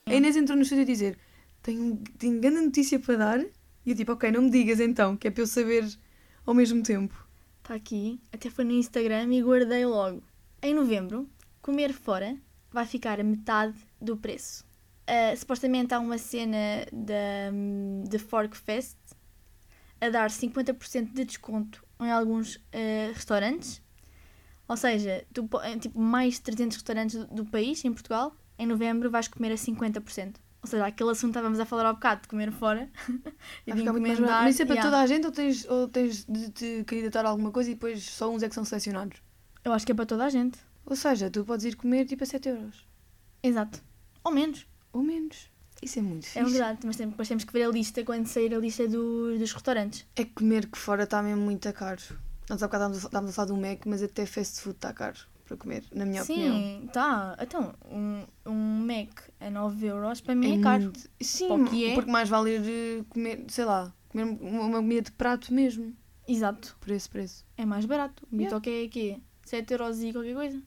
A 0.06 0.14
Inês 0.14 0.36
entrou 0.36 0.56
no 0.56 0.62
estúdio 0.62 0.82
a 0.82 0.86
dizer: 0.86 1.18
Tenho, 1.62 2.02
tenho 2.18 2.40
grande 2.40 2.66
notícia 2.66 2.98
para 2.98 3.16
dar. 3.16 3.40
E 3.40 3.90
eu 3.90 3.96
tipo, 3.96 4.12
ok, 4.12 4.30
não 4.30 4.42
me 4.42 4.50
digas 4.50 4.80
então, 4.80 5.16
que 5.16 5.28
é 5.28 5.30
para 5.30 5.42
eu 5.42 5.46
saber 5.46 5.86
ao 6.46 6.54
mesmo 6.54 6.82
tempo. 6.82 7.14
Está 7.62 7.74
aqui, 7.74 8.20
até 8.32 8.50
foi 8.50 8.64
no 8.64 8.72
Instagram 8.72 9.32
e 9.32 9.42
guardei 9.42 9.86
logo. 9.86 10.22
Em 10.62 10.74
novembro, 10.74 11.28
comer 11.62 11.92
fora 11.92 12.36
vai 12.70 12.86
ficar 12.86 13.20
a 13.20 13.24
metade 13.24 13.78
do 14.00 14.16
preço. 14.16 14.64
Ah, 15.06 15.36
supostamente 15.36 15.92
há 15.92 15.98
uma 15.98 16.16
cena 16.16 16.86
da 16.90 17.50
de 18.08 18.18
Fork 18.18 18.56
Fest 18.56 18.96
a 20.04 20.10
dar 20.10 20.30
50% 20.30 21.12
de 21.12 21.24
desconto 21.24 21.84
em 22.00 22.10
alguns 22.10 22.60
ah, 22.72 23.12
restaurantes. 23.12 23.82
Ou 24.66 24.76
seja, 24.76 25.24
tu, 25.32 25.48
tipo, 25.80 26.00
mais 26.00 26.34
de 26.34 26.42
300 26.42 26.76
restaurantes 26.76 27.16
do, 27.16 27.26
do 27.26 27.44
país, 27.44 27.84
em 27.84 27.92
Portugal, 27.92 28.34
em 28.58 28.66
novembro 28.66 29.10
vais 29.10 29.28
comer 29.28 29.52
a 29.52 29.56
50%. 29.56 30.36
Ou 30.62 30.68
seja, 30.68 30.86
aquele 30.86 31.10
assunto 31.10 31.32
que 31.32 31.38
estávamos 31.38 31.60
a 31.60 31.66
falar 31.66 31.90
há 31.90 31.92
bocado 31.92 32.22
de 32.22 32.28
comer 32.28 32.50
fora. 32.50 32.88
e 33.66 33.72
de 33.72 33.82
encomendar. 33.82 34.44
Mas 34.44 34.54
isso 34.54 34.62
é 34.62 34.64
para 34.64 34.76
yeah. 34.76 34.90
toda 34.90 35.02
a 35.02 35.06
gente 35.06 35.26
ou 35.26 35.32
tens, 35.32 35.68
ou 35.68 35.88
tens 35.88 36.24
de 36.24 36.50
te 36.50 36.84
candidatar 36.84 37.26
a 37.26 37.28
alguma 37.28 37.50
coisa 37.50 37.70
e 37.70 37.74
depois 37.74 38.02
só 38.02 38.30
uns 38.30 38.42
é 38.42 38.48
que 38.48 38.54
são 38.54 38.64
selecionados? 38.64 39.22
Eu 39.62 39.72
acho 39.74 39.84
que 39.84 39.92
é 39.92 39.94
para 39.94 40.06
toda 40.06 40.24
a 40.24 40.30
gente. 40.30 40.58
Ou 40.86 40.96
seja, 40.96 41.30
tu 41.30 41.44
podes 41.44 41.66
ir 41.66 41.76
comer 41.76 42.06
tipo 42.06 42.24
a 42.24 42.26
7 42.26 42.48
euros. 42.48 42.86
Exato. 43.42 43.82
Ou 44.22 44.32
menos. 44.32 44.66
Ou 44.90 45.02
menos. 45.02 45.50
Isso 45.82 45.98
é 45.98 46.02
muito 46.02 46.24
fixe. 46.26 46.38
É 46.38 46.44
verdade, 46.44 46.80
mas 46.84 46.96
depois 46.96 47.28
temos 47.28 47.44
que 47.44 47.52
ver 47.52 47.64
a 47.64 47.68
lista 47.68 48.02
quando 48.04 48.26
sair 48.26 48.54
a 48.54 48.58
lista 48.58 48.86
do- 48.88 49.38
dos 49.38 49.52
restaurantes. 49.52 50.06
É 50.16 50.24
que 50.24 50.32
comer 50.32 50.66
que 50.66 50.78
fora 50.78 51.04
está 51.04 51.22
mesmo 51.22 51.42
muito 51.42 51.70
caro. 51.72 52.00
Nós 52.48 52.62
há 52.62 52.66
bocado 52.66 52.94
estávamos 52.96 53.30
a- 53.30 53.34
falar 53.34 53.46
do 53.48 53.56
Mac, 53.56 53.84
mas 53.86 54.02
até 54.02 54.24
fast 54.26 54.60
food 54.60 54.76
está 54.76 54.92
caro 54.92 55.18
para 55.46 55.56
comer, 55.58 55.84
na 55.94 56.06
minha 56.06 56.22
opinião. 56.22 56.56
Sim, 56.56 56.88
tá. 56.92 57.36
Então, 57.40 57.74
um, 57.90 58.24
um 58.46 58.86
Mac 58.86 59.20
a 59.40 59.50
9 59.50 59.86
euros 59.86 60.20
para 60.22 60.34
mim 60.34 60.58
é, 60.58 60.62
caro. 60.62 60.84
muito- 60.84 61.08
Sim, 61.20 61.48
Para 61.48 61.56
o 61.56 61.64
que 61.66 61.84
é. 61.90 61.94
porque 61.94 62.10
mais 62.10 62.28
vale 62.28 62.56
eh, 62.56 63.04
comer, 63.10 63.44
sei 63.48 63.64
lá, 63.66 63.92
comer 64.08 64.24
uma 64.24 64.78
comida 64.78 65.02
de 65.02 65.12
prato 65.12 65.52
mesmo, 65.52 65.94
Exato. 66.26 66.76
por 66.80 66.90
esse 66.92 67.08
preço. 67.08 67.44
É 67.58 67.64
mais 67.66 67.84
barato. 67.84 68.26
O 68.30 68.34
Yeah. 68.36 68.56
Bitoque 68.56 68.70
é 68.70 68.84
aqui 68.86 69.22
7 69.44 69.72
euros 69.72 70.02
e 70.02 70.12
qualquer 70.12 70.34
coisa. 70.34 70.62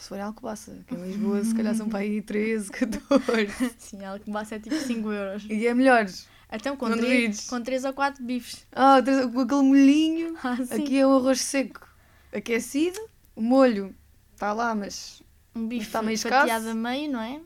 Se 0.00 0.08
for 0.08 0.18
em 0.18 0.22
Alcobaça, 0.22 0.84
que 0.86 0.94
em 0.94 1.02
Lisboa 1.06 1.44
se 1.44 1.54
calhar 1.54 1.74
são 1.74 1.88
para 1.88 2.00
aí 2.00 2.22
13, 2.22 2.70
14. 2.70 3.48
Sim, 3.78 4.04
algo 4.04 4.24
que 4.24 4.30
basta 4.30 4.54
é 4.54 4.58
tipo 4.58 4.76
5 4.76 5.12
euros. 5.12 5.44
E 5.48 5.66
é 5.66 5.74
melhor. 5.74 6.06
Então, 6.52 6.76
com 6.76 6.88
Não 6.88 6.96
3, 6.96 7.12
duvides. 7.12 7.50
com 7.50 7.60
3 7.60 7.84
ou 7.84 7.92
4 7.92 8.24
bifes. 8.24 8.66
Ah, 8.72 8.98
com 9.32 9.40
aquele 9.40 9.62
molhinho. 9.62 10.36
Ah. 10.44 10.56
Aqui 10.70 10.98
é 10.98 11.06
o 11.06 11.16
arroz 11.16 11.40
seco 11.40 11.86
aquecido, 12.32 13.00
o 13.34 13.40
molho 13.40 13.94
está 14.34 14.52
lá, 14.52 14.74
mas 14.74 15.22
um 15.54 15.66
bife 15.66 15.86
está 15.86 16.02
meio 16.02 16.18
fatiado 16.18 16.46
escasso. 16.46 16.68
a 16.68 16.74
meio, 16.74 17.10
não 17.10 17.20
é? 17.20 17.40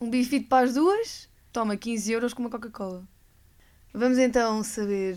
um 0.00 0.08
bifito 0.08 0.48
para 0.48 0.64
as 0.64 0.74
duas, 0.74 1.28
toma 1.52 1.76
15 1.76 2.12
euros 2.12 2.32
com 2.32 2.42
uma 2.42 2.50
Coca-Cola. 2.50 3.04
Vamos 3.92 4.18
então 4.18 4.62
saber 4.62 5.16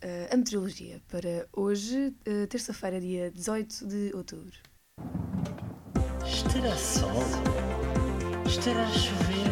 eh, 0.00 0.28
a 0.30 0.36
meteorologia 0.36 1.02
para 1.08 1.48
hoje, 1.52 2.14
eh, 2.24 2.46
terça-feira, 2.46 3.00
dia 3.00 3.30
18 3.30 3.86
de 3.86 4.12
outubro. 4.14 4.56
Estará 6.24 6.76
sol? 6.76 7.10
Estará 8.46 8.82
a 8.82 8.90
chover? 8.92 9.46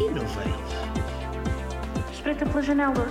E 0.00 0.10
não 0.10 0.26
veio? 0.26 2.10
Espreita 2.12 2.46
pela 2.46 2.62
janela. 2.62 3.06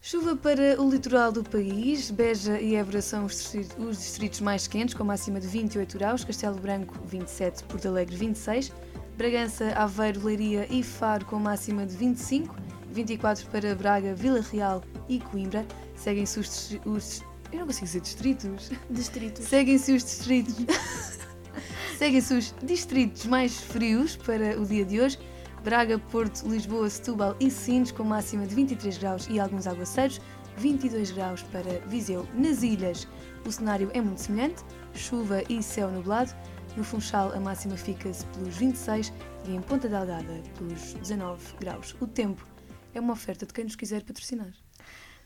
Chuva 0.00 0.34
para 0.36 0.80
o 0.80 0.88
litoral 0.90 1.30
do 1.30 1.44
país, 1.44 2.10
Beja 2.10 2.58
e 2.58 2.74
Évora 2.76 3.02
são 3.02 3.26
os 3.26 3.32
distritos, 3.34 3.76
os 3.78 3.98
distritos 3.98 4.40
mais 4.40 4.66
quentes, 4.66 4.94
com 4.94 5.04
máxima 5.04 5.38
de 5.38 5.46
28 5.46 5.98
graus, 5.98 6.24
Castelo 6.24 6.58
Branco 6.58 6.94
27, 7.04 7.64
Porto 7.64 7.88
Alegre 7.88 8.16
26, 8.16 8.72
Bragança, 9.18 9.70
Aveiro, 9.76 10.24
Leiria 10.24 10.66
e 10.70 10.82
Faro 10.82 11.26
com 11.26 11.38
máxima 11.38 11.84
de 11.84 11.94
25, 11.94 12.54
24 12.90 13.46
para 13.50 13.74
Braga, 13.74 14.14
Vila 14.14 14.40
Real 14.40 14.82
e 15.10 15.20
Coimbra. 15.20 15.66
Seguem-se 15.94 16.40
os, 16.40 16.78
os- 16.86 17.22
Eu 17.52 17.60
não 17.60 17.66
consigo 17.66 17.86
dizer 17.86 18.00
distritos. 18.00 18.70
Distritos. 18.90 19.44
Seguem-se 19.46 19.92
os 19.92 20.04
distritos. 20.04 20.54
Seguem-se 21.96 22.34
os 22.34 22.54
distritos 22.62 23.26
mais 23.26 23.58
frios 23.58 24.16
para 24.16 24.60
o 24.60 24.66
dia 24.66 24.84
de 24.84 25.00
hoje. 25.00 25.18
Braga, 25.64 25.98
Porto, 25.98 26.46
Lisboa, 26.48 26.88
Setúbal 26.88 27.36
e 27.40 27.50
Sines 27.50 27.90
com 27.90 28.04
máxima 28.04 28.46
de 28.46 28.54
23 28.54 28.98
graus 28.98 29.26
e 29.28 29.40
alguns 29.40 29.66
aguaceiros, 29.66 30.20
22 30.56 31.10
graus 31.10 31.42
para 31.42 31.80
Viseu. 31.86 32.26
Nas 32.34 32.62
ilhas, 32.62 33.08
o 33.44 33.50
cenário 33.50 33.90
é 33.92 34.00
muito 34.00 34.20
semelhante, 34.20 34.62
chuva 34.94 35.42
e 35.48 35.62
céu 35.62 35.90
nublado. 35.90 36.32
No 36.76 36.84
Funchal, 36.84 37.32
a 37.32 37.40
máxima 37.40 37.76
fica-se 37.76 38.24
pelos 38.26 38.56
26 38.56 39.12
e 39.46 39.54
em 39.54 39.60
Ponta 39.60 39.88
Delgada 39.88 40.42
pelos 40.56 40.94
19 40.94 41.56
graus. 41.58 41.96
O 42.00 42.06
tempo 42.06 42.46
é 42.94 43.00
uma 43.00 43.14
oferta 43.14 43.44
de 43.44 43.52
quem 43.52 43.64
nos 43.64 43.74
quiser 43.74 44.04
patrocinar. 44.04 44.52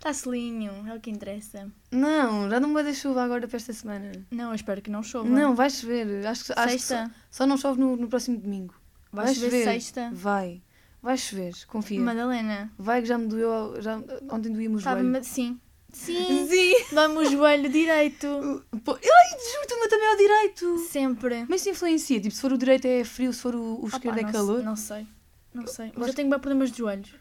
Está 0.02 0.12
selinho, 0.12 0.72
é 0.88 0.96
o 0.96 1.00
que 1.00 1.10
interessa. 1.12 1.70
Não, 1.92 2.50
já 2.50 2.58
não 2.58 2.72
vai 2.72 2.82
dar 2.82 2.92
chuva 2.92 3.22
agora 3.22 3.46
para 3.46 3.56
esta 3.56 3.72
semana. 3.72 4.10
Não, 4.32 4.48
eu 4.48 4.54
espero 4.56 4.82
que 4.82 4.90
não 4.90 5.00
chova. 5.00 5.28
Não, 5.28 5.54
vai 5.54 5.70
chover. 5.70 6.26
Acho, 6.26 6.46
que- 6.46 6.52
acho 6.56 6.74
que 6.74 6.78
só, 6.80 7.08
só 7.30 7.46
não 7.46 7.56
chove 7.56 7.78
no, 7.78 7.96
no 7.96 8.08
próximo 8.08 8.36
domingo. 8.36 8.74
Vai 9.12 9.32
chover 9.32 9.62
sexta. 9.62 10.10
Vai. 10.12 10.60
Vai 11.00 11.16
chover, 11.16 11.52
confia. 11.68 12.00
Madalena. 12.00 12.72
Vai 12.76 13.00
que 13.02 13.06
já 13.06 13.16
me 13.16 13.28
doeu. 13.28 13.80
Já, 13.80 13.96
ontem 14.28 14.52
doía-me 14.52 14.74
os 14.74 14.80
Estava 14.80 15.00
joelhos. 15.00 15.26
Sim. 15.28 15.60
Sim, 15.92 16.48
Sim! 16.48 16.74
o 17.18 17.24
joelho 17.24 17.68
direito. 17.70 18.26
Pô, 18.84 18.94
Ai, 18.94 19.00
juro-te, 19.00 19.74
o 19.74 19.88
também 19.88 20.08
é 20.08 20.14
o 20.14 20.16
direito! 20.16 20.78
Sempre. 20.78 21.44
Mas 21.48 21.60
isso 21.60 21.70
influencia, 21.70 22.18
tipo, 22.20 22.34
se 22.34 22.40
for 22.40 22.52
o 22.52 22.58
direito 22.58 22.86
é 22.86 23.04
frio, 23.04 23.32
se 23.32 23.40
for 23.40 23.54
o, 23.54 23.62
o 23.74 23.86
Opa, 23.86 23.96
esquerdo 23.98 24.18
é 24.18 24.22
não, 24.22 24.32
calor. 24.32 24.62
Não 24.64 24.74
sei. 24.74 25.06
Não 25.54 25.66
sei. 25.66 25.86
Mas 25.88 25.94
gosto- 25.96 26.08
eu 26.08 26.14
tenho 26.14 26.30
bem 26.30 26.38
problemas 26.40 26.72
de 26.72 26.78
joelhos. 26.78 27.14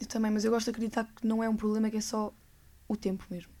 Eu 0.00 0.06
também, 0.06 0.30
mas 0.30 0.44
eu 0.44 0.50
gosto 0.50 0.66
de 0.66 0.70
acreditar 0.70 1.04
que 1.04 1.26
não 1.26 1.42
é 1.42 1.48
um 1.48 1.56
problema, 1.56 1.90
que 1.90 1.96
é 1.96 2.00
só 2.00 2.32
o 2.86 2.96
tempo 2.96 3.24
mesmo. 3.30 3.52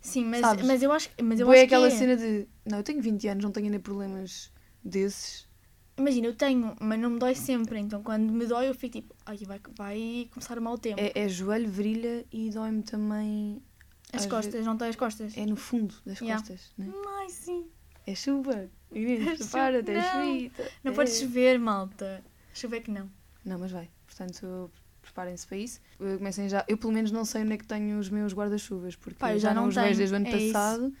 Sim, 0.00 0.24
mas, 0.24 0.40
Sabes? 0.40 0.66
mas 0.66 0.82
eu 0.82 0.92
acho, 0.92 1.10
mas 1.22 1.38
eu 1.40 1.52
é 1.52 1.56
acho 1.56 1.64
aquela 1.66 1.88
que 1.88 1.94
é. 1.94 1.98
cena 1.98 2.16
de, 2.16 2.48
não, 2.64 2.78
eu 2.78 2.84
tenho 2.84 3.00
20 3.00 3.28
anos, 3.28 3.44
não 3.44 3.52
tenho 3.52 3.66
ainda 3.66 3.78
problemas 3.78 4.52
desses. 4.82 5.48
Imagina, 5.96 6.26
eu 6.26 6.34
tenho, 6.34 6.74
mas 6.80 6.98
não 6.98 7.10
me 7.10 7.18
dói 7.18 7.34
sempre. 7.34 7.78
Então 7.78 8.02
quando 8.02 8.32
me 8.32 8.46
dói 8.46 8.68
eu 8.68 8.74
fico 8.74 9.00
tipo, 9.00 9.14
ai, 9.24 9.38
vai, 9.46 9.60
vai 9.76 10.28
começar 10.32 10.58
o 10.58 10.62
mau 10.62 10.76
tempo. 10.76 11.00
É, 11.00 11.12
é 11.14 11.28
joelho, 11.28 11.70
virilha 11.70 12.26
e 12.32 12.50
dói-me 12.50 12.82
também, 12.82 13.62
as 14.12 14.26
costas, 14.26 14.64
não 14.64 14.76
dói 14.76 14.88
as 14.88 14.96
costas. 14.96 15.36
é 15.36 15.46
no 15.46 15.56
fundo 15.56 15.94
das 16.04 16.20
Yeah. 16.20 16.40
costas, 16.40 16.72
né? 16.78 16.92
Ai, 17.18 17.28
sim. 17.30 17.66
É 18.06 18.14
chuva. 18.14 18.70
Inês, 18.92 19.26
É 19.28 19.36
prepara-te, 19.36 19.90
é 19.90 20.02
chuva. 20.02 20.24
Não. 20.24 20.70
Não 20.84 20.92
é. 20.92 20.94
pode 20.94 21.10
chover, 21.10 21.58
malta. 21.58 22.24
Chover 22.52 22.80
que 22.82 22.90
não. 22.90 23.10
Não, 23.44 23.58
mas 23.58 23.72
vai. 23.72 23.90
Portanto, 24.06 24.70
preparem-se 25.04 25.46
para 25.46 25.56
isso. 25.56 25.80
Eu, 26.00 26.18
comecem 26.18 26.48
já. 26.48 26.64
Eu, 26.66 26.76
pelo 26.76 26.92
menos, 26.92 27.10
não 27.10 27.24
sei 27.24 27.42
onde 27.42 27.52
é 27.52 27.56
que 27.56 27.66
tenho 27.66 27.98
os 27.98 28.08
meus 28.08 28.32
guarda-chuvas, 28.32 28.96
porque 28.96 29.18
Pá, 29.18 29.32
eu 29.32 29.38
já, 29.38 29.48
já 29.48 29.54
não 29.54 29.62
não 29.62 29.68
os 29.68 29.74
vejo 29.74 29.86
tenho, 29.86 29.96
desde 29.98 30.14
o 30.14 30.16
ano 30.16 30.26
é 30.26 30.36
isso. 30.36 30.52
passado. 30.52 30.94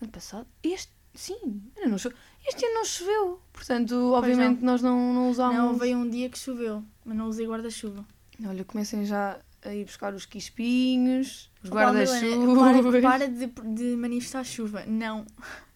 Ano 0.00 0.10
passado? 0.10 0.46
Este, 0.62 0.92
sim, 1.14 1.62
não 1.86 1.98
choveu. 1.98 2.18
Este 2.46 2.64
ano 2.64 2.74
não 2.74 2.84
choveu. 2.84 3.42
Portanto, 3.52 4.12
obviamente, 4.12 4.64
nós 4.64 4.82
não, 4.82 5.12
não 5.12 5.30
usámos. 5.30 5.56
Não, 5.56 5.74
veio 5.74 5.98
um 5.98 6.08
dia 6.08 6.28
que 6.28 6.38
choveu, 6.38 6.82
mas 7.04 7.16
não 7.16 7.28
usei 7.28 7.46
guarda-chuva. 7.46 8.04
Olha, 8.44 8.64
comecem 8.64 9.04
já 9.04 9.38
a 9.64 9.74
ir 9.74 9.84
buscar 9.84 10.12
os 10.14 10.26
quispinhos, 10.26 11.50
os 11.62 11.70
guarda-chuvas. 11.70 13.00
Para, 13.00 13.00
para 13.00 13.28
de, 13.28 13.46
de 13.46 13.96
manifestar 13.96 14.44
chuva. 14.44 14.84
Não. 14.86 15.24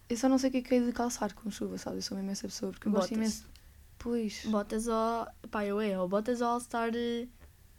Eu 0.09 0.17
só 0.17 0.29
não 0.29 0.39
sei 0.39 0.51
o 0.51 0.53
que 0.53 0.59
é 0.59 0.63
que 0.63 0.75
é 0.75 0.81
de 0.81 0.93
calçar 0.93 1.35
com 1.35 1.51
chuva, 1.51 1.79
sabe? 1.79 1.97
Eu 1.97 2.03
sou 2.03 2.17
mesmo 2.17 2.31
essa 2.31 2.47
pessoa, 2.47 2.73
porque 2.73 2.89
eu 2.89 2.93
gosto 2.93 3.13
imenso. 3.15 3.47
Pois. 3.99 4.45
Botas 4.47 4.89
ao. 4.89 5.27
Pá, 5.51 5.65
eu 5.65 5.81
é, 5.81 5.99
ou 5.99 6.09
botas 6.09 6.41
ao 6.43 6.55
All-Star. 6.55 6.91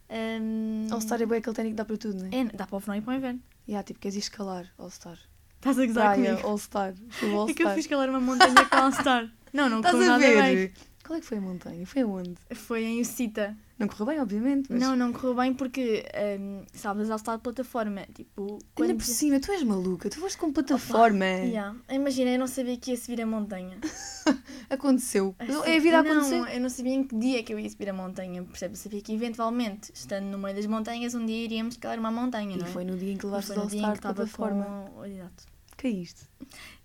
Um... 0.09 0.87
All-Star 0.91 1.21
é 1.21 1.25
bem 1.25 1.39
aquele 1.39 1.55
técnico 1.55 1.73
que 1.73 1.77
dá 1.77 1.85
para 1.85 1.97
tudo, 1.97 2.19
não 2.19 2.27
é? 2.27 2.41
É, 2.41 2.43
dá 2.45 2.65
para 2.65 2.75
o 2.77 2.79
verão 2.79 2.95
e 2.95 3.01
para 3.01 3.13
o 3.13 3.17
inverno. 3.17 3.41
Yeah, 3.67 3.83
tipo, 3.83 3.99
queres 3.99 4.15
ir 4.15 4.19
escalar 4.19 4.65
All-Star. 4.77 5.17
Estás 5.55 5.77
a 5.77 5.85
gozar 5.85 6.13
Praia, 6.13 6.29
comigo. 6.31 6.47
All-Star. 6.47 6.93
Chuva 7.09 7.51
É 7.51 7.53
que 7.53 7.63
eu 7.63 7.69
fui 7.71 7.79
escalar 7.79 8.09
uma 8.09 8.19
montanha 8.19 8.65
com 8.65 8.75
All-Star. 8.75 9.29
Não, 9.51 9.69
não 9.69 9.77
Estás 9.77 9.95
correu 9.95 10.13
a 10.13 10.17
nada 10.17 10.41
bem. 10.41 10.73
Qual 11.07 11.15
é 11.15 11.21
que 11.21 11.25
foi 11.25 11.37
a 11.37 11.41
montanha? 11.41 11.87
Foi 11.87 12.01
aonde? 12.01 12.35
Foi 12.53 12.83
em 12.83 12.99
Ucita. 12.99 13.55
Não 13.79 13.87
correu 13.87 14.07
bem, 14.07 14.19
obviamente, 14.19 14.67
mas... 14.69 14.81
Não, 14.81 14.93
não 14.93 15.13
correu 15.13 15.35
bem 15.35 15.53
porque, 15.53 16.03
um, 16.39 16.63
sabes, 16.73 17.09
All-Star 17.09 17.37
de 17.37 17.43
plataforma. 17.43 18.01
Tipo, 18.13 18.59
Ainda 18.77 18.95
por 18.95 19.03
cima, 19.05 19.39
tu 19.39 19.51
és 19.51 19.63
maluca, 19.63 20.09
tu 20.09 20.19
foste 20.19 20.37
com 20.37 20.51
plataforma. 20.51 21.23
Yeah. 21.25 21.77
Imagina, 21.89 22.31
eu 22.31 22.39
não 22.39 22.47
sabia 22.47 22.75
que 22.75 22.91
ia 22.91 22.97
subir 22.97 23.21
a 23.21 23.25
montanha. 23.25 23.77
Aconteceu. 24.69 25.33
É 25.39 25.77
a 25.77 25.79
vida 25.79 25.99
a 25.99 26.03
não, 26.03 26.11
acontecer. 26.11 26.55
eu 26.55 26.59
não 26.59 26.69
sabia 26.69 26.93
em 26.93 27.03
que 27.03 27.15
dia 27.15 27.41
que 27.43 27.53
eu 27.53 27.59
ia 27.59 27.69
subir 27.69 27.89
a 27.89 27.93
montanha, 27.93 28.43
percebe? 28.43 28.73
Eu 28.73 28.77
sabia 28.77 29.01
que 29.01 29.13
eventualmente, 29.13 29.91
estando 29.93 30.25
no 30.25 30.37
meio 30.37 30.55
das 30.55 30.65
montanhas, 30.65 31.15
um 31.15 31.25
dia 31.25 31.45
iríamos 31.45 31.75
escalar 31.75 31.97
uma 31.99 32.11
montanha, 32.11 32.55
E 32.55 32.59
não 32.59 32.65
é? 32.65 32.69
foi 32.69 32.83
no 32.83 32.97
dia 32.97 33.13
em 33.13 33.17
que 33.17 33.25
levaste 33.25 33.53
foi 33.53 33.57
o 33.57 33.63
no 33.63 33.69
dia 33.69 33.79
em 33.79 33.85
All-Star 33.85 34.11
que 34.13 34.17
de 34.17 34.21
estava 34.23 34.49
plataforma. 34.51 34.91
com... 34.93 35.05
Exato. 35.05 35.43
Caíste. 35.77 36.21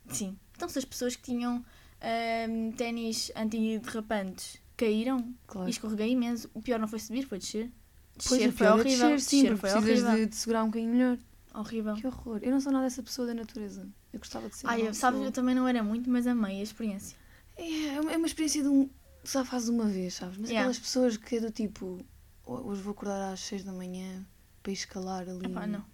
Sim. 0.08 0.36
Então 0.54 0.68
se 0.68 0.78
as 0.78 0.84
pessoas 0.84 1.16
que 1.16 1.22
tinham 1.22 1.64
ahm, 2.02 2.72
ténis 2.72 3.30
antiderrapantes 3.36 4.58
caíram 4.76 5.32
Claro. 5.46 5.68
e 5.68 5.70
escorreguei 5.70 6.10
imenso, 6.10 6.50
o 6.54 6.60
pior 6.60 6.78
não 6.78 6.88
foi 6.88 6.98
subir, 6.98 7.26
foi 7.26 7.38
descer. 7.38 7.70
Descer 8.16 8.52
foi 8.52 8.66
é 8.66 8.72
horrível. 8.72 9.08
descer, 9.10 9.20
sim, 9.20 9.42
descer 9.42 9.56
foi 9.56 9.70
precisas 9.70 10.04
horrível. 10.04 10.24
de, 10.26 10.30
de 10.30 10.36
segurar 10.36 10.62
um 10.64 10.66
bocadinho 10.66 10.92
melhor. 10.92 11.18
Horrível. 11.54 11.94
Que 11.94 12.06
horror. 12.06 12.38
Eu 12.42 12.50
não 12.50 12.60
sou 12.60 12.72
nada 12.72 12.86
essa 12.86 13.02
pessoa 13.02 13.26
da 13.26 13.34
natureza. 13.34 13.86
Eu 14.12 14.18
gostava 14.18 14.48
de 14.48 14.56
ser. 14.56 14.66
Uma 14.66 14.78
eu, 14.78 14.94
sabes, 14.94 15.20
eu 15.20 15.30
também 15.32 15.54
não 15.54 15.66
era 15.68 15.82
muito, 15.82 16.08
mas 16.10 16.26
amei 16.26 16.60
a 16.60 16.62
experiência. 16.62 17.16
É, 17.56 17.94
é 17.96 18.00
uma- 18.00 18.12
é 18.12 18.18
experiência 18.20 18.62
de 18.62 18.68
um. 18.68 18.88
Só 19.24 19.44
fazes 19.44 19.68
uma 19.68 19.84
vez, 19.84 20.14
sabes? 20.14 20.36
Mas 20.38 20.48
Yeah. 20.50 20.60
aquelas 20.68 20.78
pessoas 20.78 21.16
que 21.16 21.36
é 21.36 21.40
do 21.40 21.50
tipo. 21.50 21.98
"Ho- 22.46 22.68
Hoje 22.70 22.82
vou 22.82 22.92
acordar 22.92 23.32
às 23.32 23.40
6 23.40 23.62
da 23.64 23.72
manhã 23.72 24.26
para 24.62 24.72
escalar 24.72 25.28
ali. 25.28 25.46
Epá, 25.46 25.66
não. 25.66 25.84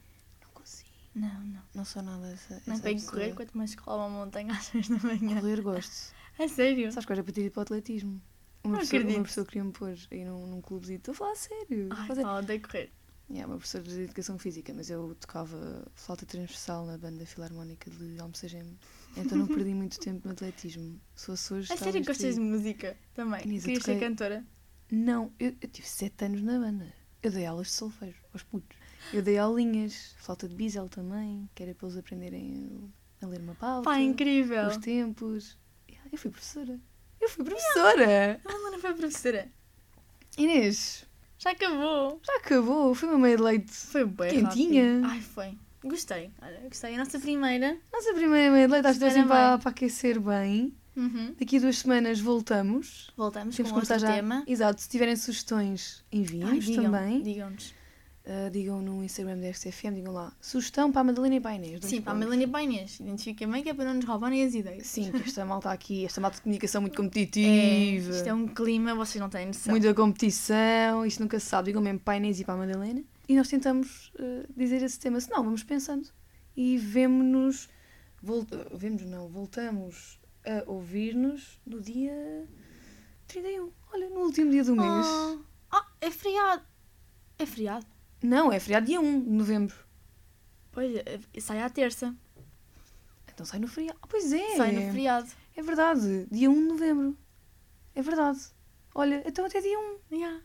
Não, 1.18 1.40
não. 1.44 1.62
Não 1.74 1.85
sou 1.85 2.02
nada 2.02 2.26
essa. 2.31 2.62
Não 2.66 2.74
essa 2.74 2.83
tenho 2.83 2.96
que 2.96 3.02
pessoa. 3.04 3.12
correr, 3.22 3.35
quanto 3.35 3.57
mais 3.59 3.70
escolar 3.70 4.07
uma 4.07 4.24
montanha 4.24 4.52
às 4.57 4.64
6 4.66 4.88
da 4.88 4.96
manhã. 4.98 5.40
Correr 5.40 5.61
gosto. 5.62 6.12
É 6.40 6.46
sério? 6.46 6.92
Sabes 6.92 7.04
que 7.04 7.12
eu 7.12 7.24
para 7.24 7.40
ido 7.40 7.50
para 7.50 7.59
o 7.59 7.62
atletismo. 7.62 8.22
Uma 8.62 8.74
Não 8.74 8.78
pessoa, 8.78 9.00
uma 9.00 9.09
acredito. 9.09 9.26
pessoa 9.26 9.46
queria 9.46 9.64
me 9.64 9.72
pôr 9.72 9.96
aí 10.12 10.24
num, 10.24 10.46
num 10.46 10.61
clubezinho. 10.61 10.98
Estou 10.98 11.11
a 11.11 11.14
falar 11.16 11.33
a 11.33 11.35
sério. 11.35 11.88
Ai, 11.90 12.07
Fazer- 12.07 12.22
pá, 12.22 12.38
odeio 12.38 12.62
correr. 12.62 12.92
Yeah, 13.28 13.46
uma 13.52 13.57
professora 13.59 13.83
de 13.83 14.02
Educação 14.02 14.38
Física, 14.38 14.72
mas 14.72 14.88
eu 14.88 15.16
tocava 15.20 15.85
flauta 15.96 16.24
transversal 16.24 16.87
na 16.87 16.96
banda 16.96 17.26
filarmónica 17.26 17.90
de 17.90 18.20
Almocegem. 18.20 18.78
Então 19.16 19.37
não 19.37 19.48
perdi 19.48 19.74
muito 19.74 19.98
tempo 20.00 20.28
no 20.28 20.33
atletismo. 20.33 21.00
Se 21.16 21.26
fosse 21.26 21.52
hoje. 21.54 21.72
É 21.72 21.74
estava 21.74 21.90
sério 21.90 22.07
que 22.07 22.12
gostas 22.12 22.35
de 22.37 22.40
música 22.40 22.96
também? 23.14 23.44
Inês, 23.44 23.64
Querias 23.64 23.83
ser 23.83 23.94
toquei- 23.94 24.09
cantora? 24.09 24.46
Não, 24.92 25.33
eu, 25.40 25.57
eu 25.61 25.68
tive 25.68 25.88
7 25.88 26.24
anos 26.24 26.42
na 26.42 26.57
banda. 26.61 26.87
Eu 27.20 27.33
dei 27.33 27.44
aulas 27.46 27.66
de 27.66 27.72
solfejo 27.72 28.22
aos 28.33 28.44
putos. 28.44 28.78
Eu 29.12 29.22
dei 29.22 29.38
aulinhas, 29.38 30.14
flauta 30.18 30.48
de 30.48 30.54
bisel 30.54 30.88
também, 30.88 31.48
que 31.54 31.62
era 31.62 31.74
para 31.74 31.87
eles 31.88 31.98
aprenderem 31.98 32.92
a 33.22 33.26
ler 33.26 33.40
uma 33.40 33.54
pauta. 33.54 33.84
Pá, 33.84 33.98
incrível! 34.00 34.66
Os 34.68 34.76
tempos. 34.78 35.56
Eu 36.12 36.18
fui 36.18 36.30
professora. 36.30 36.78
Eu 37.20 37.28
fui 37.28 37.44
professora! 37.44 38.40
A 38.44 38.52
Luna 38.52 38.78
foi 38.78 38.94
professora. 38.94 39.48
Inês, 40.37 41.04
Já 41.38 41.50
acabou. 41.50 42.20
já 42.24 42.37
acabou. 42.37 42.94
Foi 42.94 43.08
uma 43.08 43.18
meia 43.18 43.37
de 43.37 43.42
leite. 43.42 43.72
Foi 43.72 44.04
bem 44.04 44.30
Quentinha. 44.44 45.00
rápido. 45.00 45.11
Ai, 45.11 45.20
foi. 45.20 45.58
Gostei. 45.84 46.30
Olha, 46.42 46.61
gostei. 46.68 46.94
A 46.94 46.98
nossa 46.98 47.18
primeira. 47.18 47.76
Nossa 47.92 48.12
primeira 48.14 48.52
meia 48.52 48.66
de 48.66 48.72
leite, 48.72 48.87
acho 48.87 48.94
que 48.98 49.04
deu 49.04 49.08
assim 49.08 49.26
para, 49.28 49.58
para 49.58 49.70
aquecer 49.70 50.20
bem. 50.20 50.74
Uhum. 50.96 51.34
Daqui 51.38 51.56
a 51.58 51.61
duas 51.61 51.78
semanas 51.78 52.18
voltamos. 52.20 53.11
Voltamos 53.16 53.54
Temos 53.56 53.70
com 53.72 53.78
outro 53.78 53.98
já. 53.98 54.12
tema. 54.14 54.42
Exato, 54.46 54.80
se 54.80 54.88
tiverem 54.88 55.14
sugestões, 55.14 56.04
enviem-nos 56.11 56.68
também. 56.70 57.22
Digam-nos. 57.22 57.74
Uh, 58.29 58.51
digam 58.51 58.83
no 58.83 59.03
Instagram 59.03 59.38
da 59.38 59.49
RCFM, 59.49 59.95
digam 59.95 60.12
lá. 60.12 60.31
Sugestão 60.38 60.93
para 60.93 61.01
a 61.01 61.05
Madalena 61.05 61.37
e 61.37 61.41
para 61.41 61.53
a 61.53 61.55
Inês. 61.55 61.83
Sim, 61.83 62.03
para 62.03 62.12
a 62.12 62.14
pontos. 62.14 62.29
Melanie 62.29 62.47
Bainês. 62.47 63.01
Identifiquem 63.01 63.51
bem 63.51 63.62
que 63.62 63.71
é 63.71 63.75
para 63.75 63.87
não 63.87 63.95
nos 63.95 64.05
roubarem 64.05 64.45
as 64.45 64.53
ideias. 64.53 64.87
Sim, 64.87 65.11
que 65.11 65.23
esta 65.23 65.47
malta 65.47 65.71
aqui, 65.73 66.05
esta 66.05 66.21
malta 66.21 66.37
de 66.37 66.43
comunicação 66.43 66.83
muito 66.83 66.93
É, 66.93 66.97
competitiva. 66.97 68.11
isto 68.11 68.29
é 68.29 68.35
um 68.35 68.47
clima, 68.47 68.95
vocês 68.95 69.19
não 69.19 69.31
têm 69.31 69.47
noção. 69.47 69.71
Muita 69.71 69.95
competição, 69.95 71.07
isto 71.07 71.23
nunca 71.23 71.41
se 71.41 71.47
sabe. 71.47 71.69
Digam 71.69 71.81
mesmo 71.81 72.01
para 72.01 72.14
a 72.14 72.17
Inês 72.19 72.38
e 72.38 72.45
para 72.45 72.53
a 72.53 72.59
Madalena. 72.59 73.03
E 73.27 73.35
nós 73.35 73.49
tentamos 73.49 74.12
uh, 74.17 74.47
dizer 74.55 74.83
esse 74.83 74.99
tema. 75.01 75.19
Se 75.23 75.31
não, 75.31 75.43
vamos 75.43 75.62
pensando. 75.62 76.07
E 76.55 76.77
vemo-nos. 76.77 77.67
Vol 78.23 78.47
vemos 78.75 79.05
não, 79.05 79.27
voltamos 79.29 80.21
a 80.45 80.71
ouvir-nos 80.71 81.59
no 81.64 81.81
dia 81.81 82.45
31. 83.27 83.71
Olha, 83.91 84.11
no 84.11 84.21
último 84.21 84.51
dia 84.51 84.64
do 84.64 84.77
mês. 84.77 85.07
Ah, 85.07 85.38
ah, 85.71 85.87
é 86.01 86.11
feriado. 86.11 86.62
É 87.38 87.47
feriado? 87.47 87.87
Não, 88.22 88.52
é 88.52 88.59
feriado 88.59 88.87
dia 88.87 89.00
1 89.00 89.24
de 89.24 89.31
novembro. 89.31 89.76
Pois, 90.72 90.94
é, 90.96 91.40
sai 91.40 91.61
à 91.61 91.70
terça. 91.70 92.14
Então 93.33 93.46
sai 93.46 93.61
no 93.61 93.68
feriado. 93.68 93.98
Ah, 94.02 94.07
pois 94.09 94.33
é. 94.33 94.57
Sai 94.57 94.72
no 94.72 94.92
feriado. 94.92 95.28
É 95.57 95.62
verdade. 95.62 96.26
Dia 96.31 96.50
1 96.50 96.54
de 96.54 96.68
novembro. 96.68 97.18
É 97.94 98.02
verdade. 98.02 98.40
Olha, 98.94 99.22
então 99.26 99.44
até 99.44 99.61
dia 99.61 99.78
1. 100.11 100.14
Yeah. 100.14 100.40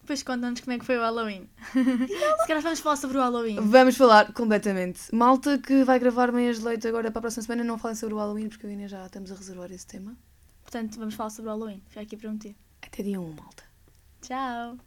Depois 0.00 0.22
contam-nos 0.22 0.60
como 0.60 0.72
é 0.72 0.78
que 0.78 0.84
foi 0.84 0.96
o 0.96 1.00
Halloween. 1.00 1.48
Se 1.74 2.46
calhar 2.46 2.62
vamos 2.62 2.78
falar 2.78 2.94
sobre 2.94 3.18
o 3.18 3.20
Halloween. 3.20 3.56
Vamos 3.60 3.96
falar 3.96 4.32
completamente. 4.32 5.12
Malta 5.12 5.58
que 5.58 5.82
vai 5.82 5.98
gravar 5.98 6.30
meias 6.30 6.58
de 6.58 6.64
leite 6.64 6.86
agora 6.86 7.10
para 7.10 7.18
a 7.18 7.22
próxima 7.22 7.42
semana, 7.42 7.64
não 7.64 7.76
falem 7.76 7.96
sobre 7.96 8.14
o 8.14 8.18
Halloween, 8.18 8.48
porque 8.48 8.66
eu 8.66 8.70
a 8.70 8.72
Inês 8.72 8.90
já 8.92 9.04
estamos 9.04 9.32
a 9.32 9.34
reservar 9.34 9.72
esse 9.72 9.86
tema. 9.86 10.16
Portanto, 10.62 10.96
vamos 10.98 11.14
falar 11.14 11.30
sobre 11.30 11.50
o 11.50 11.52
Halloween. 11.52 11.82
Fica 11.88 12.02
aqui 12.02 12.16
prometer. 12.16 12.54
Até 12.82 13.02
dia 13.02 13.20
1, 13.20 13.32
malta. 13.32 13.64
Tchau! 14.22 14.78